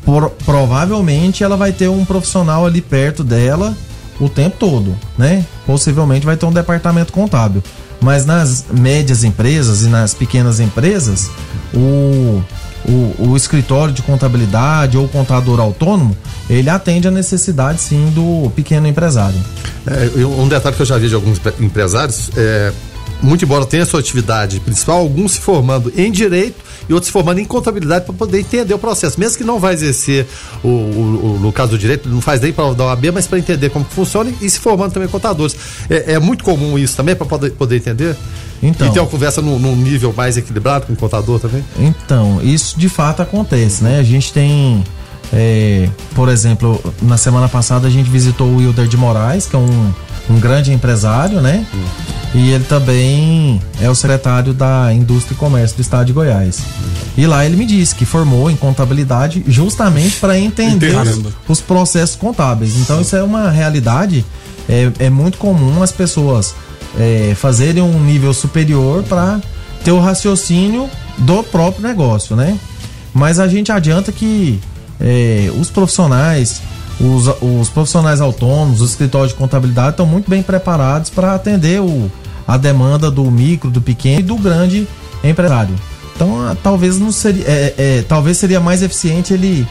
por, 0.08 0.30
provavelmente 0.46 1.44
ela 1.44 1.54
vai 1.54 1.70
ter 1.70 1.86
um 1.88 2.02
profissional 2.02 2.64
ali 2.64 2.80
perto 2.80 3.22
dela 3.22 3.76
o 4.18 4.26
tempo 4.26 4.56
todo, 4.58 4.96
né? 5.18 5.44
Possivelmente 5.66 6.24
vai 6.24 6.34
ter 6.34 6.46
um 6.46 6.50
departamento 6.50 7.12
contábil. 7.12 7.62
Mas 8.00 8.24
nas 8.24 8.64
médias 8.72 9.22
empresas 9.22 9.82
e 9.82 9.88
nas 9.88 10.14
pequenas 10.14 10.60
empresas, 10.60 11.30
o, 11.74 12.42
o, 12.88 13.28
o 13.28 13.36
escritório 13.36 13.92
de 13.92 14.00
contabilidade 14.00 14.96
ou 14.96 15.06
contador 15.08 15.60
autônomo, 15.60 16.16
ele 16.48 16.70
atende 16.70 17.06
a 17.06 17.10
necessidade 17.10 17.78
sim 17.78 18.10
do 18.14 18.50
pequeno 18.56 18.88
empresário. 18.88 19.38
É, 19.86 20.24
um 20.24 20.48
detalhe 20.48 20.74
que 20.74 20.80
eu 20.80 20.86
já 20.86 20.96
vi 20.96 21.10
de 21.10 21.16
alguns 21.16 21.38
empresários 21.60 22.30
é 22.34 22.72
muito 23.20 23.44
embora 23.44 23.64
tenha 23.66 23.84
sua 23.84 24.00
atividade 24.00 24.60
principal, 24.60 24.98
alguns 24.98 25.32
se 25.32 25.40
formando 25.40 25.92
em 25.96 26.10
direito 26.10 26.56
e 26.88 26.92
outros 26.92 27.08
se 27.08 27.12
formando 27.12 27.38
em 27.38 27.44
contabilidade 27.44 28.04
para 28.04 28.14
poder 28.14 28.40
entender 28.40 28.72
o 28.72 28.78
processo. 28.78 29.18
Mesmo 29.18 29.38
que 29.38 29.44
não 29.44 29.58
vai 29.58 29.74
exercer 29.74 30.26
o, 30.62 30.68
o, 30.68 31.36
o 31.36 31.40
no 31.40 31.52
caso 31.52 31.72
do 31.72 31.78
direito, 31.78 32.08
não 32.08 32.20
faz 32.20 32.40
nem 32.40 32.52
para 32.52 32.72
da 32.74 32.84
OAB, 32.84 33.06
mas 33.12 33.26
para 33.26 33.38
entender 33.38 33.70
como 33.70 33.84
funciona 33.84 34.32
e 34.40 34.48
se 34.48 34.58
formando 34.58 34.92
também 34.92 35.08
contadores. 35.08 35.56
É, 35.90 36.14
é 36.14 36.18
muito 36.18 36.44
comum 36.44 36.78
isso 36.78 36.96
também 36.96 37.14
para 37.14 37.26
poder, 37.26 37.50
poder 37.50 37.76
entender? 37.76 38.16
Então, 38.62 38.88
e 38.88 38.90
ter 38.90 39.00
uma 39.00 39.08
conversa 39.08 39.40
num, 39.40 39.58
num, 39.58 39.76
nível 39.76 40.12
mais 40.16 40.36
equilibrado 40.36 40.86
com 40.86 40.92
o 40.92 40.96
contador 40.96 41.38
também? 41.38 41.64
Então, 41.78 42.40
isso 42.42 42.78
de 42.78 42.88
fato 42.88 43.22
acontece, 43.22 43.84
né? 43.84 43.98
A 43.98 44.02
gente 44.02 44.32
tem, 44.32 44.82
é, 45.32 45.88
por 46.14 46.28
exemplo, 46.28 46.82
na 47.02 47.16
semana 47.16 47.48
passada 47.48 47.86
a 47.86 47.90
gente 47.90 48.10
visitou 48.10 48.48
o 48.48 48.56
Wilder 48.56 48.88
de 48.88 48.96
Moraes, 48.96 49.46
que 49.46 49.54
é 49.54 49.58
um, 49.58 49.92
um 50.28 50.38
grande 50.38 50.72
empresário, 50.72 51.40
né? 51.40 51.66
E 52.34 52.50
ele 52.50 52.64
também 52.64 53.60
é 53.80 53.88
o 53.88 53.94
secretário 53.94 54.52
da 54.52 54.92
Indústria 54.92 55.34
e 55.34 55.38
Comércio 55.38 55.76
do 55.76 55.80
Estado 55.80 56.06
de 56.06 56.12
Goiás. 56.12 56.60
E 57.16 57.26
lá 57.26 57.44
ele 57.44 57.56
me 57.56 57.64
disse 57.64 57.94
que 57.94 58.04
formou 58.04 58.50
em 58.50 58.56
contabilidade 58.56 59.42
justamente 59.48 60.16
para 60.16 60.38
entender 60.38 60.94
os, 60.96 61.32
os, 61.48 61.60
processos 61.60 62.16
contábeis. 62.16 62.76
Então, 62.76 63.00
isso 63.00 63.16
é 63.16 63.22
uma 63.22 63.50
realidade, 63.50 64.24
é, 64.68 64.92
é 64.98 65.10
muito 65.10 65.38
comum 65.38 65.82
as 65.82 65.90
pessoas 65.90 66.54
é, 66.98 67.34
fazerem 67.34 67.82
um 67.82 67.98
nível 68.04 68.34
superior 68.34 69.02
para 69.04 69.40
ter 69.82 69.92
o 69.92 70.00
raciocínio 70.00 70.88
do 71.16 71.42
próprio 71.42 71.82
negócio, 71.82 72.36
né? 72.36 72.58
Mas 73.14 73.40
a 73.40 73.48
gente 73.48 73.72
adianta 73.72 74.12
que 74.12 74.60
é, 75.00 75.50
os 75.58 75.70
profissionais, 75.70 76.60
os, 77.00 77.26
os 77.40 77.68
profissionais 77.68 78.20
autônomos, 78.20 78.80
os 78.80 78.90
escritórios 78.90 79.32
de 79.32 79.38
contabilidade 79.38 79.90
estão 79.90 80.06
muito 80.06 80.28
bem 80.28 80.42
preparados 80.42 81.10
para 81.10 81.34
atender 81.34 81.80
o, 81.80 82.10
a 82.46 82.56
demanda 82.56 83.10
do 83.10 83.30
micro, 83.30 83.70
do 83.70 83.80
pequeno 83.80 84.20
e 84.20 84.22
do 84.22 84.36
grande 84.36 84.88
empresário. 85.22 85.74
Então, 86.14 86.56
talvez 86.62 86.98
não 86.98 87.12
seria, 87.12 87.44
é, 87.46 87.74
é, 87.78 88.04
talvez 88.08 88.38
seria 88.38 88.58
mais 88.58 88.82
eficiente 88.82 89.32
ele 89.32 89.66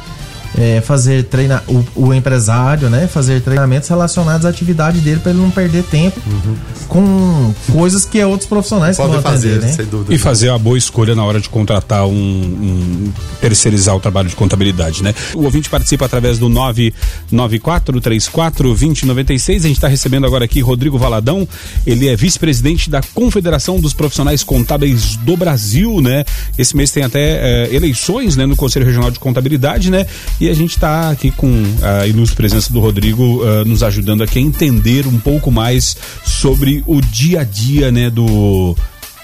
é, 0.57 0.81
fazer 0.81 1.23
treinar 1.25 1.63
o, 1.67 1.85
o, 1.95 2.13
empresário, 2.13 2.89
né? 2.89 3.07
Fazer 3.07 3.41
treinamentos 3.41 3.89
relacionados 3.89 4.45
à 4.45 4.49
atividade 4.49 4.99
dele 4.99 5.19
para 5.19 5.31
ele 5.31 5.41
não 5.41 5.49
perder 5.49 5.83
tempo 5.83 6.19
uhum. 6.25 6.55
com 6.87 7.53
coisas 7.71 8.05
que 8.05 8.19
é 8.19 8.25
outros 8.25 8.47
profissionais 8.47 8.97
Podem 8.97 9.21
fazer, 9.21 9.51
atender, 9.53 9.65
né? 9.67 9.73
sem 9.73 9.85
dúvida. 9.85 10.13
E 10.13 10.17
fazer 10.17 10.49
a 10.49 10.57
boa 10.57 10.77
escolha 10.77 11.15
na 11.15 11.23
hora 11.23 11.39
de 11.39 11.49
contratar 11.49 12.05
um, 12.05 12.11
um, 12.11 13.11
terceirizar 13.41 13.95
o 13.95 13.99
trabalho 13.99 14.29
de 14.29 14.35
contabilidade, 14.35 15.03
né? 15.03 15.13
O 15.33 15.43
ouvinte 15.43 15.69
participa 15.69 16.05
através 16.05 16.37
do 16.37 16.49
994 16.49 17.99
34 18.01 18.69
2096. 18.69 19.63
A 19.63 19.67
gente 19.67 19.77
está 19.77 19.87
recebendo 19.87 20.25
agora 20.25 20.45
aqui 20.45 20.61
Rodrigo 20.61 20.97
Valadão. 20.97 21.47
Ele 21.85 22.07
é 22.07 22.15
vice-presidente 22.15 22.89
da 22.89 23.01
Confederação 23.13 23.79
dos 23.79 23.93
Profissionais 23.93 24.43
Contábeis 24.43 25.15
do 25.17 25.35
Brasil, 25.37 26.01
né? 26.01 26.25
Esse 26.57 26.75
mês 26.75 26.91
tem 26.91 27.03
até 27.03 27.65
é, 27.67 27.75
eleições, 27.75 28.35
né, 28.35 28.45
no 28.45 28.55
Conselho 28.55 28.85
Regional 28.85 29.11
de 29.11 29.19
Contabilidade, 29.19 29.89
né? 29.89 30.05
E 30.39 30.46
a 30.49 30.53
gente 30.53 30.71
está 30.71 31.09
aqui 31.09 31.31
com 31.31 31.49
a 31.81 32.07
ilustre 32.07 32.35
presença 32.35 32.71
do 32.71 32.79
Rodrigo 32.79 33.43
uh, 33.43 33.65
nos 33.65 33.83
ajudando 33.83 34.23
aqui 34.23 34.39
a 34.39 34.41
entender 34.41 35.05
um 35.07 35.19
pouco 35.19 35.51
mais 35.51 35.97
sobre 36.25 36.83
o 36.85 37.01
dia 37.01 37.41
a 37.41 37.43
dia, 37.43 37.91
né, 37.91 38.09
do 38.09 38.75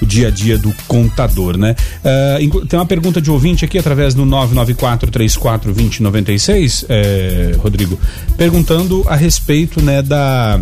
o 0.01 0.05
dia 0.05 0.27
a 0.27 0.31
dia 0.31 0.57
do 0.57 0.73
contador, 0.87 1.57
né? 1.57 1.75
Uh, 2.03 2.65
tem 2.65 2.77
uma 2.77 2.85
pergunta 2.85 3.21
de 3.21 3.31
ouvinte 3.31 3.63
aqui 3.63 3.77
através 3.77 4.13
do 4.13 4.25
994-34-2096, 4.25 6.85
é, 6.89 7.55
Rodrigo, 7.57 7.97
perguntando 8.35 9.05
a 9.07 9.15
respeito, 9.15 9.81
né, 9.81 10.01
da 10.01 10.59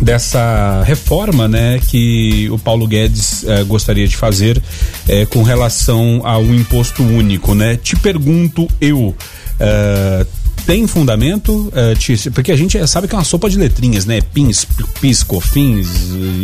dessa 0.00 0.82
reforma, 0.84 1.48
né, 1.48 1.80
que 1.88 2.48
o 2.50 2.58
Paulo 2.58 2.86
Guedes 2.86 3.44
eh, 3.44 3.64
gostaria 3.64 4.06
de 4.06 4.16
fazer 4.16 4.62
eh, 5.08 5.24
com 5.26 5.42
relação 5.42 6.20
ao 6.24 6.44
imposto 6.44 7.02
único, 7.02 7.54
né? 7.54 7.76
Te 7.76 7.96
pergunto 7.96 8.68
eu, 8.80 9.08
uh, 9.08 10.26
tem 10.66 10.86
fundamento? 10.86 11.52
Uh, 11.68 12.32
porque 12.32 12.50
a 12.50 12.56
gente 12.56 12.84
sabe 12.88 13.06
que 13.06 13.14
é 13.14 13.18
uma 13.18 13.24
sopa 13.24 13.48
de 13.48 13.56
letrinhas, 13.56 14.04
né? 14.04 14.20
PINS, 14.20 14.66
PIS, 15.00 15.22
COFINS, 15.22 15.88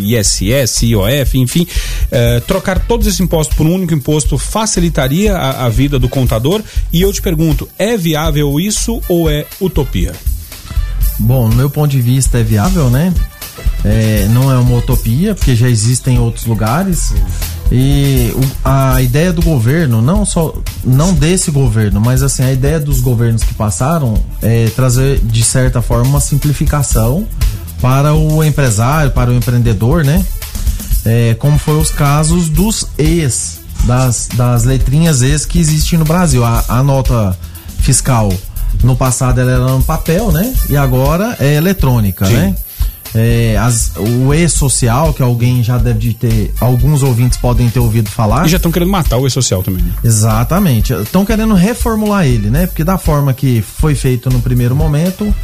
ISS, 0.01 0.83
IOF, 0.83 1.39
enfim. 1.39 1.67
Uh, 2.07 2.41
trocar 2.43 2.79
todos 2.87 3.07
esses 3.07 3.19
impostos 3.21 3.57
por 3.57 3.67
um 3.67 3.75
único 3.75 3.93
imposto 3.95 4.39
facilitaria 4.39 5.37
a, 5.37 5.67
a 5.67 5.69
vida 5.69 5.99
do 5.99 6.09
contador? 6.09 6.63
E 6.93 7.03
eu 7.03 7.13
te 7.13 7.21
pergunto, 7.21 7.69
é 7.79 7.97
viável 7.97 8.61
isso 8.61 9.03
ou 9.09 9.29
é 9.29 9.45
utopia? 9.61 10.13
Bom, 11.19 11.49
no 11.49 11.57
meu 11.57 11.69
ponto 11.69 11.91
de 11.91 12.01
vista 12.01 12.39
é 12.39 12.43
viável, 12.43 12.89
né? 12.89 13.13
É, 13.85 14.27
não 14.31 14.51
é 14.51 14.57
uma 14.57 14.79
utopia, 14.79 15.35
porque 15.35 15.55
já 15.57 15.69
existem 15.69 16.19
outros 16.19 16.47
lugares. 16.47 17.13
E 17.71 18.33
a 18.65 19.01
ideia 19.01 19.33
do 19.33 19.43
governo, 19.43 20.03
não 20.03 20.27
só 20.27 20.55
não 20.85 21.15
desse 21.15 21.51
governo, 21.51 22.01
mas 22.01 22.23
assim, 22.23 22.43
a 22.43 22.53
ideia 22.53 22.79
dos 22.79 23.01
governos 23.01 23.43
que 23.43 23.55
passaram 23.55 24.15
é 24.43 24.69
trazer 24.77 25.21
de 25.21 25.43
certa 25.43 25.81
forma 25.81 26.05
uma 26.05 26.21
simplificação 26.21 27.27
para 27.81 28.15
o 28.15 28.45
empresário, 28.45 29.11
para 29.11 29.31
o 29.31 29.35
empreendedor, 29.35 30.05
né? 30.05 30.25
É, 31.05 31.35
como 31.35 31.59
foi 31.59 31.79
os 31.79 31.91
casos 31.91 32.49
dos 32.49 32.87
ex, 32.97 33.61
das, 33.85 34.29
das 34.35 34.65
letrinhas 34.65 35.23
ex 35.23 35.45
que 35.45 35.59
existem 35.59 35.99
no 35.99 36.05
Brasil. 36.05 36.45
A, 36.45 36.65
a 36.69 36.83
nota 36.83 37.37
fiscal 37.81 38.33
no 38.83 38.97
passado 38.97 39.41
ela 39.41 39.51
era 39.51 39.65
no 39.65 39.83
papel, 39.83 40.31
né? 40.31 40.55
E 40.69 40.77
agora 40.77 41.37
é 41.41 41.55
eletrônica, 41.55 42.27
Sim. 42.27 42.35
né? 42.35 42.57
É, 43.15 43.57
as, 43.59 43.93
o 43.97 44.33
e-social, 44.33 45.13
que 45.13 45.23
alguém 45.23 45.63
já 45.63 45.77
deve 45.77 46.15
ter, 46.15 46.53
alguns 46.61 47.03
ouvintes 47.03 47.39
podem 47.39 47.69
ter 47.69 47.79
ouvido 47.79 48.11
falar. 48.11 48.47
E 48.47 48.49
já 48.49 48.57
estão 48.57 48.73
querendo 48.73 48.91
matar 48.91 49.19
o 49.19 49.27
e-social 49.27 49.63
também. 49.63 49.83
Né? 49.83 49.93
Exatamente. 50.03 50.93
Estão 50.93 51.25
querendo 51.25 51.55
reformular 51.55 52.27
ele, 52.27 52.49
né? 52.49 52.67
Porque 52.67 52.83
da 52.83 52.97
forma 52.97 53.35
que 53.35 53.63
foi 53.63 53.95
feito 53.95 54.31
no 54.31 54.41
primeiro 54.41 54.75
momento, 54.75 55.35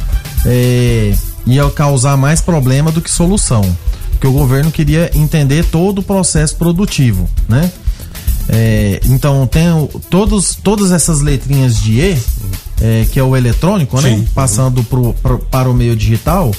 é, 0.45 1.13
ia 1.45 1.69
causar 1.69 2.17
mais 2.17 2.41
problema 2.41 2.91
do 2.91 3.01
que 3.01 3.11
solução. 3.11 3.63
Porque 4.11 4.27
o 4.27 4.33
governo 4.33 4.71
queria 4.71 5.11
entender 5.15 5.63
todo 5.65 5.99
o 5.99 6.03
processo 6.03 6.55
produtivo, 6.55 7.29
né? 7.47 7.71
É, 8.51 8.99
então 9.05 9.45
tem 9.45 9.63
todos, 10.09 10.55
todas 10.55 10.91
essas 10.91 11.21
letrinhas 11.21 11.79
de 11.79 11.99
E, 11.99 12.17
é, 12.81 13.05
que 13.11 13.19
é 13.19 13.23
o 13.23 13.37
eletrônico, 13.37 14.01
né? 14.01 14.25
Passando 14.33 14.83
pro, 14.83 15.13
pro, 15.13 15.37
para 15.37 15.69
o 15.69 15.73
meio 15.73 15.95
digital, 15.95 16.51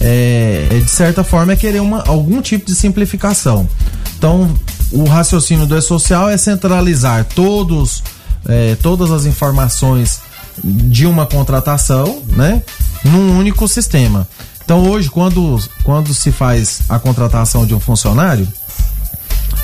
é, 0.00 0.68
é, 0.70 0.78
de 0.78 0.90
certa 0.90 1.24
forma, 1.24 1.52
é 1.52 1.56
querer 1.56 1.80
uma, 1.80 2.02
algum 2.06 2.40
tipo 2.40 2.66
de 2.66 2.74
simplificação. 2.74 3.68
Então, 4.16 4.52
o 4.92 5.04
raciocínio 5.04 5.66
do 5.66 5.76
E-Social 5.76 6.28
é 6.28 6.36
centralizar 6.36 7.24
todos, 7.34 8.02
é, 8.48 8.76
todas 8.76 9.10
as 9.10 9.26
informações 9.26 10.20
de 10.62 11.06
uma 11.06 11.26
contratação, 11.26 12.22
né, 12.28 12.62
num 13.04 13.38
único 13.38 13.66
sistema. 13.68 14.26
Então, 14.64 14.88
hoje, 14.88 15.08
quando, 15.08 15.58
quando 15.82 16.12
se 16.12 16.30
faz 16.30 16.80
a 16.88 16.98
contratação 16.98 17.64
de 17.64 17.74
um 17.74 17.80
funcionário, 17.80 18.46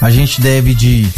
a 0.00 0.10
gente 0.10 0.40
deve 0.40 0.74
de 0.74 1.08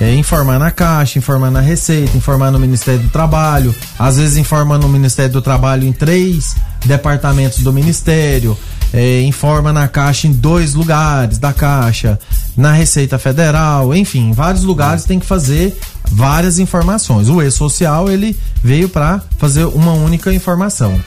é, 0.00 0.14
informar 0.14 0.58
na 0.58 0.70
Caixa, 0.70 1.18
informar 1.18 1.50
na 1.50 1.60
Receita, 1.60 2.16
informar 2.16 2.50
no 2.50 2.58
Ministério 2.58 3.00
do 3.00 3.08
Trabalho, 3.08 3.74
às 3.98 4.16
vezes 4.16 4.36
informa 4.36 4.78
no 4.78 4.88
Ministério 4.88 5.32
do 5.32 5.42
Trabalho 5.42 5.86
em 5.86 5.92
três 5.92 6.56
departamentos 6.84 7.60
do 7.60 7.72
Ministério, 7.72 8.56
é, 8.92 9.22
informa 9.22 9.72
na 9.72 9.88
Caixa 9.88 10.26
em 10.26 10.32
dois 10.32 10.74
lugares 10.74 11.38
da 11.38 11.52
Caixa, 11.52 12.18
na 12.56 12.72
Receita 12.72 13.18
Federal, 13.18 13.94
enfim, 13.94 14.30
em 14.30 14.32
vários 14.32 14.62
lugares 14.62 15.04
tem 15.04 15.18
que 15.18 15.26
fazer 15.26 15.76
várias 16.10 16.58
informações. 16.58 17.28
O 17.28 17.42
E-Social 17.42 18.10
ele 18.10 18.38
veio 18.62 18.88
para 18.88 19.22
fazer 19.38 19.64
uma 19.64 19.92
única 19.92 20.32
informação. 20.32 20.98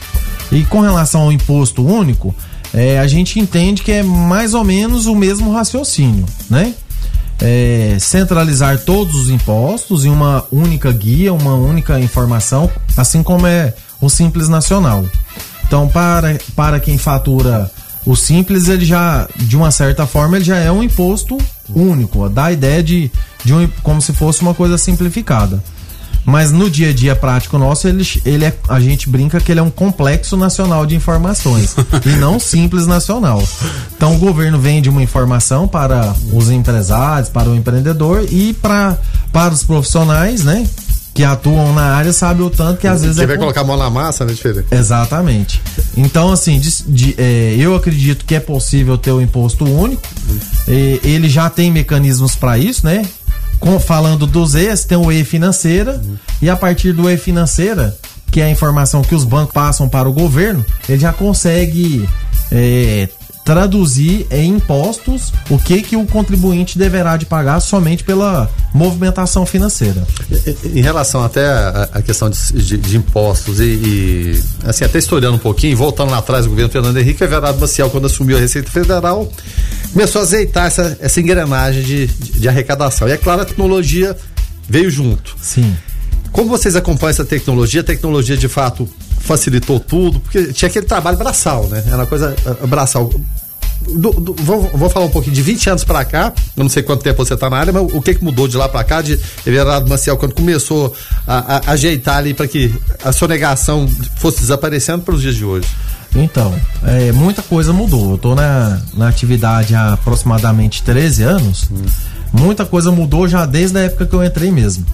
E 0.52 0.64
com 0.64 0.80
relação 0.80 1.22
ao 1.22 1.32
imposto 1.32 1.86
único, 1.86 2.34
é, 2.74 2.98
a 2.98 3.06
gente 3.06 3.40
entende 3.40 3.82
que 3.82 3.92
é 3.92 4.02
mais 4.02 4.54
ou 4.54 4.64
menos 4.64 5.06
o 5.06 5.14
mesmo 5.14 5.52
raciocínio, 5.52 6.26
né? 6.50 6.74
é, 7.40 7.96
centralizar 8.00 8.78
todos 8.78 9.14
os 9.14 9.30
impostos 9.30 10.04
em 10.04 10.10
uma 10.10 10.44
única 10.50 10.90
guia, 10.92 11.32
uma 11.32 11.54
única 11.54 11.98
informação, 12.00 12.70
assim 12.96 13.22
como 13.22 13.46
é 13.46 13.74
o 14.00 14.08
Simples 14.08 14.48
Nacional. 14.48 15.04
Então, 15.68 15.86
para, 15.86 16.38
para 16.56 16.80
quem 16.80 16.96
fatura 16.96 17.70
o 18.06 18.16
Simples, 18.16 18.68
ele 18.68 18.86
já, 18.86 19.28
de 19.36 19.54
uma 19.54 19.70
certa 19.70 20.06
forma, 20.06 20.36
ele 20.36 20.44
já 20.44 20.56
é 20.56 20.72
um 20.72 20.82
imposto 20.82 21.36
único, 21.68 22.26
dá 22.30 22.46
a 22.46 22.52
ideia 22.52 22.82
de, 22.82 23.12
de 23.44 23.52
um, 23.52 23.68
como 23.82 24.00
se 24.00 24.14
fosse 24.14 24.40
uma 24.40 24.54
coisa 24.54 24.78
simplificada. 24.78 25.62
Mas 26.24 26.50
no 26.50 26.70
dia 26.70 26.88
a 26.88 26.92
dia 26.92 27.14
prático 27.14 27.58
nosso, 27.58 27.86
ele, 27.86 28.06
ele 28.24 28.46
é, 28.46 28.54
a 28.68 28.80
gente 28.80 29.08
brinca 29.08 29.40
que 29.40 29.52
ele 29.52 29.60
é 29.60 29.62
um 29.62 29.70
complexo 29.70 30.36
nacional 30.36 30.86
de 30.86 30.94
informações 30.94 31.76
e 32.04 32.08
não 32.16 32.38
simples 32.38 32.86
nacional. 32.86 33.42
Então 33.94 34.14
o 34.14 34.18
governo 34.18 34.58
vende 34.58 34.88
uma 34.88 35.02
informação 35.02 35.68
para 35.68 36.14
os 36.32 36.50
empresários, 36.50 37.28
para 37.28 37.48
o 37.48 37.54
empreendedor 37.54 38.26
e 38.30 38.54
para, 38.54 38.98
para 39.32 39.52
os 39.52 39.62
profissionais, 39.62 40.44
né? 40.44 40.66
Que 41.18 41.24
atuam 41.24 41.72
na 41.74 41.96
área 41.96 42.12
sabem 42.12 42.46
o 42.46 42.48
tanto 42.48 42.78
que 42.78 42.86
às 42.86 43.00
vezes 43.00 43.16
Quem 43.16 43.24
é 43.24 43.26
vai 43.26 43.36
colocar 43.38 43.62
a 43.62 43.64
mão 43.64 43.76
na 43.76 43.90
massa, 43.90 44.24
né? 44.24 44.32
Diferente. 44.32 44.68
Exatamente. 44.70 45.60
Então, 45.96 46.30
assim, 46.30 46.60
de- 46.60 46.84
de- 46.86 47.14
é, 47.18 47.56
eu 47.58 47.74
acredito 47.74 48.24
que 48.24 48.36
é 48.36 48.38
possível 48.40 48.96
ter 48.96 49.10
o 49.10 49.20
imposto 49.20 49.64
único. 49.64 50.00
E 50.68 51.00
ele 51.02 51.28
já 51.28 51.50
tem 51.50 51.72
mecanismos 51.72 52.36
para 52.36 52.56
isso, 52.56 52.86
né? 52.86 53.04
Com- 53.58 53.80
falando 53.80 54.28
dos 54.28 54.54
E's, 54.54 54.84
tem 54.84 54.96
o 54.96 55.10
E 55.10 55.24
financeira. 55.24 56.00
E 56.40 56.48
a 56.48 56.54
partir 56.56 56.92
do 56.92 57.10
E 57.10 57.16
financeira, 57.16 57.96
que 58.30 58.40
é 58.40 58.44
a 58.44 58.50
informação 58.50 59.02
que 59.02 59.12
os 59.16 59.24
bancos 59.24 59.52
passam 59.52 59.88
para 59.88 60.08
o 60.08 60.12
governo, 60.12 60.64
ele 60.88 61.00
já 61.00 61.12
consegue 61.12 62.08
é, 62.52 63.08
traduzir 63.48 64.26
em 64.30 64.56
impostos 64.56 65.32
o 65.48 65.58
que, 65.58 65.80
que 65.80 65.96
o 65.96 66.04
contribuinte 66.04 66.76
deverá 66.76 67.16
de 67.16 67.24
pagar 67.24 67.60
somente 67.60 68.04
pela 68.04 68.46
movimentação 68.74 69.46
financeira. 69.46 70.06
Em 70.74 70.82
relação 70.82 71.24
até 71.24 71.46
à 71.90 72.02
questão 72.04 72.28
de, 72.28 72.36
de- 72.52 72.76
de 72.76 72.96
impostos 72.98 73.58
e, 73.58 73.62
e, 73.64 74.42
assim, 74.66 74.84
até 74.84 74.98
historiando 74.98 75.36
um 75.36 75.38
pouquinho, 75.38 75.74
voltando 75.78 76.10
lá 76.10 76.18
atrás, 76.18 76.44
o 76.44 76.50
governo 76.50 76.70
Fernando 76.70 76.98
Henrique, 76.98 77.22
o 77.22 77.24
Everardo 77.24 77.58
Maciel, 77.58 77.88
quando 77.88 78.04
assumiu 78.06 78.36
a 78.36 78.40
Receita 78.40 78.70
Federal, 78.70 79.32
começou 79.94 80.20
a 80.20 80.24
azeitar 80.24 80.66
essa, 80.66 80.98
essa 81.00 81.18
engrenagem 81.18 81.82
de, 81.82 82.06
de, 82.06 82.40
de 82.40 82.48
arrecadação. 82.50 83.08
E 83.08 83.12
é 83.12 83.16
claro, 83.16 83.40
a 83.40 83.44
tecnologia 83.46 84.14
veio 84.68 84.90
junto. 84.90 85.34
Sim. 85.40 85.74
Como 86.32 86.50
vocês 86.50 86.76
acompanham 86.76 87.12
essa 87.12 87.24
tecnologia? 87.24 87.80
A 87.80 87.84
tecnologia 87.84 88.36
de 88.36 88.46
fato 88.46 88.86
facilitou 89.18 89.78
tudo, 89.80 90.20
porque 90.20 90.52
tinha 90.52 90.68
aquele 90.68 90.86
trabalho 90.86 91.16
braçal, 91.16 91.64
né? 91.68 91.82
Era 91.86 91.96
uma 91.96 92.06
coisa 92.06 92.34
ah, 92.46 92.66
braçal. 92.66 93.10
Do- 93.80 94.10
do- 94.12 94.34
vou, 94.34 94.62
vou 94.74 94.90
falar 94.90 95.06
um 95.06 95.10
pouquinho 95.10 95.34
de 95.34 95.40
20 95.40 95.70
anos 95.70 95.84
pra 95.84 96.04
cá, 96.04 96.32
eu 96.56 96.62
não 96.64 96.68
sei 96.68 96.82
quanto 96.82 97.02
tempo 97.02 97.24
você 97.24 97.36
tá 97.36 97.48
na 97.48 97.56
área, 97.58 97.72
mas 97.72 97.82
o 97.94 98.02
que, 98.02 98.14
que 98.16 98.24
mudou 98.24 98.48
de 98.48 98.56
lá 98.56 98.68
pra 98.68 98.82
cá, 98.82 99.00
de 99.00 99.18
Everardo 99.46 99.88
Maciel, 99.88 100.16
quando 100.16 100.34
começou 100.34 100.92
a, 101.26 101.56
a 101.68 101.72
ajeitar 101.72 102.16
ali 102.18 102.34
para 102.34 102.48
que 102.48 102.74
a 103.04 103.12
sonegação 103.12 103.88
fosse 104.16 104.40
desaparecendo 104.40 105.04
para 105.04 105.14
os 105.14 105.22
dias 105.22 105.36
de 105.36 105.44
hoje? 105.44 105.68
Então, 106.14 106.52
é, 106.84 107.12
muita 107.12 107.40
coisa 107.42 107.72
mudou. 107.72 108.12
Eu 108.12 108.18
tô 108.18 108.34
na, 108.34 108.80
na 108.94 109.08
atividade 109.08 109.74
há 109.74 109.92
aproximadamente 109.92 110.82
13 110.82 111.22
anos. 111.22 111.70
Muita 112.32 112.64
coisa 112.66 112.90
mudou 112.90 113.28
já 113.28 113.46
desde 113.46 113.78
a 113.78 113.82
época 113.82 114.06
que 114.06 114.14
eu 114.14 114.24
entrei 114.24 114.50
mesmo. 114.50 114.84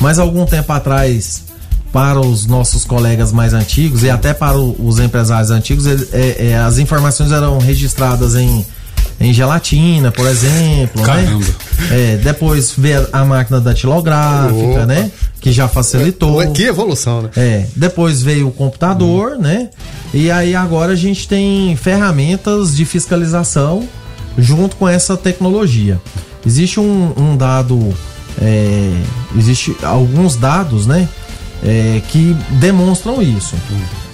Mas 0.00 0.18
algum 0.18 0.44
tempo 0.46 0.70
atrás, 0.72 1.42
para 1.92 2.20
os 2.20 2.46
nossos 2.46 2.84
colegas 2.84 3.32
mais 3.32 3.52
antigos 3.54 4.02
e 4.02 4.10
até 4.10 4.34
para 4.34 4.58
o- 4.58 4.76
os 4.86 4.98
empresários 4.98 5.50
antigos, 5.50 5.86
é, 5.86 6.50
é, 6.50 6.58
as 6.58 6.78
informações 6.78 7.32
eram 7.32 7.58
registradas 7.58 8.34
em, 8.34 8.64
em 9.18 9.32
gelatina, 9.32 10.12
por 10.12 10.26
exemplo. 10.26 11.02
Caramba. 11.02 11.38
Né? 11.38 11.54
É, 11.90 12.16
depois 12.22 12.74
veio 12.76 13.06
a 13.12 13.24
máquina 13.24 13.60
datilográfica, 13.60 14.54
Opa. 14.54 14.80
É, 14.80 14.86
né? 14.86 15.10
Que 15.40 15.50
já 15.52 15.66
facilitou. 15.68 16.50
Que 16.52 16.64
evolução, 16.64 17.22
né? 17.22 17.30
É, 17.36 17.66
depois 17.74 18.22
veio 18.22 18.48
o 18.48 18.52
computador, 18.52 19.38
né? 19.38 19.70
E 20.12 20.30
aí 20.30 20.54
agora 20.54 20.92
a 20.92 20.96
gente 20.96 21.26
tem 21.28 21.74
ferramentas 21.76 22.76
de 22.76 22.84
fiscalização 22.84 23.88
junto 24.36 24.76
com 24.76 24.86
essa 24.88 25.16
tecnologia. 25.16 26.00
Existe 26.46 26.78
um, 26.80 27.12
um 27.16 27.36
dado, 27.36 27.94
é, 28.40 28.92
existe 29.36 29.74
alguns 29.82 30.36
dados, 30.36 30.86
né? 30.86 31.08
É, 31.62 32.00
que 32.08 32.36
demonstram 32.60 33.22
isso. 33.22 33.54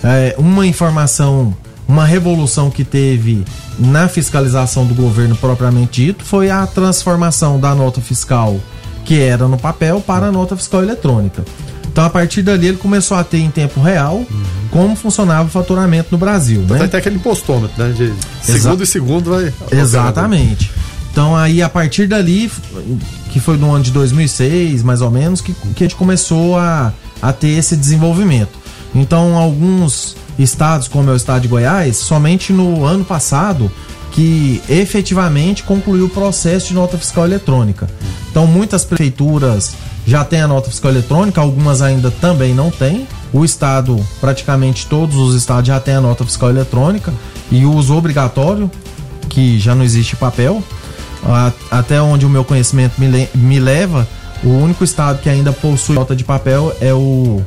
É, 0.02 0.34
uma 0.38 0.66
informação, 0.66 1.54
uma 1.86 2.04
revolução 2.04 2.70
que 2.70 2.84
teve 2.84 3.44
na 3.78 4.08
fiscalização 4.08 4.86
do 4.86 4.94
governo 4.94 5.36
propriamente 5.36 6.04
dito 6.04 6.24
foi 6.24 6.50
a 6.50 6.66
transformação 6.66 7.58
da 7.58 7.74
nota 7.74 8.00
fiscal 8.00 8.58
que 9.04 9.20
era 9.20 9.46
no 9.46 9.58
papel 9.58 10.00
para 10.00 10.26
a 10.26 10.32
nota 10.32 10.56
fiscal 10.56 10.82
eletrônica. 10.82 11.44
Então, 11.86 12.04
a 12.04 12.10
partir 12.10 12.42
dali, 12.42 12.66
ele 12.68 12.76
começou 12.76 13.16
a 13.16 13.22
ter 13.22 13.38
em 13.38 13.50
tempo 13.50 13.80
real 13.80 14.24
como 14.70 14.96
funcionava 14.96 15.46
o 15.46 15.50
faturamento 15.50 16.08
no 16.10 16.18
Brasil. 16.18 16.62
Então 16.62 16.76
né? 16.76 16.86
até 16.86 16.98
aquele 16.98 17.16
impostômetro, 17.16 17.80
né? 17.80 17.92
De 17.92 18.12
segundo 18.42 18.82
e 18.82 18.86
segundo 18.86 19.30
vai. 19.30 19.54
Exatamente. 19.70 20.72
Então 21.12 21.36
aí 21.36 21.62
a 21.62 21.68
partir 21.68 22.08
dali, 22.08 22.50
que 23.30 23.38
foi 23.38 23.56
no 23.56 23.72
ano 23.72 23.84
de 23.84 23.92
2006, 23.92 24.82
mais 24.82 25.00
ou 25.00 25.10
menos, 25.12 25.40
que, 25.40 25.52
que 25.52 25.84
a 25.84 25.86
gente 25.86 25.94
começou 25.94 26.58
a, 26.58 26.92
a 27.24 27.32
ter 27.32 27.58
esse 27.58 27.74
desenvolvimento. 27.74 28.58
Então 28.94 29.36
alguns 29.36 30.14
estados, 30.38 30.86
como 30.88 31.08
é 31.08 31.12
o 31.12 31.16
estado 31.16 31.42
de 31.42 31.48
Goiás, 31.48 31.96
somente 31.96 32.52
no 32.52 32.84
ano 32.84 33.04
passado 33.04 33.72
que 34.12 34.62
efetivamente 34.68 35.62
concluiu 35.64 36.04
o 36.04 36.10
processo 36.10 36.68
de 36.68 36.74
nota 36.74 36.98
fiscal 36.98 37.24
eletrônica. 37.24 37.88
Então 38.30 38.46
muitas 38.46 38.84
prefeituras 38.84 39.74
já 40.06 40.22
têm 40.24 40.42
a 40.42 40.46
nota 40.46 40.68
fiscal 40.68 40.90
eletrônica, 40.90 41.40
algumas 41.40 41.80
ainda 41.80 42.10
também 42.10 42.54
não 42.54 42.70
têm. 42.70 43.08
O 43.32 43.44
estado, 43.44 43.98
praticamente 44.20 44.86
todos 44.86 45.16
os 45.16 45.34
estados 45.34 45.66
já 45.66 45.80
têm 45.80 45.94
a 45.94 46.00
nota 46.00 46.24
fiscal 46.24 46.50
eletrônica 46.50 47.12
e 47.50 47.64
o 47.64 47.72
uso 47.72 47.96
obrigatório 47.96 48.70
que 49.28 49.58
já 49.58 49.74
não 49.74 49.82
existe 49.82 50.14
papel. 50.14 50.62
Até 51.70 52.00
onde 52.02 52.26
o 52.26 52.28
meu 52.28 52.44
conhecimento 52.44 52.94
me 53.34 53.58
leva, 53.58 54.06
o 54.44 54.50
único 54.50 54.84
estado 54.84 55.20
que 55.20 55.28
ainda 55.28 55.52
possui 55.52 55.94
nota 55.94 56.14
de 56.14 56.22
papel 56.22 56.74
é 56.80 56.92
o, 56.92 57.42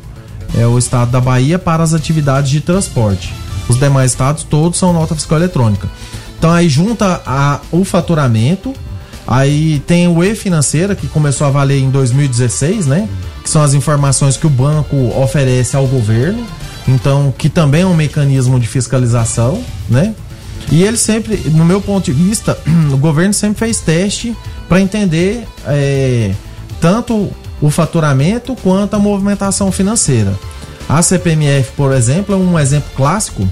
é 0.58 0.66
o 0.66 0.78
estado 0.78 1.12
da 1.12 1.22
Bahia 1.22 1.60
para 1.60 1.84
as 1.84 1.94
atividades 1.94 2.50
de 2.50 2.62
transporte. 2.62 3.34
Os 3.70 3.78
demais 3.78 4.12
estados 4.12 4.44
todos 4.44 4.80
são 4.80 4.94
nota 4.94 5.14
fiscal 5.14 5.38
eletrônica. 5.38 5.88
Então 6.38 6.52
aí 6.52 6.70
junta 6.70 7.22
a, 7.26 7.60
o 7.72 7.84
faturamento, 7.84 8.74
aí 9.28 9.82
tem 9.86 10.08
o 10.08 10.24
e-financeira 10.24 10.96
que 10.96 11.08
começou 11.08 11.46
a 11.48 11.50
valer 11.50 11.80
em 11.80 11.90
2016, 11.90 12.88
né? 12.88 13.08
Que 13.44 13.50
são 13.50 13.62
as 13.62 13.74
informações 13.74 14.38
que 14.38 14.48
o 14.48 14.50
banco 14.50 14.96
oferece 15.20 15.76
ao 15.76 15.86
governo. 15.88 16.46
Então, 16.88 17.34
que 17.38 17.50
também 17.50 17.82
é 17.82 17.86
um 17.86 17.94
mecanismo 17.94 18.60
de 18.60 18.68
fiscalização, 18.68 19.62
né? 19.90 20.16
E 20.72 20.84
ele 20.84 20.98
sempre, 20.98 21.36
no 21.52 21.66
meu 21.66 21.82
ponto 21.82 22.06
de 22.06 22.12
vista, 22.12 22.58
o 22.92 22.98
governo 22.98 23.34
sempre 23.34 23.60
fez 23.60 23.80
teste 23.80 24.36
para 24.68 24.80
entender 24.80 25.46
é, 25.66 26.32
tanto 26.88 27.30
o 27.62 27.70
faturamento 27.70 28.56
quanto 28.64 28.96
a 28.96 29.00
movimentação 29.00 29.72
financeira. 29.74 30.34
A 30.88 31.02
CPMF, 31.02 31.72
por 31.76 31.92
exemplo, 31.92 32.34
é 32.34 32.38
um 32.38 32.58
exemplo 32.58 32.90
clássico 32.96 33.46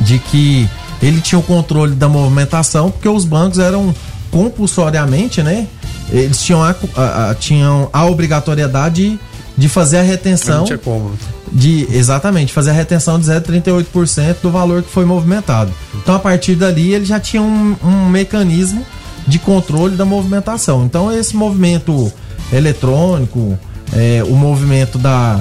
de 0.00 0.18
que 0.18 0.68
ele 1.00 1.20
tinha 1.20 1.38
o 1.38 1.42
controle 1.42 1.94
da 1.94 2.08
movimentação 2.08 2.90
porque 2.90 3.08
os 3.08 3.24
bancos 3.24 3.60
eram 3.60 3.94
compulsoriamente, 4.32 5.40
né? 5.40 5.68
Eles 6.10 6.42
tinham 6.42 6.64
a, 6.64 6.74
a- 6.96 7.30
a- 7.30 7.34
tinham 7.34 7.88
a 7.92 8.04
obrigatoriedade 8.06 9.20
de 9.56 9.68
fazer 9.68 9.98
a 9.98 10.02
retenção 10.02 10.64
Não 10.68 10.78
como. 10.78 11.12
de 11.52 11.86
exatamente 11.92 12.52
fazer 12.52 12.70
a 12.70 12.72
retenção 12.72 13.20
de 13.20 13.26
0,38% 13.26 14.36
do 14.42 14.50
valor 14.50 14.82
que 14.82 14.90
foi 14.90 15.04
movimentado. 15.04 15.70
Então 15.94 16.14
a 16.14 16.18
partir 16.18 16.56
dali 16.56 16.92
ele 16.92 17.04
já 17.04 17.20
tinha 17.20 17.42
um, 17.42 17.76
um 17.84 18.08
mecanismo 18.08 18.84
de 19.28 19.38
controle 19.38 19.94
da 19.96 20.04
movimentação. 20.04 20.84
Então 20.84 21.12
esse 21.12 21.36
movimento 21.36 22.12
eletrônico, 22.52 23.58
é, 23.92 24.22
o 24.24 24.34
movimento 24.34 24.98
da 24.98 25.40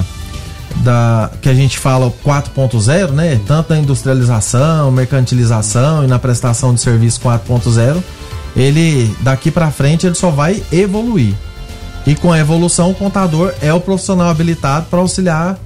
da 0.78 1.32
que 1.42 1.50
a 1.50 1.54
gente 1.54 1.80
fala 1.80 2.14
4.0, 2.24 3.12
né? 3.12 3.40
Tanto 3.48 3.74
na 3.74 3.80
industrialização, 3.80 4.92
mercantilização 4.92 6.04
e 6.04 6.08
na 6.08 6.20
prestação 6.20 6.74
de 6.74 6.82
serviço 6.82 7.20
4.0, 7.22 8.02
ele 8.56 9.16
daqui 9.22 9.50
para 9.50 9.72
frente 9.72 10.06
ele 10.06 10.16
só 10.16 10.30
vai 10.30 10.62
evoluir. 10.72 11.34
E 12.06 12.16
com 12.16 12.32
a 12.32 12.40
evolução, 12.40 12.92
o 12.92 12.96
contador 12.96 13.54
é 13.62 13.74
o 13.74 13.82
profissional 13.82 14.30
habilitado 14.30 14.86
para 14.90 15.00
auxiliar 15.00 15.58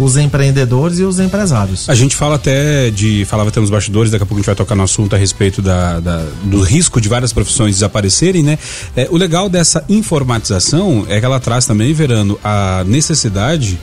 os 0.00 0.16
empreendedores 0.16 0.98
e 0.98 1.02
os 1.04 1.18
empresários. 1.20 1.88
A 1.88 1.94
gente 1.94 2.16
fala 2.16 2.36
até 2.36 2.90
de. 2.90 3.24
Falava 3.26 3.50
até 3.50 3.60
nos 3.60 3.70
bastidores, 3.70 4.10
daqui 4.10 4.22
a 4.22 4.26
pouco 4.26 4.38
a 4.38 4.40
gente 4.40 4.46
vai 4.46 4.54
tocar 4.54 4.74
no 4.74 4.82
assunto 4.82 5.14
a 5.14 5.18
respeito 5.18 5.60
da, 5.60 6.00
da- 6.00 6.24
do 6.44 6.60
risco 6.62 7.00
de 7.00 7.08
várias 7.08 7.32
profissões 7.32 7.74
desaparecerem, 7.76 8.42
né? 8.42 8.58
É, 8.96 9.08
o 9.10 9.16
legal 9.16 9.48
dessa 9.48 9.84
informatização 9.88 11.04
é 11.08 11.18
que 11.20 11.24
ela 11.26 11.38
traz 11.40 11.66
também, 11.66 11.92
Verano, 11.92 12.38
a 12.42 12.82
necessidade. 12.86 13.78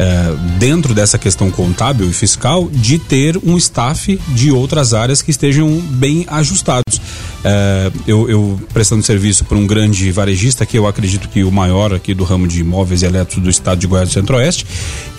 É, 0.00 0.34
dentro 0.58 0.94
dessa 0.94 1.18
questão 1.18 1.50
contábil 1.50 2.08
e 2.08 2.12
fiscal, 2.14 2.70
de 2.72 2.98
ter 2.98 3.36
um 3.44 3.58
staff 3.58 4.18
de 4.28 4.50
outras 4.50 4.94
áreas 4.94 5.20
que 5.20 5.30
estejam 5.30 5.68
bem 5.78 6.24
ajustados. 6.26 6.98
É, 7.44 7.92
eu, 8.06 8.28
eu 8.30 8.60
prestando 8.72 9.02
serviço 9.02 9.44
para 9.44 9.58
um 9.58 9.66
grande 9.66 10.10
varejista, 10.10 10.64
que 10.64 10.78
eu 10.78 10.86
acredito 10.86 11.28
que 11.28 11.44
o 11.44 11.52
maior 11.52 11.92
aqui 11.92 12.14
do 12.14 12.24
ramo 12.24 12.48
de 12.48 12.60
imóveis 12.60 13.02
e 13.02 13.04
elétricos 13.04 13.44
do 13.44 13.50
estado 13.50 13.78
de 13.78 13.86
Goiás 13.86 14.08
do 14.08 14.12
Centro-Oeste, 14.14 14.66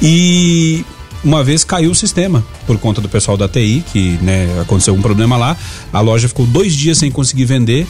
e 0.02 0.84
uma 1.24 1.44
vez 1.44 1.64
caiu 1.64 1.92
o 1.92 1.96
sistema 1.96 2.44
por 2.66 2.80
conta 2.80 3.00
do 3.00 3.08
pessoal 3.08 3.38
da 3.38 3.48
TI, 3.48 3.84
que 3.94 4.18
né, 4.24 4.48
aconteceu 4.62 4.96
um 4.96 5.02
problema 5.02 5.38
lá. 5.38 5.56
A 5.94 6.00
loja 6.00 6.28
ficou 6.28 6.48
dois 6.48 6.74
dias 6.74 6.98
sem 6.98 7.12
conseguir 7.12 7.46
vender. 7.46 7.86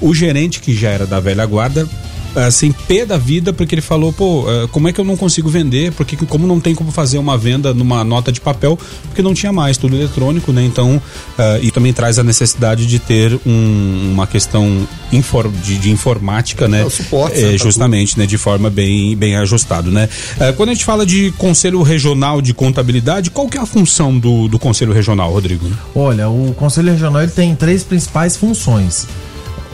O 0.00 0.12
gerente, 0.12 0.58
que 0.58 0.74
já 0.74 0.90
era 0.90 1.06
da 1.06 1.20
velha 1.20 1.46
guarda, 1.46 1.88
assim, 2.34 2.72
pé 2.72 3.04
da 3.04 3.16
vida, 3.16 3.52
porque 3.52 3.74
ele 3.74 3.82
falou, 3.82 4.12
pô, 4.12 4.42
uh, 4.42 4.68
como 4.68 4.88
é 4.88 4.92
que 4.92 5.00
eu 5.00 5.04
não 5.04 5.16
consigo 5.16 5.48
vender? 5.48 5.92
Porque 5.92 6.16
como 6.16 6.46
não 6.46 6.60
tem 6.60 6.74
como 6.74 6.90
fazer 6.90 7.18
uma 7.18 7.36
venda 7.36 7.74
numa 7.74 8.02
nota 8.04 8.32
de 8.32 8.40
papel, 8.40 8.78
porque 9.04 9.22
não 9.22 9.34
tinha 9.34 9.52
mais, 9.52 9.76
tudo 9.76 9.96
eletrônico, 9.96 10.52
né? 10.52 10.64
Então, 10.64 10.96
uh, 10.96 11.62
e 11.62 11.70
também 11.70 11.92
traz 11.92 12.18
a 12.18 12.22
necessidade 12.22 12.86
de 12.86 12.98
ter 12.98 13.38
um, 13.46 14.12
uma 14.12 14.26
questão 14.26 14.86
infor, 15.12 15.50
de, 15.50 15.78
de, 15.78 15.90
informática, 15.90 16.66
né? 16.66 16.82
É 16.82 16.84
o 16.84 16.90
suporte. 16.90 17.42
É, 17.42 17.58
justamente, 17.58 18.18
né? 18.18 18.26
De 18.26 18.38
forma 18.38 18.70
bem, 18.70 19.16
bem 19.16 19.36
ajustado, 19.36 19.90
né? 19.90 20.08
Uh, 20.36 20.52
quando 20.54 20.70
a 20.70 20.72
gente 20.72 20.84
fala 20.84 21.04
de 21.04 21.32
Conselho 21.32 21.82
Regional 21.82 22.40
de 22.40 22.54
Contabilidade, 22.54 23.30
qual 23.30 23.48
que 23.48 23.58
é 23.58 23.60
a 23.60 23.66
função 23.66 24.18
do, 24.18 24.48
do 24.48 24.58
Conselho 24.58 24.92
Regional, 24.92 25.30
Rodrigo? 25.32 25.66
Olha, 25.94 26.28
o 26.28 26.54
Conselho 26.54 26.90
Regional 26.92 27.22
ele 27.22 27.32
tem 27.32 27.54
três 27.54 27.82
principais 27.82 28.36
funções. 28.36 29.06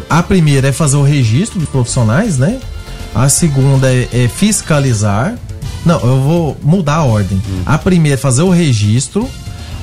A 0.09 0.22
primeira 0.22 0.68
é 0.68 0.72
fazer 0.72 0.96
o 0.96 1.02
registro 1.02 1.59
dos 1.59 1.68
profissionais, 1.68 2.38
né? 2.38 2.59
A 3.14 3.28
segunda 3.28 3.92
é, 3.92 4.09
é 4.12 4.28
fiscalizar. 4.28 5.36
Não, 5.84 6.00
eu 6.00 6.20
vou 6.20 6.56
mudar 6.62 6.96
a 6.96 7.04
ordem. 7.04 7.40
A 7.66 7.76
primeira 7.78 8.14
é 8.14 8.18
fazer 8.18 8.42
o 8.42 8.50
registro. 8.50 9.28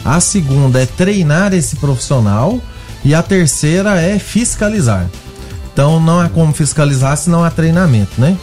A 0.04 0.20
segunda 0.20 0.82
é 0.82 0.86
treinar 0.86 1.54
esse 1.54 1.76
profissional. 1.76 2.60
E 3.04 3.14
a 3.14 3.22
terceira 3.22 4.02
é 4.02 4.18
fiscalizar. 4.18 5.08
Então 5.72 6.00
não 6.00 6.20
há 6.20 6.30
como 6.30 6.54
fiscalizar 6.54 7.18
se 7.18 7.30
não 7.30 7.44
há 7.44 7.52
treinamento, 7.52 8.20
né? 8.20 8.38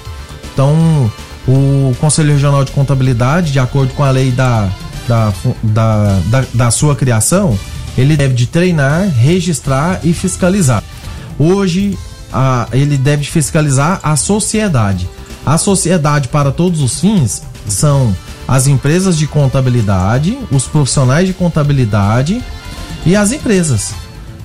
Então 0.53 1.11
o 1.49 1.95
Conselho 2.01 2.33
Regional 2.33 2.65
de 2.65 2.71
Contabilidade, 2.71 3.51
de 3.51 3.59
acordo 3.59 3.93
com 3.95 4.05
a 4.05 4.11
lei 4.11 4.31
da, 4.31 4.69
da, 5.09 5.33
da, 5.63 6.19
da, 6.27 6.45
da 6.55 6.71
sua 6.71 6.95
criação, 6.95 7.59
ele 7.97 8.17
deve 8.17 8.35
de 8.35 8.47
treinar, 8.47 9.09
registrar 9.09 10.01
e 10.05 10.13
fiscalizar. 10.13 10.83
Hoje, 11.43 11.99
a, 12.33 12.69
ele 12.73 12.97
deve 12.97 13.25
fiscalizar 13.25 13.99
a 14.01 14.15
sociedade. 14.15 15.09
A 15.45 15.59
sociedade, 15.59 16.29
para 16.29 16.53
todos 16.53 16.81
os 16.81 17.01
fins, 17.01 17.43
são 17.67 18.17
as 18.47 18.69
empresas 18.69 19.19
de 19.19 19.27
contabilidade, 19.27 20.39
os 20.53 20.69
profissionais 20.69 21.27
de 21.27 21.35
contabilidade 21.35 22.41
e 23.05 23.17
as 23.17 23.33
empresas. 23.33 23.93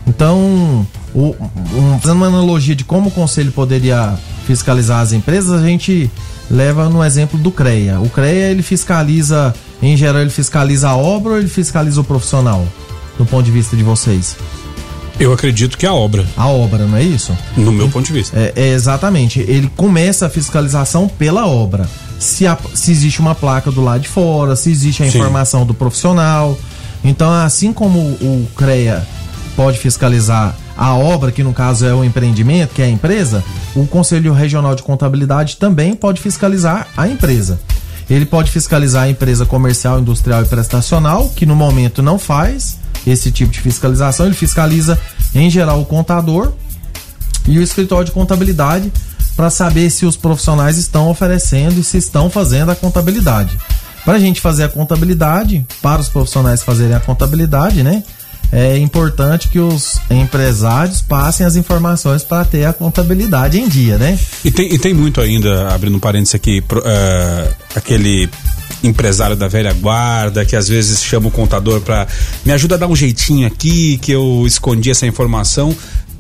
Então, 0.08 0.88
o, 1.14 1.36
um, 1.76 2.00
fazendo 2.00 2.18
uma 2.18 2.28
analogia 2.28 2.76
de 2.76 2.84
como 2.84 3.10
o 3.10 3.12
conselho 3.12 3.52
poderia 3.52 4.18
fiscalizar 4.48 5.02
as 5.02 5.12
empresas, 5.12 5.52
a 5.52 5.64
gente 5.64 6.10
leva 6.50 6.90
no 6.90 7.04
exemplo 7.04 7.38
do 7.38 7.52
CREA. 7.52 8.00
O 8.00 8.10
CREA 8.10 8.50
ele 8.50 8.64
fiscaliza, 8.64 9.54
em 9.84 9.96
geral, 9.96 10.22
ele 10.22 10.32
fiscaliza 10.32 10.90
a 10.90 10.98
obra 10.98 11.34
ou 11.34 11.38
ele 11.38 11.48
fiscaliza 11.48 12.02
o 12.02 12.04
profissional, 12.04 12.66
do 13.20 13.26
ponto 13.26 13.46
de 13.46 13.52
vista 13.52 13.78
de 13.78 13.84
vocês? 13.84 14.36
Eu 15.20 15.34
acredito 15.34 15.78
que 15.78 15.86
é 15.86 15.90
a 15.90 15.94
obra. 15.94 16.26
A 16.38 16.48
obra, 16.48 16.86
não 16.86 16.98
é 16.98 17.04
isso? 17.04 17.36
No 17.56 17.72
meu 17.72 17.90
ponto 17.90 18.06
de 18.06 18.14
vista. 18.14 18.38
É, 18.38 18.54
é 18.56 18.68
exatamente. 18.70 19.40
Ele 19.40 19.70
começa 19.76 20.28
a 20.28 20.30
fiscalização 20.30 21.08
pela 21.08 21.48
obra. 21.48 21.90
Se, 22.20 22.46
a, 22.46 22.58
se 22.74 22.92
existe 22.92 23.20
uma 23.20 23.34
placa 23.34 23.72
do 23.72 23.84
lado 23.84 24.02
de 24.02 24.08
fora, 24.08 24.56
se 24.56 24.70
existe 24.70 25.02
a 25.02 25.10
Sim. 25.10 25.18
informação 25.18 25.66
do 25.66 25.74
profissional. 25.74 26.58
Então, 27.04 27.32
assim 27.32 27.74
como 27.74 28.00
o 28.00 28.48
CREA 28.56 29.06
pode 29.56 29.80
fiscalizar 29.80 30.56
a 30.78 30.94
obra, 30.94 31.32
que 31.32 31.44
no 31.44 31.52
caso 31.52 31.86
é 31.86 31.94
o 31.94 32.04
empreendimento, 32.04 32.76
que 32.76 32.82
é 32.84 32.86
a 32.86 32.90
empresa, 32.90 33.44
o 33.76 33.88
Conselho 33.88 34.32
Regional 34.34 34.76
de 34.76 34.84
Contabilidade 34.84 35.58
também 35.58 35.96
pode 35.96 36.22
fiscalizar 36.22 36.88
a 36.96 37.08
empresa. 37.08 37.60
Ele 38.08 38.26
pode 38.26 38.52
fiscalizar 38.52 39.04
a 39.04 39.10
empresa 39.10 39.46
comercial, 39.46 40.00
industrial 40.00 40.44
e 40.44 40.46
prestacional, 40.46 41.30
que 41.36 41.46
no 41.46 41.56
momento 41.56 42.04
não 42.04 42.20
faz, 42.20 42.78
esse 43.10 43.32
tipo 43.32 43.52
de 43.52 43.60
fiscalização. 43.60 44.26
Ele 44.26 44.36
fiscaliza, 44.36 45.00
em 45.34 45.50
geral, 45.50 45.82
o 45.82 45.86
contador 45.86 46.54
e 47.48 47.58
o 47.58 47.64
escritório 47.64 48.06
de 48.06 48.12
contabilidade 48.12 48.92
para 49.36 49.50
saber 49.50 49.90
se 49.90 50.06
os 50.06 50.18
profissionais 50.18 50.78
estão 50.78 51.10
oferecendo 51.10 51.80
e 51.80 51.84
se 51.84 51.98
estão 51.98 52.30
fazendo 52.30 52.72
a 52.72 52.76
contabilidade. 52.76 53.58
Para 54.04 54.16
a 54.16 54.20
gente 54.20 54.42
fazer 54.42 54.64
a 54.64 54.70
contabilidade, 54.70 55.66
para 55.82 56.02
os 56.02 56.10
profissionais 56.10 56.64
fazerem 56.64 56.96
a 56.96 57.00
contabilidade, 57.00 57.84
né? 57.84 58.04
É 58.52 58.78
importante 58.78 59.50
que 59.50 59.60
os 59.60 60.00
empresários 60.10 61.02
passem 61.02 61.46
as 61.46 61.56
informações 61.56 62.24
para 62.24 62.46
ter 62.46 62.66
a 62.66 62.74
contabilidade 62.74 63.60
em 63.60 63.68
dia, 63.68 63.98
né? 63.98 64.18
E 64.44 64.52
tem, 64.52 64.74
e 64.74 64.80
tem 64.80 64.94
muito 64.94 65.20
ainda, 65.20 65.74
abrindo 65.74 65.98
um 65.98 66.00
parênteses 66.00 66.36
aqui, 66.36 66.64
uh, 66.72 67.54
aquele 67.76 68.30
empresário 68.84 69.36
da 69.36 69.48
velha 69.48 69.74
guarda 69.74 70.46
que 70.46 70.56
às 70.56 70.68
vezes 70.68 71.04
chama 71.04 71.28
o 71.28 71.32
contador 71.32 71.82
para 71.82 72.08
me 72.46 72.52
ajuda 72.52 72.76
a 72.76 72.78
dar 72.78 72.88
um 72.88 72.96
jeitinho 72.96 73.48
aqui 73.48 73.98
que 73.98 74.12
eu 74.12 74.44
escondi 74.46 74.92
essa 74.92 75.08
informação 75.08 75.76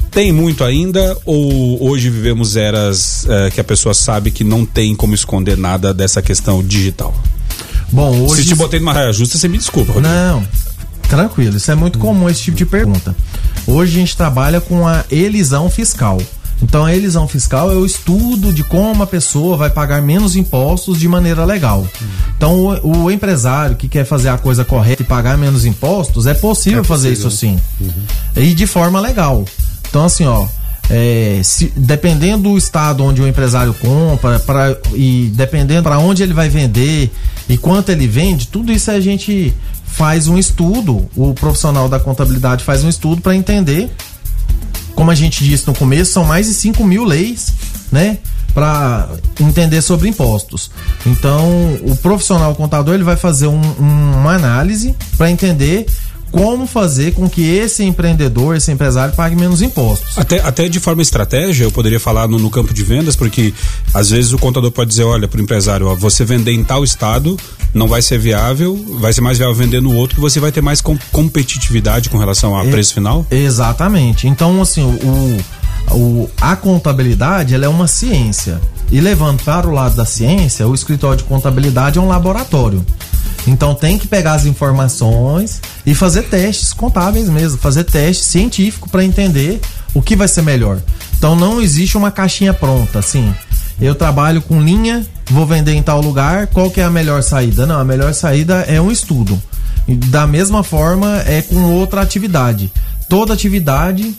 tem 0.09 0.31
muito 0.31 0.63
ainda 0.63 1.15
ou 1.25 1.87
hoje 1.87 2.09
vivemos 2.09 2.55
eras 2.55 3.25
uh, 3.25 3.51
que 3.53 3.61
a 3.61 3.63
pessoa 3.63 3.93
sabe 3.93 4.31
que 4.31 4.43
não 4.43 4.65
tem 4.65 4.95
como 4.95 5.13
esconder 5.13 5.55
nada 5.55 5.93
dessa 5.93 6.21
questão 6.23 6.63
digital? 6.63 7.13
Bom, 7.91 8.25
hoje. 8.25 8.41
Se 8.41 8.49
te 8.49 8.55
botei 8.55 8.79
numa 8.79 8.93
raia 8.93 9.13
justa, 9.13 9.37
você 9.37 9.47
me 9.47 9.57
desculpa. 9.57 9.93
Rodrigo. 9.93 10.13
Não, 10.13 10.43
tranquilo. 11.07 11.57
Isso 11.57 11.71
é 11.71 11.75
muito 11.75 11.99
comum 11.99 12.29
esse 12.29 12.41
tipo 12.41 12.57
de 12.57 12.65
pergunta. 12.65 13.15
Hoje 13.65 13.95
a 13.95 13.99
gente 13.99 14.15
trabalha 14.15 14.61
com 14.61 14.87
a 14.87 15.03
elisão 15.09 15.69
fiscal. 15.69 16.17
Então 16.61 16.85
a 16.85 16.95
elisão 16.95 17.27
fiscal 17.27 17.71
é 17.71 17.75
o 17.75 17.85
estudo 17.85 18.51
de 18.51 18.63
como 18.63 19.03
a 19.03 19.07
pessoa 19.07 19.55
vai 19.55 19.69
pagar 19.69 20.01
menos 20.01 20.35
impostos 20.35 20.99
de 20.99 21.07
maneira 21.07 21.45
legal. 21.45 21.87
Então 22.35 22.79
o, 22.83 23.03
o 23.03 23.11
empresário 23.11 23.75
que 23.75 23.87
quer 23.87 24.05
fazer 24.05 24.29
a 24.29 24.37
coisa 24.37 24.65
correta 24.65 25.03
e 25.03 25.05
pagar 25.05 25.37
menos 25.37 25.65
impostos, 25.65 26.25
é 26.25 26.33
possível, 26.33 26.79
é 26.79 26.83
possível. 26.83 26.83
fazer 26.83 27.13
isso 27.13 27.29
sim. 27.29 27.59
Uhum. 27.79 27.91
E 28.35 28.53
de 28.53 28.65
forma 28.65 28.99
legal. 28.99 29.45
Então 29.87 30.03
assim, 30.03 30.25
ó, 30.25 30.47
é, 30.89 31.41
se, 31.43 31.71
dependendo 31.75 32.49
do 32.49 32.57
estado 32.57 33.03
onde 33.03 33.21
o 33.21 33.27
empresário 33.27 33.73
compra 33.73 34.39
pra, 34.39 34.75
e 34.93 35.31
dependendo 35.33 35.83
para 35.83 35.99
onde 35.99 36.23
ele 36.23 36.33
vai 36.33 36.49
vender 36.49 37.11
e 37.49 37.57
quanto 37.57 37.89
ele 37.89 38.07
vende, 38.07 38.47
tudo 38.47 38.71
isso 38.71 38.89
a 38.91 38.99
gente 38.99 39.53
faz 39.85 40.27
um 40.27 40.37
estudo, 40.37 41.09
o 41.15 41.33
profissional 41.33 41.89
da 41.89 41.99
contabilidade 41.99 42.63
faz 42.63 42.83
um 42.83 42.89
estudo 42.89 43.21
para 43.21 43.35
entender 43.35 43.89
como 44.97 45.11
a 45.11 45.15
gente 45.15 45.43
disse 45.43 45.67
no 45.67 45.75
começo, 45.75 46.11
são 46.11 46.25
mais 46.25 46.47
de 46.47 46.55
5 46.55 46.83
mil 46.83 47.05
leis, 47.05 47.53
né? 47.91 48.17
Para 48.51 49.07
entender 49.39 49.79
sobre 49.83 50.09
impostos. 50.09 50.71
Então, 51.05 51.77
o 51.83 51.95
profissional 51.97 52.55
contador 52.55 52.95
ele 52.95 53.03
vai 53.03 53.15
fazer 53.15 53.45
um, 53.45 53.61
um, 53.79 54.13
uma 54.15 54.33
análise 54.33 54.95
para 55.15 55.29
entender 55.29 55.85
como 56.31 56.67
fazer 56.67 57.13
com 57.13 57.29
que 57.29 57.55
esse 57.55 57.83
empreendedor, 57.83 58.55
esse 58.55 58.71
empresário 58.71 59.15
pague 59.15 59.35
menos 59.35 59.61
impostos. 59.61 60.17
Até, 60.17 60.39
até 60.41 60.69
de 60.69 60.79
forma 60.79 61.01
estratégia, 61.01 61.63
eu 61.63 61.71
poderia 61.71 61.99
falar 61.99 62.27
no, 62.27 62.37
no 62.37 62.49
campo 62.49 62.73
de 62.73 62.83
vendas, 62.83 63.15
porque 63.15 63.53
às 63.93 64.09
vezes 64.09 64.33
o 64.33 64.37
contador 64.37 64.71
pode 64.71 64.89
dizer, 64.89 65.03
olha, 65.03 65.27
para 65.27 65.39
o 65.39 65.43
empresário, 65.43 65.87
ó, 65.87 65.95
você 65.95 66.23
vender 66.25 66.51
em 66.51 66.63
tal 66.63 66.83
estado 66.83 67.37
não 67.73 67.87
vai 67.87 68.01
ser 68.01 68.17
viável, 68.17 68.75
vai 68.99 69.13
ser 69.13 69.21
mais 69.21 69.37
viável 69.37 69.55
vender 69.55 69.81
no 69.81 69.93
outro 69.93 70.15
que 70.15 70.21
você 70.21 70.39
vai 70.39 70.51
ter 70.51 70.61
mais 70.61 70.81
com, 70.81 70.97
competitividade 71.11 72.09
com 72.09 72.17
relação 72.17 72.57
a 72.57 72.65
é, 72.65 72.69
preço 72.69 72.93
final? 72.93 73.25
Exatamente. 73.29 74.27
Então, 74.27 74.61
assim, 74.61 74.81
o, 74.81 74.89
o, 74.89 75.37
a 76.39 76.55
contabilidade 76.55 77.53
ela 77.53 77.65
é 77.65 77.69
uma 77.69 77.87
ciência. 77.87 78.59
E 78.91 79.01
levando 79.01 79.43
para 79.43 79.67
o 79.67 79.71
lado 79.71 79.95
da 79.95 80.05
ciência, 80.05 80.67
o 80.67 80.73
escritório 80.73 81.17
de 81.17 81.23
contabilidade 81.23 81.97
é 81.97 82.01
um 82.01 82.07
laboratório. 82.07 82.85
Então 83.45 83.73
tem 83.73 83.97
que 83.97 84.07
pegar 84.07 84.33
as 84.33 84.45
informações 84.45 85.61
e 85.85 85.95
fazer 85.95 86.23
testes 86.23 86.73
contábeis 86.73 87.29
mesmo, 87.29 87.57
fazer 87.57 87.85
teste 87.85 88.25
científico 88.25 88.89
para 88.89 89.03
entender 89.03 89.61
o 89.93 90.01
que 90.01 90.15
vai 90.15 90.27
ser 90.27 90.41
melhor. 90.41 90.79
Então 91.17 91.35
não 91.35 91.61
existe 91.61 91.97
uma 91.97 92.11
caixinha 92.11 92.53
pronta, 92.53 92.99
assim. 92.99 93.33
Eu 93.79 93.95
trabalho 93.95 94.41
com 94.41 94.61
linha, 94.61 95.05
vou 95.29 95.45
vender 95.45 95.73
em 95.73 95.83
tal 95.83 96.01
lugar, 96.01 96.47
qual 96.47 96.69
que 96.69 96.81
é 96.81 96.83
a 96.83 96.89
melhor 96.89 97.23
saída? 97.23 97.65
Não, 97.65 97.79
a 97.79 97.85
melhor 97.85 98.13
saída 98.13 98.65
é 98.67 98.81
um 98.81 98.91
estudo. 98.91 99.41
Da 99.87 100.27
mesma 100.27 100.63
forma 100.63 101.21
é 101.25 101.41
com 101.41 101.73
outra 101.73 102.01
atividade. 102.01 102.71
Toda 103.07 103.33
atividade 103.33 104.13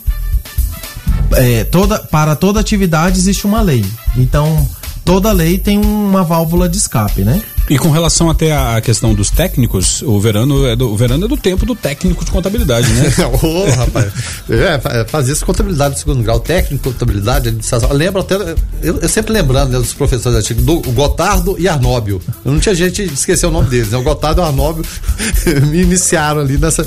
é, 1.33 1.65
toda, 1.65 1.99
para 1.99 2.35
toda 2.37 2.61
atividade 2.61 3.19
existe 3.19 3.47
uma 3.47 3.61
lei. 3.61 3.85
Então, 4.17 4.69
toda 5.09 5.33
lei 5.33 5.57
tem 5.57 5.79
uma 5.79 6.23
válvula 6.23 6.69
de 6.69 6.77
escape, 6.77 7.23
né? 7.23 7.41
E 7.71 7.79
com 7.79 7.91
relação 7.91 8.29
até 8.29 8.55
à 8.55 8.79
questão 8.79 9.15
dos 9.15 9.31
técnicos, 9.31 10.03
o 10.03 10.21
verano 10.21 10.67
é 10.67 10.77
do, 10.77 10.91
o 10.91 10.97
verano 10.99 11.25
é 11.25 11.29
do 11.29 11.37
tempo 11.37 11.65
do 11.65 11.75
técnico 11.75 12.27
de 12.27 12.31
contabilidade, 12.31 12.87
né? 12.93 13.11
Ô, 13.43 13.47
oh, 13.47 13.71
rapaz. 13.71 14.13
É, 14.51 15.07
fazia 15.07 15.33
isso 15.33 15.47
contabilidade 15.47 15.95
de 15.95 16.01
segundo 16.01 16.23
grau, 16.23 16.39
técnico 16.39 16.89
de 16.89 16.95
contabilidade, 16.95 17.49
administração. 17.49 17.91
Lembro 17.91 18.21
até, 18.21 18.35
eu, 18.83 18.99
eu 18.99 19.09
sempre 19.09 19.33
lembrando 19.33 19.71
né, 19.71 19.79
dos 19.79 19.95
professores 19.95 20.39
antigos, 20.39 20.63
do 20.63 20.83
Gotardo 20.93 21.57
e 21.59 21.67
Arnóbio. 21.67 22.21
Eu 22.45 22.53
não 22.53 22.61
tinha 22.61 22.75
gente 22.75 23.03
esquecer 23.03 23.47
o 23.47 23.51
nome 23.51 23.71
deles, 23.71 23.89
né? 23.89 23.97
O 23.97 24.03
Gotardo 24.03 24.43
e 24.43 24.45
o 24.45 24.47
Arnóbio 24.47 24.85
me 25.71 25.81
iniciaram 25.81 26.43
ali 26.43 26.59
nessa 26.59 26.87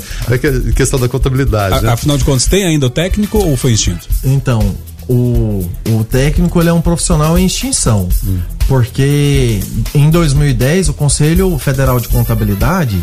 questão 0.76 1.00
da 1.00 1.08
contabilidade. 1.08 1.78
A, 1.78 1.82
né? 1.82 1.92
Afinal 1.92 2.16
de 2.16 2.24
contas, 2.24 2.46
tem 2.46 2.64
ainda 2.64 2.86
o 2.86 2.90
técnico 2.90 3.38
ou 3.38 3.56
foi 3.56 3.72
extinto? 3.72 4.06
Então, 4.22 4.76
o, 5.08 5.68
o 5.88 6.04
técnico 6.04 6.60
ele 6.60 6.68
é 6.68 6.72
um 6.72 6.80
profissional 6.80 7.38
em 7.38 7.46
extinção. 7.46 8.08
Hum. 8.24 8.40
Porque 8.68 9.60
em 9.94 10.10
2010 10.10 10.88
o 10.88 10.94
Conselho 10.94 11.58
Federal 11.58 11.98
de 11.98 12.08
Contabilidade 12.08 13.00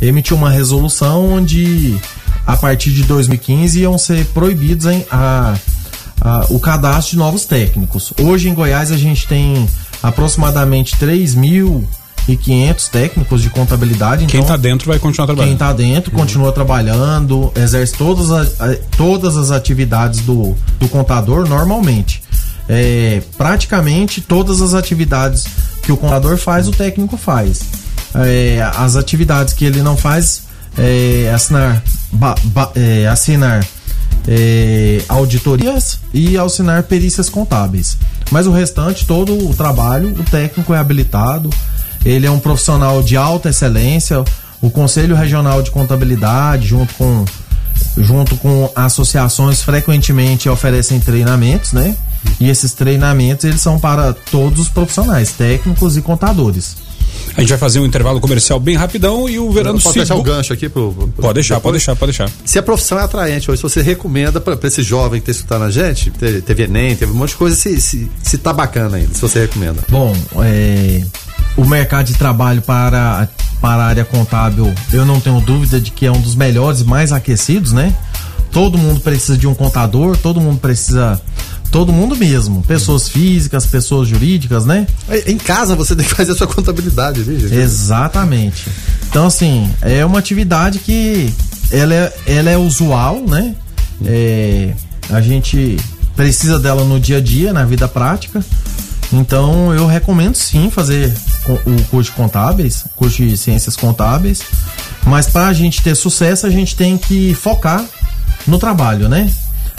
emitiu 0.00 0.36
uma 0.36 0.50
resolução 0.50 1.34
onde 1.34 1.96
a 2.46 2.56
partir 2.56 2.90
de 2.90 3.04
2015 3.04 3.80
iam 3.80 3.96
ser 3.96 4.24
proibidos 4.26 4.86
a, 5.10 5.54
ah, 6.20 6.46
o 6.50 6.58
cadastro 6.58 7.12
de 7.12 7.18
novos 7.18 7.44
técnicos. 7.44 8.12
Hoje 8.20 8.48
em 8.48 8.54
Goiás 8.54 8.90
a 8.90 8.96
gente 8.96 9.26
tem 9.26 9.68
aproximadamente 10.02 10.96
3 10.98 11.34
mil 11.34 11.86
e 12.26 12.36
500 12.36 12.88
técnicos 12.88 13.42
de 13.42 13.50
contabilidade. 13.50 14.26
Quem 14.26 14.40
então, 14.40 14.40
está 14.40 14.56
dentro 14.56 14.88
vai 14.88 14.98
continuar 14.98 15.26
trabalhando. 15.26 15.48
Quem 15.48 15.54
está 15.54 15.72
dentro 15.72 16.10
continua 16.10 16.52
trabalhando, 16.52 17.52
exerce 17.54 17.94
todas 17.94 18.30
as, 18.30 18.56
todas 18.96 19.36
as 19.36 19.50
atividades 19.50 20.20
do, 20.20 20.54
do 20.78 20.88
contador 20.88 21.48
normalmente. 21.48 22.22
É, 22.66 23.22
praticamente 23.36 24.22
todas 24.22 24.62
as 24.62 24.72
atividades 24.72 25.46
que 25.82 25.92
o 25.92 25.96
contador 25.96 26.38
faz, 26.38 26.66
o 26.66 26.70
técnico 26.70 27.16
faz. 27.16 27.60
É, 28.14 28.62
as 28.76 28.96
atividades 28.96 29.52
que 29.52 29.64
ele 29.64 29.82
não 29.82 29.96
faz, 29.96 30.44
é, 30.78 31.30
assinar, 31.34 31.82
ba, 32.10 32.34
ba, 32.44 32.72
é, 32.74 33.06
assinar 33.06 33.66
é, 34.26 35.02
auditorias 35.08 35.98
e 36.12 36.38
assinar 36.38 36.84
perícias 36.84 37.28
contábeis. 37.28 37.98
Mas 38.30 38.46
o 38.46 38.52
restante, 38.52 39.06
todo 39.06 39.48
o 39.48 39.54
trabalho, 39.54 40.08
o 40.08 40.24
técnico 40.24 40.72
é 40.72 40.78
habilitado, 40.78 41.50
ele 42.04 42.26
é 42.26 42.30
um 42.30 42.38
profissional 42.38 43.02
de 43.02 43.16
alta 43.16 43.48
excelência. 43.48 44.22
O 44.60 44.70
Conselho 44.70 45.14
Regional 45.14 45.62
de 45.62 45.70
Contabilidade, 45.70 46.66
junto 46.66 46.94
com, 46.94 47.24
junto 47.96 48.36
com 48.36 48.70
associações, 48.74 49.62
frequentemente 49.62 50.48
oferecem 50.48 51.00
treinamentos, 51.00 51.72
né? 51.72 51.96
E 52.40 52.48
esses 52.48 52.72
treinamentos 52.72 53.44
eles 53.44 53.60
são 53.60 53.78
para 53.78 54.12
todos 54.12 54.60
os 54.60 54.68
profissionais, 54.68 55.32
técnicos 55.32 55.96
e 55.96 56.02
contadores. 56.02 56.76
A 57.36 57.40
gente 57.40 57.50
vai 57.50 57.58
fazer 57.58 57.80
um 57.80 57.86
intervalo 57.86 58.20
comercial 58.20 58.60
bem 58.60 58.76
rapidão 58.76 59.28
e 59.28 59.38
o 59.38 59.50
Verano 59.50 59.80
Pode 59.80 59.98
deixar 59.98 60.14
o 60.14 60.22
gancho 60.22 60.52
aqui 60.52 60.68
pro, 60.68 60.92
pro 60.92 61.08
Pode 61.08 61.34
deixar, 61.34 61.56
depois. 61.56 61.62
pode 61.62 61.72
deixar, 61.72 61.96
pode 61.96 62.12
deixar. 62.12 62.30
Se 62.44 62.58
a 62.58 62.62
profissão 62.62 62.98
é 62.98 63.02
atraente 63.02 63.50
hoje, 63.50 63.58
se 63.58 63.62
você 63.62 63.82
recomenda 63.82 64.40
para 64.40 64.58
esse 64.62 64.82
jovem 64.82 65.20
que 65.20 65.30
está 65.30 65.40
escutando 65.40 65.64
a 65.64 65.70
gente, 65.70 66.10
teve, 66.10 66.42
teve 66.42 66.62
Enem, 66.64 66.94
teve 66.94 67.12
um 67.12 67.14
monte 67.14 67.30
de 67.30 67.36
coisa, 67.36 67.56
se, 67.56 67.80
se, 67.80 68.10
se 68.22 68.38
tá 68.38 68.52
bacana 68.52 68.98
ainda, 68.98 69.12
se 69.14 69.20
você 69.20 69.40
recomenda. 69.40 69.82
Bom, 69.88 70.14
é, 70.42 71.02
o 71.56 71.64
mercado 71.64 72.06
de 72.06 72.14
trabalho 72.14 72.62
para, 72.62 73.28
para 73.60 73.84
a 73.84 73.86
área 73.86 74.04
contábil, 74.04 74.72
eu 74.92 75.04
não 75.04 75.20
tenho 75.20 75.40
dúvida 75.40 75.80
de 75.80 75.90
que 75.90 76.06
é 76.06 76.12
um 76.12 76.20
dos 76.20 76.34
melhores, 76.34 76.82
mais 76.82 77.12
aquecidos, 77.12 77.72
né? 77.72 77.94
Todo 78.50 78.78
mundo 78.78 79.00
precisa 79.00 79.36
de 79.36 79.46
um 79.46 79.54
contador, 79.54 80.16
todo 80.16 80.40
mundo 80.40 80.58
precisa 80.60 81.20
todo 81.70 81.92
mundo 81.92 82.14
mesmo. 82.14 82.62
Pessoas 82.62 83.08
físicas, 83.08 83.66
pessoas 83.66 84.06
jurídicas, 84.06 84.64
né? 84.64 84.86
Em 85.26 85.36
casa 85.36 85.74
você 85.74 85.94
tem 85.96 86.06
que 86.06 86.14
fazer 86.14 86.30
a 86.30 86.36
sua 86.36 86.46
contabilidade, 86.46 87.22
viu, 87.22 87.52
Exatamente. 87.52 88.68
Então, 89.08 89.26
assim, 89.26 89.68
é 89.80 90.04
uma 90.04 90.20
atividade 90.20 90.78
que 90.78 91.32
ela 91.72 91.92
é, 91.92 92.12
ela 92.26 92.50
é 92.50 92.56
usual, 92.56 93.20
né? 93.26 93.56
É, 94.04 94.72
a 95.10 95.20
gente 95.20 95.76
precisa 96.14 96.58
dela 96.60 96.84
no 96.84 97.00
dia 97.00 97.18
a 97.18 97.20
dia, 97.20 97.52
na 97.52 97.64
vida 97.64 97.88
prática. 97.88 98.44
Então, 99.12 99.72
eu 99.72 99.86
recomendo 99.86 100.34
sim 100.34 100.70
fazer 100.70 101.14
o 101.46 101.82
curso 101.84 102.10
de 102.10 102.16
contábeis, 102.16 102.84
curso 102.96 103.16
de 103.18 103.36
ciências 103.36 103.76
contábeis. 103.76 104.42
Mas 105.06 105.28
para 105.28 105.48
a 105.48 105.52
gente 105.52 105.82
ter 105.82 105.94
sucesso, 105.94 106.46
a 106.46 106.50
gente 106.50 106.74
tem 106.74 106.96
que 106.96 107.34
focar 107.34 107.84
no 108.46 108.58
trabalho, 108.58 109.08
né? 109.08 109.30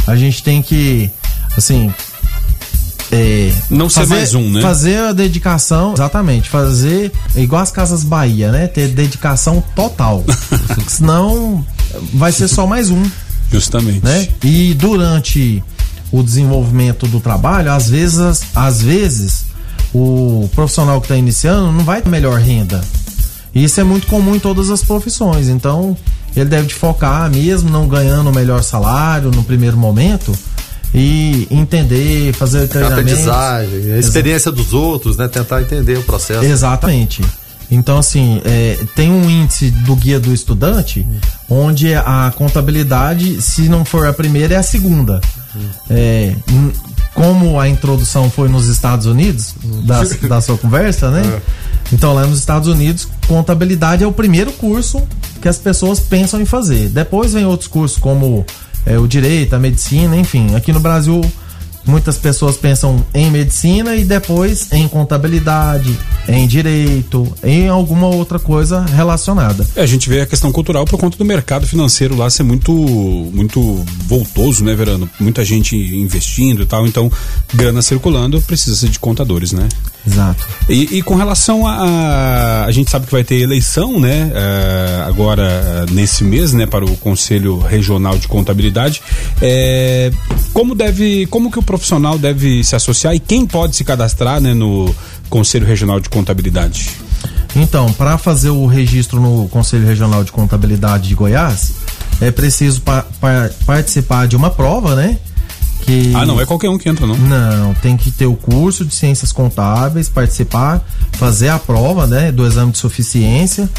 A 0.07 0.15
gente 0.15 0.43
tem 0.43 0.61
que 0.61 1.09
assim. 1.57 1.93
É, 3.11 3.51
não 3.69 3.87
ser 3.87 4.01
fazer, 4.01 4.15
mais 4.15 4.35
um, 4.35 4.49
né? 4.49 4.61
Fazer 4.61 4.97
a 4.97 5.13
dedicação, 5.13 5.93
exatamente, 5.93 6.49
fazer 6.49 7.11
igual 7.35 7.61
as 7.61 7.71
Casas 7.71 8.03
Bahia, 8.03 8.51
né? 8.51 8.67
Ter 8.67 8.89
dedicação 8.89 9.63
total. 9.75 10.23
Senão 10.87 11.65
vai 12.13 12.31
ser 12.31 12.47
só 12.47 12.65
mais 12.65 12.89
um. 12.89 13.03
Justamente. 13.51 14.03
Né? 14.03 14.27
E 14.43 14.73
durante 14.73 15.63
o 16.11 16.23
desenvolvimento 16.23 17.07
do 17.07 17.19
trabalho, 17.19 17.71
às 17.71 17.89
vezes, 17.89 18.43
às 18.55 18.81
vezes 18.81 19.45
o 19.93 20.49
profissional 20.53 20.99
que 20.99 21.05
está 21.05 21.15
iniciando 21.15 21.71
não 21.71 21.83
vai 21.83 22.01
ter 22.01 22.09
melhor 22.09 22.39
renda. 22.39 22.81
E 23.53 23.63
isso 23.63 23.79
é 23.79 23.83
muito 23.83 24.07
comum 24.07 24.35
em 24.35 24.39
todas 24.39 24.69
as 24.69 24.83
profissões. 24.83 25.47
Então, 25.47 25.95
ele 26.35 26.49
deve 26.49 26.69
focar 26.69 27.29
mesmo 27.31 27.69
não 27.69 27.87
ganhando 27.87 28.29
o 28.29 28.33
melhor 28.33 28.61
salário 28.61 29.31
no 29.31 29.43
primeiro 29.43 29.77
momento 29.77 30.37
e 30.93 31.47
entender, 31.49 32.33
fazer 32.33 32.67
treinamento. 32.67 33.01
Aprendizagem, 33.01 33.93
a 33.93 33.97
experiência 33.97 34.49
Exato. 34.49 34.63
dos 34.63 34.73
outros, 34.73 35.17
né? 35.17 35.27
Tentar 35.27 35.61
entender 35.61 35.97
o 35.97 36.03
processo. 36.03 36.43
Exatamente. 36.43 37.23
Então, 37.69 37.97
assim, 37.97 38.41
é, 38.45 38.77
tem 38.95 39.11
um 39.11 39.29
índice 39.29 39.71
do 39.71 39.95
guia 39.95 40.19
do 40.19 40.33
estudante 40.33 41.05
onde 41.49 41.93
a 41.93 42.31
contabilidade, 42.35 43.41
se 43.41 43.69
não 43.69 43.83
for 43.83 44.07
a 44.07 44.13
primeira, 44.13 44.55
é 44.55 44.57
a 44.57 44.63
segunda. 44.63 45.21
É, 45.89 46.35
como 47.13 47.59
a 47.59 47.67
introdução 47.67 48.29
foi 48.29 48.49
nos 48.49 48.67
Estados 48.67 49.05
Unidos, 49.05 49.55
da, 49.83 50.03
da 50.27 50.41
sua 50.41 50.57
conversa, 50.57 51.09
né? 51.09 51.21
É. 51.25 51.41
Então, 51.93 52.13
lá 52.13 52.25
nos 52.25 52.39
Estados 52.39 52.67
Unidos, 52.67 53.07
contabilidade 53.27 54.03
é 54.03 54.07
o 54.07 54.11
primeiro 54.11 54.51
curso 54.53 55.01
que 55.41 55.47
as 55.47 55.57
pessoas 55.57 55.99
pensam 55.99 56.41
em 56.41 56.45
fazer. 56.45 56.89
Depois 56.89 57.33
vem 57.33 57.45
outros 57.45 57.67
cursos 57.67 57.97
como 57.97 58.45
é, 58.85 58.97
o 58.97 59.07
direito, 59.07 59.55
a 59.55 59.59
medicina, 59.59 60.17
enfim. 60.17 60.55
Aqui 60.55 60.73
no 60.73 60.79
Brasil, 60.79 61.21
muitas 61.85 62.17
pessoas 62.17 62.57
pensam 62.57 63.05
em 63.13 63.29
medicina 63.29 63.95
e 63.95 64.03
depois 64.03 64.71
em 64.71 64.87
contabilidade, 64.87 65.97
em 66.27 66.47
direito, 66.47 67.31
em 67.43 67.67
alguma 67.67 68.07
outra 68.07 68.39
coisa 68.39 68.81
relacionada. 68.81 69.65
É, 69.75 69.81
a 69.81 69.85
gente 69.85 70.09
vê 70.09 70.21
a 70.21 70.25
questão 70.25 70.51
cultural 70.51 70.85
por 70.85 70.99
conta 70.99 71.17
do 71.17 71.25
mercado 71.25 71.67
financeiro 71.67 72.15
lá 72.15 72.29
ser 72.29 72.43
muito 72.43 72.71
muito 72.71 73.85
voltoso, 74.07 74.63
né, 74.63 74.75
Verano? 74.75 75.09
Muita 75.19 75.43
gente 75.43 75.75
investindo 75.75 76.63
e 76.63 76.65
tal, 76.65 76.85
então 76.85 77.11
grana 77.53 77.81
circulando 77.81 78.41
precisa 78.41 78.87
de 78.87 78.99
contadores, 78.99 79.51
né? 79.51 79.67
Exato. 80.07 80.47
E, 80.69 80.97
e, 80.97 81.01
com 81.01 81.15
relação 81.15 81.65
a, 81.65 82.65
a. 82.65 82.71
gente 82.71 82.91
sabe 82.91 83.07
que 83.07 83.11
vai 83.11 83.23
ter 83.23 83.41
eleição, 83.41 83.99
né? 83.99 84.31
Uh, 84.31 85.09
agora, 85.09 85.87
uh, 85.89 85.93
nesse 85.93 86.23
mês, 86.23 86.53
né? 86.53 86.65
Para 86.67 86.85
o 86.85 86.95
Conselho 86.97 87.57
Regional 87.57 88.17
de 88.17 88.27
Contabilidade. 88.27 89.01
É, 89.41 90.11
como 90.53 90.75
deve. 90.75 91.25
Como 91.27 91.51
que 91.51 91.57
o 91.57 91.63
profissional 91.63 92.19
deve 92.19 92.63
se 92.63 92.75
associar 92.75 93.15
e 93.15 93.19
quem 93.19 93.47
pode 93.47 93.75
se 93.75 93.83
cadastrar, 93.83 94.39
né? 94.39 94.53
No 94.53 94.93
Conselho 95.29 95.65
Regional 95.65 95.99
de 95.99 96.09
Contabilidade? 96.09 96.91
Então, 97.55 97.91
para 97.93 98.17
fazer 98.17 98.49
o 98.49 98.65
registro 98.67 99.19
no 99.19 99.47
Conselho 99.47 99.87
Regional 99.87 100.23
de 100.23 100.31
Contabilidade 100.31 101.07
de 101.07 101.15
Goiás, 101.15 101.71
é 102.21 102.29
preciso 102.29 102.81
pa 102.81 103.05
pa 103.19 103.49
participar 103.65 104.27
de 104.27 104.35
uma 104.35 104.51
prova, 104.51 104.95
né? 104.95 105.17
Que... 105.85 106.13
Ah, 106.15 106.25
não 106.25 106.41
é 106.41 106.45
qualquer 106.47 106.67
um 106.69 106.79
que 106.79 106.89
entra, 106.89 107.05
não? 107.05 107.15
Não, 107.15 107.73
tem 107.75 107.95
que 107.95 108.09
ter 108.09 108.25
o 108.25 108.35
curso 108.35 108.83
de 108.83 108.95
ciências 108.95 109.31
contábeis, 109.31 110.09
participar, 110.09 110.83
fazer 111.13 111.49
a 111.49 111.59
prova, 111.59 112.07
né, 112.07 112.31
do 112.31 112.45
exame 112.45 112.71
de 112.71 112.79
suficiência 112.79 113.69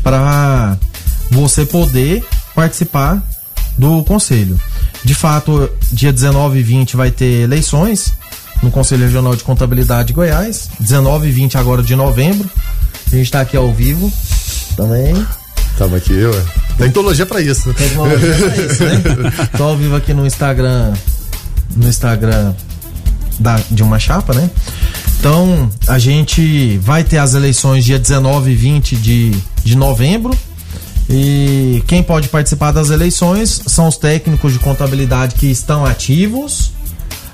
para 0.00 0.78
você 1.28 1.66
poder 1.66 2.24
participar 2.54 3.20
do 3.76 4.04
conselho. 4.04 4.60
De 5.04 5.12
fato, 5.12 5.68
dia 5.92 6.12
19 6.12 6.60
e 6.60 6.62
20 6.62 6.96
vai 6.96 7.10
ter 7.10 7.42
eleições 7.42 8.14
no 8.62 8.70
Conselho 8.70 9.02
Regional 9.02 9.34
de 9.34 9.42
Contabilidade 9.42 10.08
de 10.08 10.12
Goiás, 10.14 10.70
19 10.78 11.28
e 11.28 11.32
20 11.32 11.58
agora 11.58 11.82
de 11.82 11.96
novembro. 11.96 12.48
A 13.08 13.10
gente 13.10 13.24
está 13.24 13.40
aqui 13.40 13.56
ao 13.56 13.72
vivo 13.72 14.10
também. 14.76 15.14
Estamos 15.72 15.94
aqui, 15.94 16.14
ué. 16.14 16.44
Tecnologia 16.78 17.26
para 17.26 17.40
isso. 17.40 17.74
Tecnologia 17.74 18.34
para 18.34 18.56
isso, 18.56 18.84
né? 18.84 19.02
Tô 19.58 19.64
ao 19.64 19.76
vivo 19.76 19.96
aqui 19.96 20.14
no 20.14 20.24
Instagram 20.24 20.94
no 21.74 21.88
Instagram 21.88 22.54
da, 23.38 23.60
de 23.70 23.82
uma 23.82 23.98
chapa, 23.98 24.34
né? 24.34 24.50
Então, 25.18 25.70
a 25.88 25.98
gente 25.98 26.78
vai 26.78 27.02
ter 27.02 27.18
as 27.18 27.34
eleições 27.34 27.84
dia 27.84 27.98
19 27.98 28.50
e 28.50 28.54
20 28.54 28.96
de, 28.96 29.30
de 29.64 29.76
novembro. 29.76 30.36
E 31.08 31.82
quem 31.86 32.02
pode 32.02 32.28
participar 32.28 32.72
das 32.72 32.90
eleições 32.90 33.62
são 33.66 33.88
os 33.88 33.96
técnicos 33.96 34.52
de 34.52 34.58
contabilidade 34.58 35.36
que 35.36 35.46
estão 35.46 35.84
ativos, 35.84 36.72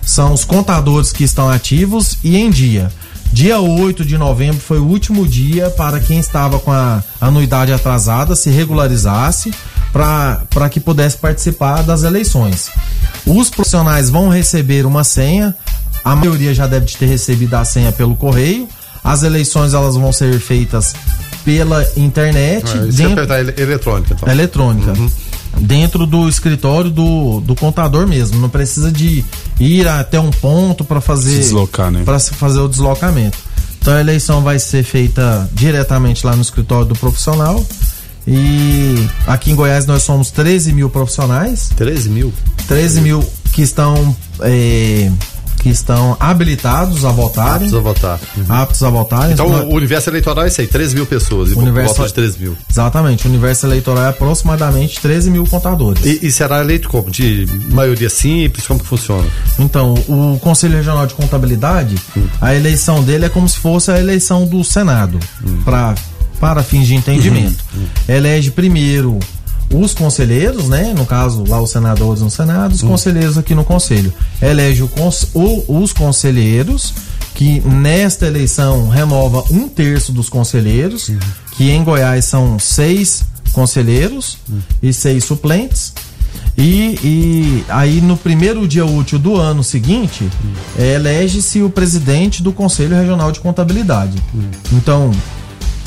são 0.03 0.33
os 0.33 0.45
contadores 0.45 1.11
que 1.11 1.25
estão 1.25 1.49
ativos 1.49 2.19
e 2.23 2.37
em 2.37 2.51
dia. 2.51 2.91
Dia 3.33 3.59
8 3.61 4.05
de 4.05 4.19
novembro 4.19 4.61
foi 4.61 4.79
o 4.79 4.85
último 4.85 5.27
dia 5.27 5.71
para 5.71 5.99
quem 5.99 6.19
estava 6.19 6.59
com 6.59 6.71
a 6.71 7.03
anuidade 7.19 7.73
atrasada 7.73 8.37
se 8.37 8.51
regularizasse 8.51 9.53
para 9.91 10.69
que 10.71 10.79
pudesse 10.79 11.17
participar 11.17 11.83
das 11.83 12.03
eleições. 12.03 12.71
Os 13.27 13.49
profissionais 13.49 14.11
vão 14.11 14.29
receber 14.29 14.85
uma 14.85 15.03
senha, 15.03 15.57
a 16.05 16.15
maioria 16.15 16.53
já 16.53 16.67
deve 16.67 16.87
ter 16.87 17.07
recebido 17.07 17.55
a 17.55 17.65
senha 17.65 17.91
pelo 17.91 18.15
correio. 18.17 18.69
As 19.05 19.23
eleições 19.23 19.75
elas 19.75 19.97
vão 19.97 20.13
ser 20.13 20.39
feitas 20.39 20.95
pela 21.45 21.85
internet. 21.97 22.67
Isso 22.89 22.99
dentro... 22.99 23.33
é 23.33 23.61
eletrônica, 23.61 24.15
então. 24.15 24.29
Eletrônica. 24.31 24.93
Uhum. 24.93 25.11
Dentro 25.61 26.07
do 26.07 26.29
escritório 26.29 26.91
do, 26.91 27.41
do 27.41 27.55
contador 27.55 28.07
mesmo. 28.07 28.41
Não 28.41 28.49
precisa 28.49 28.91
de 28.91 29.25
ir 29.61 29.87
até 29.87 30.19
um 30.19 30.31
ponto 30.31 30.85
para 30.85 31.01
fazer. 31.01 31.31
Se 31.31 31.39
deslocar, 31.39 31.91
né? 31.91 32.03
Para 32.05 32.19
fazer 32.19 32.61
o 32.61 32.69
deslocamento. 32.69 33.39
Então 33.81 33.95
a 33.95 34.01
eleição 34.01 34.43
vai 34.43 34.59
ser 34.59 34.85
feita 34.85 35.49
diretamente 35.53 36.25
lá 36.25 36.37
no 36.37 36.43
escritório 36.43 36.87
do 36.87 36.95
profissional. 36.95 37.65
E 38.27 39.09
aqui 39.27 39.51
em 39.51 39.57
Goiás 39.57 39.87
nós 39.87 40.05
somos 40.05 40.31
13 40.31 40.73
mil 40.73 40.89
profissionais. 40.89 41.71
13 41.77 42.09
mil? 42.09 42.33
13 42.69 43.01
mil 43.01 43.25
que 43.53 43.63
estão 43.63 44.17
é, 44.41 45.11
que 45.63 45.69
estão 45.69 46.17
habilitados 46.19 47.05
a 47.05 47.11
votarem. 47.11 47.69
Aptos 47.69 47.75
a 47.75 47.81
votar. 47.81 48.21
Uhum. 48.37 48.45
Aptos 48.49 48.83
a 48.83 48.91
votarem. 48.91 49.33
Então 49.33 49.47
o 49.47 49.75
universo 49.75 50.11
eleitoral 50.11 50.45
é 50.45 50.49
isso 50.49 50.61
aí, 50.61 50.67
13 50.67 50.95
mil 50.97 51.07
pessoas. 51.07 51.51
E 51.51 51.55
universo, 51.55 51.95
voto 51.95 52.09
de 52.09 52.15
13 52.15 52.39
mil. 52.41 52.57
Exatamente. 52.69 53.27
O 53.27 53.31
universo 53.31 53.67
eleitoral 53.67 54.05
é 54.05 54.09
aproximadamente 54.09 55.01
13 55.01 55.31
mil 55.31 55.47
contadores. 55.47 56.05
E, 56.05 56.27
e 56.27 56.33
será 56.33 56.61
eleito 56.61 56.89
como? 56.89 57.11
De 57.11 57.47
maioria 57.71 58.11
simples? 58.11 58.67
Como 58.67 58.81
que 58.81 58.87
funciona? 58.87 59.27
Então, 59.59 59.95
o 60.09 60.39
Conselho 60.41 60.77
Regional 60.77 61.07
de 61.07 61.15
Contabilidade, 61.15 61.97
hum. 62.17 62.27
a 62.41 62.55
eleição 62.55 63.03
dele 63.03 63.27
é 63.27 63.29
como 63.29 63.49
se 63.49 63.59
fosse 63.61 63.91
a 63.91 63.99
eleição 63.99 64.45
do 64.47 64.65
Senado. 64.65 65.19
Hum. 65.47 65.63
Pra, 65.65 65.95
para 66.41 66.63
fins 66.65 66.89
de 66.89 66.97
entendimento. 66.97 67.65
Hum. 67.77 67.87
Elege 68.09 68.51
primeiro 68.51 69.21
os 69.73 69.95
conselheiros, 69.95 70.69
né? 70.69 70.93
No 70.97 71.07
caso, 71.07 71.45
lá 71.49 71.61
os 71.61 71.71
senadores 71.71 72.23
no 72.23 72.31
Senado, 72.31 72.73
os 72.73 72.83
hum. 72.83 72.89
conselheiros 72.89 73.39
aqui 73.39 73.55
no 73.55 73.65
Conselho. 73.65 74.13
Elege 74.41 74.83
o, 74.83 74.91
o, 75.35 75.83
os 75.83 75.93
conselheiros, 75.93 76.95
que 77.35 77.61
nesta 77.61 78.27
eleição 78.27 78.89
renova 78.89 79.45
um 79.51 79.69
terço 79.69 80.13
dos 80.13 80.29
conselheiros, 80.29 81.09
uhum. 81.09 81.19
que 81.57 81.71
em 81.71 81.83
Goiás 81.83 82.25
são 82.25 82.59
seis 82.59 83.25
conselheiros 83.53 84.39
uhum. 84.49 84.61
e 84.83 84.93
seis 84.93 85.25
suplentes. 85.25 85.93
E, 86.57 86.99
e, 87.03 87.65
aí 87.69 88.03
no 88.03 88.17
primeiro 88.17 88.69
dia 88.69 88.85
útil 88.85 89.19
do 89.19 89.37
ano 89.37 89.65
seguinte, 89.65 90.25
uhum. 90.25 90.53
é, 90.79 90.95
elege-se 90.95 91.63
o 91.63 91.71
presidente 91.71 92.43
do 92.43 92.53
Conselho 92.53 92.95
Regional 92.95 93.33
de 93.33 93.41
Contabilidade. 93.41 94.23
Então, 94.73 95.11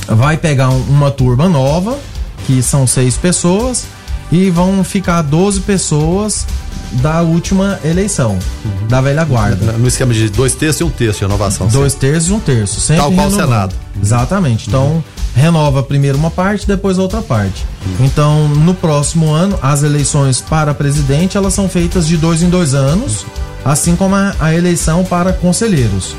vai 0.07 0.37
pegar 0.37 0.69
um, 0.69 0.81
uma 0.89 1.11
turma 1.11 1.47
nova, 1.47 1.97
que 2.45 2.61
são 2.61 2.85
seis 2.85 3.17
pessoas, 3.17 3.85
e 4.31 4.49
vão 4.49 4.83
ficar 4.83 5.21
12 5.21 5.61
pessoas 5.61 6.45
da 6.93 7.21
última 7.21 7.79
eleição, 7.83 8.31
uhum. 8.63 8.87
da 8.87 9.01
velha 9.01 9.23
guarda. 9.23 9.73
No 9.73 9.87
esquema 9.87 10.13
de 10.13 10.29
dois 10.29 10.53
terços 10.53 10.81
e 10.81 10.83
um 10.83 10.89
terço 10.89 11.19
de 11.19 11.25
renovação. 11.25 11.67
Dois 11.67 11.93
sim. 11.93 11.99
terços 11.99 12.29
e 12.29 12.33
um 12.33 12.39
terço. 12.39 12.79
Sempre 12.79 13.01
Tal 13.03 13.11
qual 13.11 13.27
o 13.27 13.31
Senado. 13.31 13.75
Exatamente. 14.01 14.67
Então, 14.67 14.85
uhum. 14.85 15.03
renova 15.33 15.83
primeiro 15.83 16.17
uma 16.17 16.31
parte, 16.31 16.67
depois 16.67 16.97
outra 16.97 17.21
parte. 17.21 17.65
Uhum. 17.85 18.05
Então, 18.05 18.47
no 18.47 18.73
próximo 18.73 19.31
ano, 19.31 19.57
as 19.61 19.83
eleições 19.83 20.41
para 20.41 20.73
presidente, 20.73 21.37
elas 21.37 21.53
são 21.53 21.67
feitas 21.67 22.07
de 22.07 22.17
dois 22.17 22.41
em 22.41 22.49
dois 22.49 22.73
anos, 22.73 23.23
uhum. 23.23 23.29
assim 23.65 23.95
como 23.95 24.15
a, 24.15 24.35
a 24.39 24.55
eleição 24.55 25.03
para 25.03 25.33
conselheiros. 25.33 26.15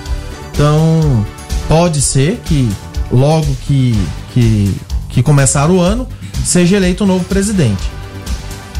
Então, 0.52 1.24
pode 1.68 2.00
ser 2.00 2.40
que 2.44 2.68
logo 3.10 3.46
que, 3.66 3.98
que, 4.32 4.74
que 5.08 5.22
começar 5.22 5.70
o 5.70 5.80
ano, 5.80 6.06
seja 6.44 6.76
eleito 6.76 7.04
um 7.04 7.06
novo 7.06 7.24
presidente. 7.24 7.95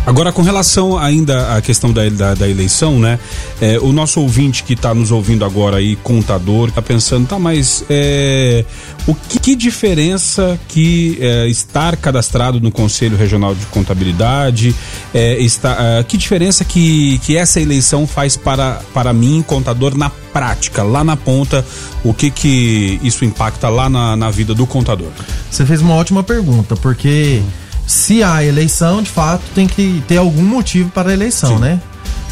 Agora, 0.06 0.30
com 0.30 0.40
relação 0.40 0.96
ainda 0.96 1.56
à 1.56 1.60
questão 1.60 1.92
da, 1.92 2.08
da, 2.08 2.34
da 2.34 2.48
eleição, 2.48 3.00
né? 3.00 3.18
É, 3.60 3.76
o 3.80 3.92
nosso 3.92 4.20
ouvinte 4.20 4.62
que 4.62 4.74
está 4.74 4.94
nos 4.94 5.10
ouvindo 5.10 5.44
agora 5.44 5.78
aí, 5.78 5.96
contador, 5.96 6.68
está 6.68 6.80
pensando, 6.80 7.26
tá, 7.26 7.40
mas 7.40 7.84
é, 7.90 8.64
o 9.04 9.16
que, 9.16 9.40
que, 9.40 9.56
diferença 9.56 10.60
que 10.68 11.18
é, 11.20 11.48
estar 11.48 11.96
cadastrado 11.96 12.60
no 12.60 12.70
Conselho 12.70 13.16
Regional 13.16 13.52
de 13.52 13.66
Contabilidade, 13.66 14.72
é, 15.12 15.40
está, 15.40 15.76
é, 15.80 16.04
que 16.04 16.16
diferença 16.16 16.64
que, 16.64 17.18
que 17.24 17.36
essa 17.36 17.60
eleição 17.60 18.06
faz 18.06 18.36
para, 18.36 18.80
para 18.94 19.12
mim, 19.12 19.42
contador, 19.44 19.98
na 19.98 20.08
prática, 20.08 20.84
lá 20.84 21.02
na 21.02 21.16
ponta, 21.16 21.66
o 22.04 22.14
que 22.14 22.30
que 22.30 23.00
isso 23.02 23.24
impacta 23.24 23.68
lá 23.68 23.90
na, 23.90 24.14
na 24.14 24.30
vida 24.30 24.54
do 24.54 24.68
contador? 24.68 25.10
Você 25.50 25.66
fez 25.66 25.80
uma 25.82 25.94
ótima 25.94 26.22
pergunta, 26.22 26.76
porque... 26.76 27.42
Hum 27.42 27.65
se 27.86 28.22
há 28.22 28.42
eleição, 28.44 29.02
de 29.02 29.10
fato, 29.10 29.42
tem 29.54 29.66
que 29.66 30.02
ter 30.08 30.16
algum 30.16 30.42
motivo 30.42 30.90
para 30.90 31.10
a 31.10 31.12
eleição, 31.12 31.50
Sim. 31.50 31.58
né? 31.58 31.80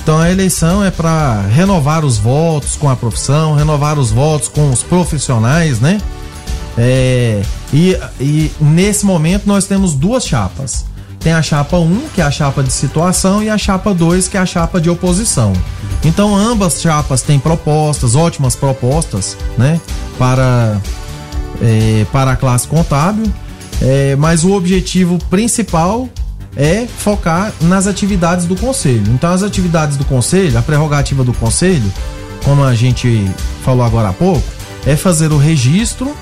Então 0.02 0.18
a 0.18 0.30
eleição 0.30 0.84
é 0.84 0.90
para 0.90 1.40
renovar 1.42 2.05
os 2.05 2.18
votos 2.18 2.76
com 2.76 2.90
a 2.90 2.96
profissão, 2.96 3.55
renovar 3.55 3.98
os 3.98 4.11
votos 4.11 4.48
com 4.48 4.70
os 4.70 4.82
profissionais, 4.82 5.80
né? 5.80 5.98
É, 6.76 7.42
e, 7.72 7.96
e 8.20 8.52
nesse 8.61 9.07
momento 9.07 9.46
nós 9.46 9.66
temos 9.66 9.94
duas 9.94 10.26
chapas. 10.26 10.84
Tem 11.20 11.32
a 11.32 11.40
chapa 11.40 11.78
1, 11.78 12.09
que 12.14 12.20
é 12.20 12.24
a 12.24 12.30
chapa 12.30 12.62
de 12.62 12.70
situação, 12.70 13.42
e 13.42 13.48
a 13.48 13.57
chapa 13.57 13.94
2, 13.94 14.28
que 14.28 14.36
é 14.36 14.40
a 14.40 14.44
chapa 14.44 14.78
de 14.78 14.90
oposição. 14.90 15.55
Então 16.05 16.36
ambas 16.36 16.82
chapas 16.82 17.22
têm 17.22 17.38
propostas, 17.38 18.14
ótimas 18.14 18.55
propostas, 18.55 19.38
né? 19.57 19.80
Para, 20.18 20.78
é, 21.62 22.05
para 22.12 22.32
a 22.32 22.36
classe 22.36 22.68
contábil. 22.68 23.32
É, 23.83 24.16
mas 24.16 24.45
o 24.45 24.53
objetivo 24.53 25.18
principal 25.31 26.09
é 26.57 26.87
focar 26.87 27.53
nas 27.62 27.87
atividades 27.87 28.47
do 28.47 28.57
conselho. 28.57 29.05
Então, 29.09 29.33
as 29.33 29.43
atividades 29.43 29.97
do 29.97 30.05
conselho, 30.05 30.57
a 30.59 30.62
prerrogativa 30.62 31.25
do 31.25 31.33
conselho, 31.33 31.93
como 32.45 32.62
a 32.62 32.75
gente 32.75 33.29
falou 33.64 33.85
agora 33.85 34.11
há 34.11 34.12
pouco, 34.12 34.43
é 34.87 34.97
fazer 34.97 35.33
o 35.33 35.39
registro, 35.39 36.14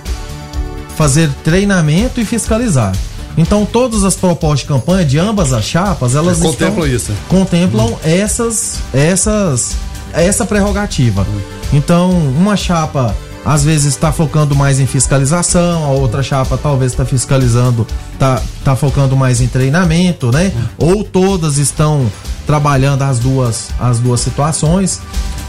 fazer 0.96 1.28
treinamento 1.44 2.20
e 2.20 2.24
fiscalizar. 2.24 2.92
Então, 3.36 3.64
todas 3.64 4.04
as 4.04 4.14
propostas 4.14 4.60
de 4.60 4.66
campanha 4.66 5.04
de 5.04 5.18
ambas 5.18 5.52
as 5.52 5.64
chapas, 5.64 6.14
elas 6.14 6.38
contemplam 6.38 6.86
estão, 6.86 6.86
isso. 6.86 7.12
Contemplam 7.28 7.86
hum. 7.86 7.96
essas, 8.02 8.78
essas, 8.92 9.76
essa 10.12 10.44
prerrogativa. 10.44 11.22
Hum. 11.22 11.40
Então, 11.72 12.10
uma 12.10 12.56
chapa 12.56 13.16
às 13.44 13.64
vezes 13.64 13.86
está 13.86 14.12
focando 14.12 14.54
mais 14.54 14.78
em 14.78 14.86
fiscalização, 14.86 15.84
a 15.84 15.88
outra 15.88 16.22
chapa 16.22 16.56
talvez 16.56 16.92
está 16.92 17.04
fiscalizando, 17.04 17.86
está 18.12 18.40
tá 18.64 18.76
focando 18.76 19.16
mais 19.16 19.40
em 19.40 19.48
treinamento, 19.48 20.30
né? 20.30 20.52
Ou 20.78 21.02
todas 21.02 21.58
estão 21.58 22.10
trabalhando 22.46 23.02
as 23.02 23.18
duas, 23.18 23.70
as 23.80 23.98
duas 23.98 24.20
situações. 24.20 25.00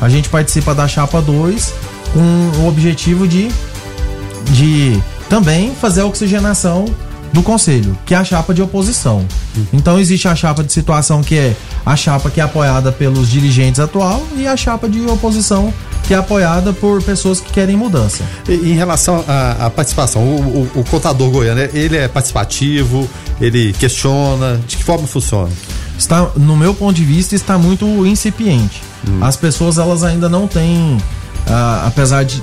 A 0.01 0.09
gente 0.09 0.29
participa 0.29 0.73
da 0.73 0.87
chapa 0.87 1.21
2 1.21 1.73
com 2.13 2.61
o 2.61 2.67
objetivo 2.67 3.27
de, 3.27 3.49
de 4.51 4.99
também 5.29 5.73
fazer 5.75 6.01
a 6.01 6.05
oxigenação 6.05 6.85
do 7.31 7.41
conselho, 7.41 7.97
que 8.05 8.13
é 8.13 8.17
a 8.17 8.23
chapa 8.23 8.53
de 8.53 8.61
oposição. 8.61 9.25
Então 9.71 9.99
existe 9.99 10.27
a 10.27 10.35
chapa 10.35 10.63
de 10.63 10.71
situação 10.71 11.23
que 11.23 11.35
é 11.35 11.55
a 11.85 11.95
chapa 11.95 12.29
que 12.29 12.39
é 12.39 12.43
apoiada 12.43 12.91
pelos 12.91 13.29
dirigentes 13.29 13.79
atual 13.79 14.23
e 14.35 14.47
a 14.47 14.55
chapa 14.55 14.87
de 14.87 15.01
oposição 15.01 15.73
que 16.03 16.13
é 16.13 16.17
apoiada 16.17 16.73
por 16.73 17.01
pessoas 17.01 17.39
que 17.39 17.51
querem 17.51 17.75
mudança. 17.75 18.23
E, 18.47 18.53
em 18.53 18.73
relação 18.73 19.23
à, 19.27 19.65
à 19.65 19.69
participação, 19.69 20.21
o, 20.21 20.69
o, 20.75 20.79
o, 20.79 20.83
contador 20.83 21.29
goiano, 21.31 21.61
ele 21.73 21.97
é 21.97 22.07
participativo, 22.07 23.09
ele 23.39 23.73
questiona, 23.73 24.59
de 24.67 24.77
que 24.77 24.83
forma 24.83 25.07
funciona? 25.07 25.51
Está, 25.97 26.29
no 26.35 26.57
meu 26.57 26.73
ponto 26.73 26.95
de 26.95 27.03
vista, 27.03 27.35
está 27.35 27.57
muito 27.57 27.85
incipiente. 28.05 28.81
Hum. 29.07 29.19
As 29.21 29.35
pessoas 29.35 29.77
elas 29.77 30.03
ainda 30.03 30.27
não 30.27 30.47
têm, 30.47 30.97
ah, 31.47 31.85
apesar 31.87 32.23
de, 32.23 32.41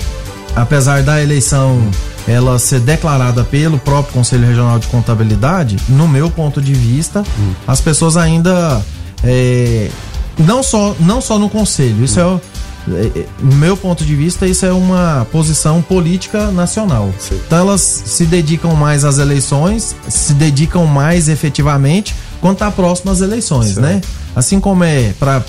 apesar 0.56 1.02
da 1.02 1.22
eleição 1.22 1.90
ela 2.28 2.58
ser 2.58 2.80
declarada 2.80 3.42
pelo 3.44 3.78
próprio 3.78 4.14
Conselho 4.14 4.46
Regional 4.46 4.78
de 4.78 4.86
Contabilidade, 4.88 5.76
no 5.88 6.06
meu 6.06 6.30
ponto 6.30 6.60
de 6.60 6.72
vista, 6.72 7.20
hum. 7.20 7.52
as 7.66 7.80
pessoas 7.80 8.16
ainda 8.16 8.80
é, 9.24 9.90
não 10.38 10.62
só 10.62 10.94
não 11.00 11.20
só 11.20 11.38
no 11.38 11.48
conselho, 11.48 12.04
isso 12.04 12.20
hum. 12.20 12.36
é 12.36 12.40
no 12.86 13.56
meu 13.56 13.76
ponto 13.76 14.04
de 14.04 14.14
vista, 14.14 14.46
isso 14.46 14.64
é 14.64 14.72
uma 14.72 15.26
posição 15.30 15.82
política 15.82 16.50
nacional. 16.50 17.12
Sim. 17.18 17.40
Então 17.46 17.58
elas 17.58 17.80
se 17.80 18.24
dedicam 18.24 18.74
mais 18.74 19.04
às 19.04 19.18
eleições, 19.18 19.94
se 20.08 20.32
dedicam 20.34 20.86
mais 20.86 21.28
efetivamente 21.28 22.14
quando 22.40 22.54
está 22.54 22.70
próximo 22.70 23.10
às 23.10 23.20
eleições, 23.20 23.74
Sim. 23.74 23.80
né? 23.80 24.00
Assim 24.34 24.60
como 24.60 24.84
é 24.84 25.12
pra, 25.18 25.42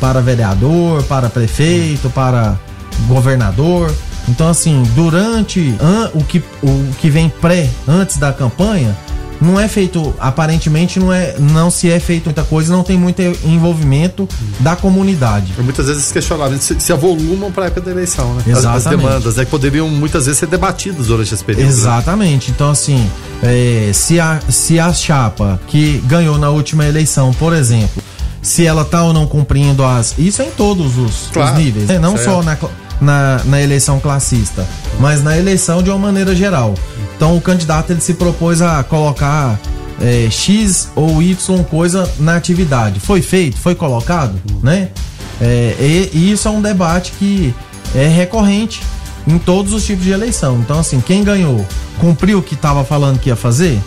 para 0.00 0.20
vereador, 0.20 1.02
para 1.04 1.28
prefeito, 1.28 2.08
para 2.10 2.58
governador. 3.06 3.92
Então, 4.28 4.48
assim, 4.48 4.82
durante 4.94 5.74
an, 5.80 6.10
o, 6.14 6.22
que, 6.22 6.42
o 6.62 6.90
que 7.00 7.08
vem 7.08 7.28
pré, 7.28 7.68
antes 7.86 8.18
da 8.18 8.32
campanha, 8.32 8.96
não 9.40 9.58
é 9.58 9.68
feito, 9.68 10.14
aparentemente 10.18 10.98
não 10.98 11.12
é, 11.12 11.36
não 11.38 11.70
se 11.70 11.90
é 11.90 11.98
feito 12.00 12.26
muita 12.26 12.42
coisa, 12.44 12.72
não 12.72 12.82
tem 12.82 12.98
muito 12.98 13.20
envolvimento 13.44 14.28
da 14.60 14.74
comunidade. 14.76 15.52
Muitas 15.58 15.86
vezes 15.86 16.04
se 16.04 16.12
questionamento 16.12 16.60
se, 16.62 16.78
se 16.80 16.92
avolumam 16.92 17.50
para 17.50 17.64
a 17.64 17.66
época 17.66 17.82
da 17.82 17.90
eleição, 17.90 18.34
né? 18.34 18.42
Exatamente. 18.46 18.66
As, 18.66 18.86
as 18.86 18.90
demandas, 18.90 19.36
né? 19.36 19.44
Que 19.44 19.50
poderiam 19.50 19.88
muitas 19.88 20.26
vezes 20.26 20.38
ser 20.38 20.46
debatidas 20.46 21.06
durante 21.06 21.32
esse 21.32 21.44
período. 21.44 21.64
Né? 21.64 21.70
Exatamente. 21.70 22.48
Né? 22.48 22.54
Então, 22.54 22.70
assim, 22.70 23.08
é, 23.42 23.90
se, 23.92 24.18
a, 24.18 24.40
se 24.48 24.78
a 24.78 24.92
chapa 24.92 25.60
que 25.66 25.98
ganhou 26.06 26.38
na 26.38 26.50
última 26.50 26.86
eleição, 26.86 27.32
por 27.34 27.52
exemplo, 27.52 28.02
se 28.42 28.66
ela 28.66 28.84
tá 28.84 29.02
ou 29.02 29.12
não 29.12 29.26
cumprindo 29.26 29.84
as. 29.84 30.14
Isso 30.18 30.42
é 30.42 30.46
em 30.46 30.50
todos 30.50 30.98
os, 30.98 31.28
claro, 31.32 31.52
os 31.52 31.58
níveis, 31.58 31.88
né? 31.88 31.98
não 31.98 32.16
certo. 32.16 32.24
só 32.24 32.42
na 32.42 32.56
na, 33.00 33.40
na 33.44 33.62
eleição 33.62 34.00
classista, 34.00 34.66
mas 34.98 35.22
na 35.22 35.36
eleição 35.36 35.82
de 35.82 35.90
uma 35.90 35.98
maneira 35.98 36.34
geral. 36.34 36.74
Então 37.18 37.36
o 37.36 37.40
candidato 37.40 37.90
ele 37.90 38.00
se 38.00 38.14
propôs 38.14 38.62
a 38.62 38.80
colocar 38.84 39.58
é, 40.00 40.30
X 40.30 40.88
ou 40.94 41.20
Y 41.20 41.64
coisa 41.64 42.08
na 42.20 42.36
atividade. 42.36 43.00
Foi 43.00 43.20
feito? 43.20 43.58
Foi 43.58 43.74
colocado? 43.74 44.40
Né? 44.62 44.90
É, 45.40 45.74
e, 45.80 46.10
e, 46.16 46.30
isso 46.30 46.46
é 46.46 46.50
um 46.52 46.62
debate 46.62 47.10
que 47.18 47.52
é 47.92 48.06
recorrente 48.06 48.80
em 49.26 49.36
todos 49.36 49.72
os 49.72 49.84
tipos 49.84 50.04
de 50.04 50.12
eleição. 50.12 50.60
Então, 50.60 50.78
assim, 50.78 51.00
quem 51.00 51.24
ganhou 51.24 51.66
cumpriu 51.98 52.38
o 52.38 52.42
que 52.42 52.54
estava 52.54 52.84
falando 52.84 53.18
que 53.18 53.30
ia 53.30 53.36
fazer? 53.36 53.80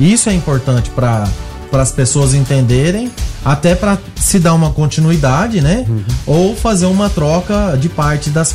Isso 0.00 0.30
é 0.30 0.32
importante 0.32 0.88
para 0.88 1.28
as 1.72 1.92
pessoas 1.92 2.32
entenderem 2.32 3.10
até 3.44 3.74
para 3.74 3.98
se 4.16 4.38
dar 4.38 4.54
uma 4.54 4.70
continuidade, 4.70 5.60
né? 5.60 5.84
Uhum. 5.88 6.04
Ou 6.26 6.56
fazer 6.56 6.86
uma 6.86 7.08
troca 7.08 7.76
de 7.80 7.88
parte 7.88 8.30
das 8.30 8.54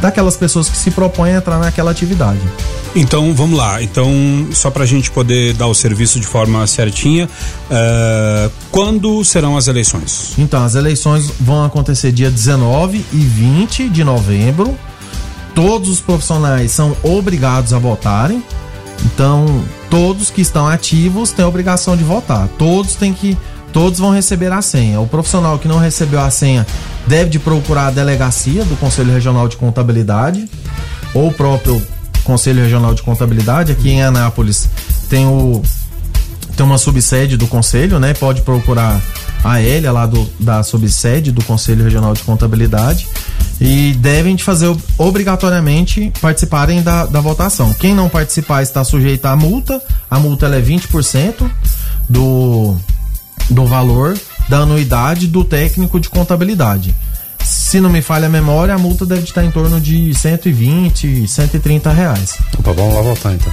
daquelas 0.00 0.36
pessoas 0.36 0.68
que 0.68 0.76
se 0.76 0.90
propõem 0.90 1.34
a 1.34 1.36
entrar 1.36 1.58
naquela 1.58 1.90
atividade. 1.90 2.40
Então, 2.96 3.32
vamos 3.34 3.56
lá. 3.56 3.82
Então, 3.82 4.48
só 4.52 4.70
para 4.70 4.82
a 4.82 4.86
gente 4.86 5.10
poder 5.10 5.54
dar 5.54 5.66
o 5.66 5.74
serviço 5.74 6.18
de 6.18 6.26
forma 6.26 6.66
certinha, 6.66 7.26
uh, 7.26 8.50
quando 8.70 9.22
serão 9.24 9.56
as 9.56 9.68
eleições? 9.68 10.32
Então, 10.38 10.64
as 10.64 10.74
eleições 10.74 11.30
vão 11.38 11.64
acontecer 11.64 12.10
dia 12.10 12.30
19 12.30 13.04
e 13.12 13.16
20 13.16 13.88
de 13.88 14.02
novembro. 14.02 14.76
Todos 15.54 15.88
os 15.88 16.00
profissionais 16.00 16.72
são 16.72 16.96
obrigados 17.02 17.72
a 17.72 17.78
votarem. 17.78 18.42
Então, 19.04 19.64
todos 19.88 20.30
que 20.30 20.40
estão 20.40 20.66
ativos 20.66 21.30
têm 21.30 21.44
a 21.44 21.48
obrigação 21.48 21.96
de 21.96 22.02
votar. 22.02 22.48
Todos 22.58 22.94
têm 22.94 23.12
que 23.12 23.36
todos 23.72 23.98
vão 23.98 24.12
receber 24.12 24.52
a 24.52 24.62
senha. 24.62 25.00
O 25.00 25.06
profissional 25.06 25.58
que 25.58 25.68
não 25.68 25.78
recebeu 25.78 26.20
a 26.20 26.30
senha 26.30 26.66
deve 27.06 27.30
de 27.30 27.38
procurar 27.38 27.88
a 27.88 27.90
delegacia 27.90 28.64
do 28.64 28.76
Conselho 28.76 29.12
Regional 29.12 29.48
de 29.48 29.56
Contabilidade 29.56 30.48
ou 31.14 31.28
o 31.28 31.32
próprio 31.32 31.82
Conselho 32.24 32.62
Regional 32.62 32.94
de 32.94 33.02
Contabilidade. 33.02 33.72
Aqui 33.72 33.90
em 33.90 34.02
Anápolis 34.02 34.68
tem 35.08 35.26
o 35.26 35.62
tem 36.56 36.66
uma 36.66 36.76
subsede 36.76 37.38
do 37.38 37.46
conselho, 37.46 37.98
né? 37.98 38.12
Pode 38.12 38.42
procurar 38.42 39.00
a 39.42 39.62
Elia 39.62 39.90
lá 39.90 40.04
do, 40.04 40.28
da 40.38 40.62
subsede 40.62 41.32
do 41.32 41.42
Conselho 41.42 41.84
Regional 41.84 42.12
de 42.12 42.22
Contabilidade 42.22 43.08
e 43.58 43.94
devem 43.94 44.36
de 44.36 44.44
fazer 44.44 44.74
obrigatoriamente 44.98 46.12
participarem 46.20 46.82
da, 46.82 47.06
da 47.06 47.20
votação. 47.20 47.72
Quem 47.74 47.94
não 47.94 48.08
participar 48.08 48.62
está 48.62 48.84
sujeito 48.84 49.24
à 49.24 49.34
multa. 49.34 49.80
A 50.10 50.18
multa 50.18 50.46
é 50.46 50.60
20% 50.60 51.50
do, 52.08 52.76
do 53.50 53.66
valor 53.66 54.16
da 54.48 54.58
anuidade 54.58 55.26
do 55.26 55.44
técnico 55.44 56.00
de 56.00 56.08
contabilidade. 56.08 56.94
Se 57.42 57.80
não 57.80 57.88
me 57.88 58.02
falha 58.02 58.26
a 58.26 58.28
memória, 58.28 58.74
a 58.74 58.78
multa 58.78 59.06
deve 59.06 59.22
estar 59.22 59.44
em 59.44 59.50
torno 59.50 59.80
de 59.80 60.14
120, 60.14 61.26
130 61.26 61.90
reais. 61.90 62.36
Opa, 62.58 62.72
vamos 62.72 62.94
lá 62.94 63.00
voltar 63.00 63.32
então. 63.32 63.52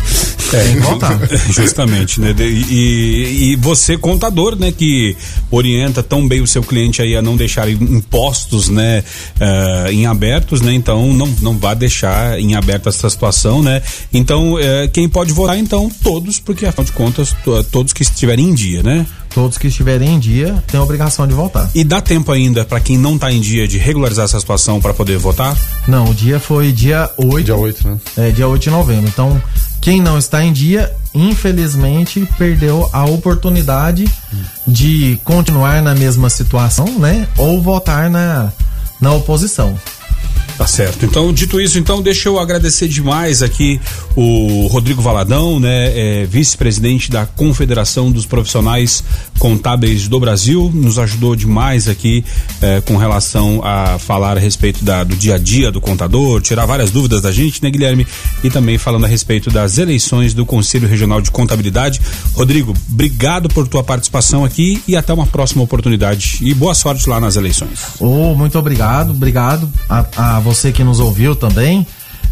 É, 0.54 0.64
Tem 0.64 0.74
que 0.76 0.80
voltar. 0.82 1.20
Justamente, 1.50 2.20
né? 2.20 2.36
E, 2.40 3.52
e 3.52 3.56
você, 3.56 3.98
contador, 3.98 4.56
né, 4.56 4.72
que 4.72 5.16
orienta 5.50 6.04
tão 6.04 6.28
bem 6.28 6.42
o 6.42 6.48
seu 6.48 6.62
cliente 6.62 7.02
aí 7.02 7.16
a 7.16 7.22
não 7.22 7.38
deixar 7.38 7.70
impostos, 7.70 8.70
né, 8.70 9.04
uh, 9.40 9.92
em 9.92 10.06
abertos, 10.06 10.62
né? 10.62 10.74
Então 10.74 11.14
não, 11.14 11.28
não 11.42 11.58
vá 11.58 11.74
deixar 11.74 12.40
em 12.40 12.56
aberto 12.56 12.90
essa 12.90 13.10
situação, 13.10 13.64
né? 13.64 13.82
Então, 14.14 14.54
uh, 14.54 14.90
quem 14.92 15.08
pode 15.08 15.32
votar, 15.32 15.58
então, 15.58 15.90
todos, 16.04 16.40
porque 16.40 16.66
afinal 16.66 16.86
de 16.86 16.92
contas, 16.92 17.36
todos 17.72 17.94
que 17.94 18.04
estiverem 18.04 18.50
em 18.50 18.54
dia, 18.54 18.84
né? 18.84 19.06
Todos 19.38 19.60
que 19.60 19.68
estiverem 19.68 20.16
em 20.16 20.20
dia 20.20 20.64
têm 20.66 20.80
a 20.80 20.84
obrigação 20.84 21.28
de 21.28 21.34
votar. 21.36 21.70
E 21.76 21.84
dá 21.84 22.02
tempo 22.02 22.32
ainda 22.32 22.66
para 22.66 22.80
quem 22.80 22.98
não 22.98 23.14
está 23.14 23.32
em 23.32 23.40
dia 23.40 23.68
de 23.68 23.78
regularizar 23.78 24.26
essa 24.26 24.40
situação 24.40 24.82
para 24.82 24.96
poder 24.96 25.20
votar? 25.20 25.56
Não, 25.88 26.06
o 26.06 26.14
dia 26.16 26.40
foi 26.40 26.72
dia 26.72 27.08
8. 27.16 27.46
Dia 27.46 27.56
8, 27.56 27.88
né? 27.88 28.00
É, 28.18 28.32
dia 28.32 28.48
8 28.48 28.64
de 28.64 28.72
novembro. 28.72 29.08
Então, 29.08 29.40
quem 29.80 30.02
não 30.02 30.18
está 30.18 30.44
em 30.44 30.52
dia, 30.52 30.92
infelizmente, 31.14 32.28
perdeu 32.36 32.90
a 32.92 33.06
oportunidade 33.06 34.06
de 34.66 35.20
continuar 35.24 35.84
na 35.84 35.94
mesma 35.94 36.32
situação, 36.32 36.98
né? 36.98 37.28
Ou 37.38 37.62
votar 37.62 38.10
na, 38.10 38.52
na 39.00 39.14
oposição. 39.14 39.78
Tá 40.58 40.66
certo. 40.66 41.06
Então, 41.06 41.32
dito 41.32 41.62
isso, 41.62 41.78
então, 41.78 42.02
deixa 42.02 42.30
eu 42.30 42.40
agradecer 42.40 42.88
demais 42.88 43.44
aqui 43.44 43.80
o 44.16 44.66
Rodrigo 44.68 45.04
Valadão, 45.04 45.60
né, 45.60 46.22
é, 46.24 46.26
vice-presidente 46.26 47.12
da 47.12 47.28
Confederação 47.28 48.12
dos 48.12 48.26
Profissionais 48.26 49.04
Contábeis 49.38 50.08
do 50.08 50.20
Brasil, 50.20 50.72
nos 50.74 50.98
ajudou 50.98 51.36
demais 51.36 51.88
aqui 51.88 52.26
é, 52.60 52.82
com 52.82 52.98
relação 52.98 53.62
a 53.64 54.00
falar 54.00 54.36
a 54.36 54.40
respeito 54.40 54.84
da, 54.84 55.04
do 55.04 55.16
dia 55.16 55.36
a 55.36 55.38
dia 55.38 55.72
do 55.72 55.80
contador, 55.80 56.42
tirar 56.42 56.66
várias 56.66 56.90
dúvidas 56.90 57.22
da 57.22 57.32
gente, 57.32 57.62
né, 57.62 57.70
Guilherme? 57.70 58.08
E 58.44 58.50
também 58.50 58.80
falando 58.80 59.06
a 59.06 59.08
respeito 59.08 59.52
das 59.52 59.78
eleições 59.78 60.34
do 60.34 60.44
Conselho 60.44 60.88
Regional 60.88 61.22
de 61.22 61.30
Contabilidade. 61.30 62.02
Rodrigo, 62.34 62.74
obrigado 62.92 63.48
por 63.50 63.68
tua 63.68 63.84
participação 63.84 64.44
aqui 64.44 64.82
e 64.88 64.96
até 64.96 65.14
uma 65.14 65.28
próxima 65.28 65.62
oportunidade. 65.64 66.40
E 66.42 66.52
boa 66.56 66.74
sorte 66.74 67.08
lá 67.08 67.20
nas 67.20 67.36
eleições. 67.36 67.80
Oh, 68.00 68.34
muito 68.34 68.58
obrigado, 68.58 69.12
obrigado 69.12 69.72
a, 69.88 70.06
a 70.18 70.40
você 70.48 70.72
que 70.72 70.84
nos 70.84 71.02
ouviu 71.02 71.36
também. 71.36 71.86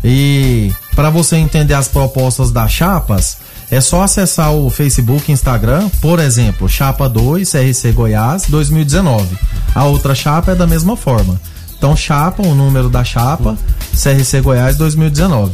E 0.03 0.71
para 0.95 1.09
você 1.09 1.35
entender 1.35 1.73
as 1.73 1.89
propostas 1.89 2.49
das 2.49 2.71
chapas, 2.71 3.37
é 3.69 3.81
só 3.81 4.03
acessar 4.03 4.53
o 4.53 4.69
Facebook, 4.69 5.31
Instagram, 5.31 5.89
por 6.01 6.19
exemplo, 6.19 6.69
Chapa 6.69 7.09
2 7.09 7.51
CRC 7.51 7.91
Goiás 7.91 8.45
2019. 8.47 9.37
A 9.73 9.83
outra 9.83 10.15
chapa 10.15 10.53
é 10.53 10.55
da 10.55 10.65
mesma 10.65 10.95
forma. 10.95 11.39
Então, 11.77 11.95
chapa, 11.95 12.41
o 12.41 12.55
número 12.55 12.89
da 12.89 13.03
chapa, 13.03 13.57
CRC 13.91 14.39
Goiás 14.41 14.77
2019. 14.77 15.51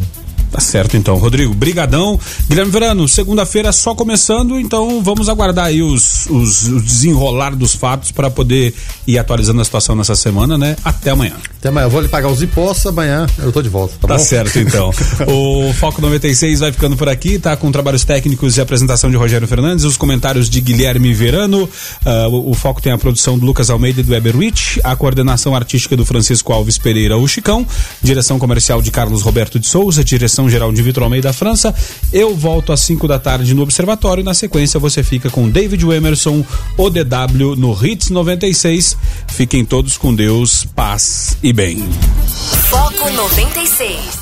Tá 0.52 0.60
certo, 0.60 0.98
então. 0.98 1.16
Rodrigo, 1.16 1.54
brigadão. 1.54 2.20
Guilherme 2.50 2.72
Verano, 2.72 3.08
segunda-feira 3.08 3.72
só 3.72 3.96
começando, 3.96 4.60
então 4.60 5.02
vamos 5.02 5.30
aguardar 5.30 5.68
aí 5.68 5.82
os, 5.82 6.26
os, 6.28 6.64
os 6.68 6.84
desenrolar 6.84 7.56
dos 7.56 7.74
fatos 7.74 8.12
para 8.12 8.30
poder 8.30 8.74
ir 9.08 9.18
atualizando 9.18 9.62
a 9.62 9.64
situação 9.64 9.96
nessa 9.96 10.16
semana, 10.16 10.58
né? 10.58 10.76
Até 10.84 11.12
amanhã. 11.12 11.36
Até 11.58 11.70
amanhã. 11.70 11.86
Eu 11.86 11.90
vou 11.90 12.02
lhe 12.02 12.10
pagar 12.10 12.30
os 12.30 12.42
impostos, 12.42 12.86
amanhã 12.86 13.26
eu 13.40 13.52
tô 13.52 13.62
de 13.62 13.70
volta, 13.70 13.96
tá, 14.02 14.10
tá 14.10 14.20
certo, 14.20 14.60
então. 14.60 14.92
o 15.28 15.74
Foco 15.74 16.02
96 16.02 16.60
vai 16.60 16.72
ficando 16.72 16.98
por 16.98 17.08
aqui, 17.08 17.40
tá? 17.40 17.56
Com 17.56 17.72
trabalhos 17.72 18.04
técnicos 18.04 18.58
e 18.58 18.62
apresentação 18.62 19.10
de 19.10 19.16
Rogério 19.16 19.48
Fernandes, 19.48 19.86
os 19.86 19.96
comentários 19.96 20.50
de 20.50 20.60
Guilherme 20.60 21.14
Verano. 21.14 21.64
Uh, 22.06 22.30
o, 22.30 22.52
o, 22.52 22.54
Foco 22.54 22.82
tem 22.82 22.92
a 22.92 22.98
produção 22.98 23.40
do 23.40 23.46
Lucas 23.46 23.70
Almeida 23.70 24.02
e 24.02 24.04
do 24.04 24.12
Weber 24.12 24.38
Rich, 24.38 24.82
a 24.84 24.96
coordenação 24.96 25.56
artística 25.56 25.96
do 25.96 26.06
Francisco 26.06 26.52
Alves 26.52 26.78
Pereira, 26.78 27.18
o 27.18 27.28
Chicão, 27.28 27.66
direção 28.02 28.38
comercial 28.38 28.82
de 28.82 28.92
Carlos 28.92 29.22
Roberto 29.22 29.60
de 29.60 29.68
Souza, 29.68 30.04
direção 30.04 30.41
direção-geral 30.42 30.72
de 30.72 30.82
Vitor 30.82 31.04
Almeida 31.04 31.34
França. 31.34 31.74
Eu 32.12 32.36
volto 32.36 32.72
às 32.72 32.82
5 32.82 33.08
da 33.08 33.20
tarde 33.20 33.54
no 33.54 33.62
Observatório. 33.62 34.24
Na 34.24 34.34
sequência, 34.34 34.80
você 34.80 35.04
fica 35.04 35.30
com 35.30 35.50
David 35.50 35.84
Emerson, 35.86 36.44
ODW, 36.78 37.56
no 37.58 37.78
Hits 37.86 38.10
96. 38.10 38.98
Fiquem 39.28 39.64
todos 39.66 39.98
com 39.98 40.14
Deus, 40.14 40.66
paz 40.76 41.38
e 41.44 41.54
bem. 41.54 41.84
Foco 42.70 43.10
96. 43.12 44.21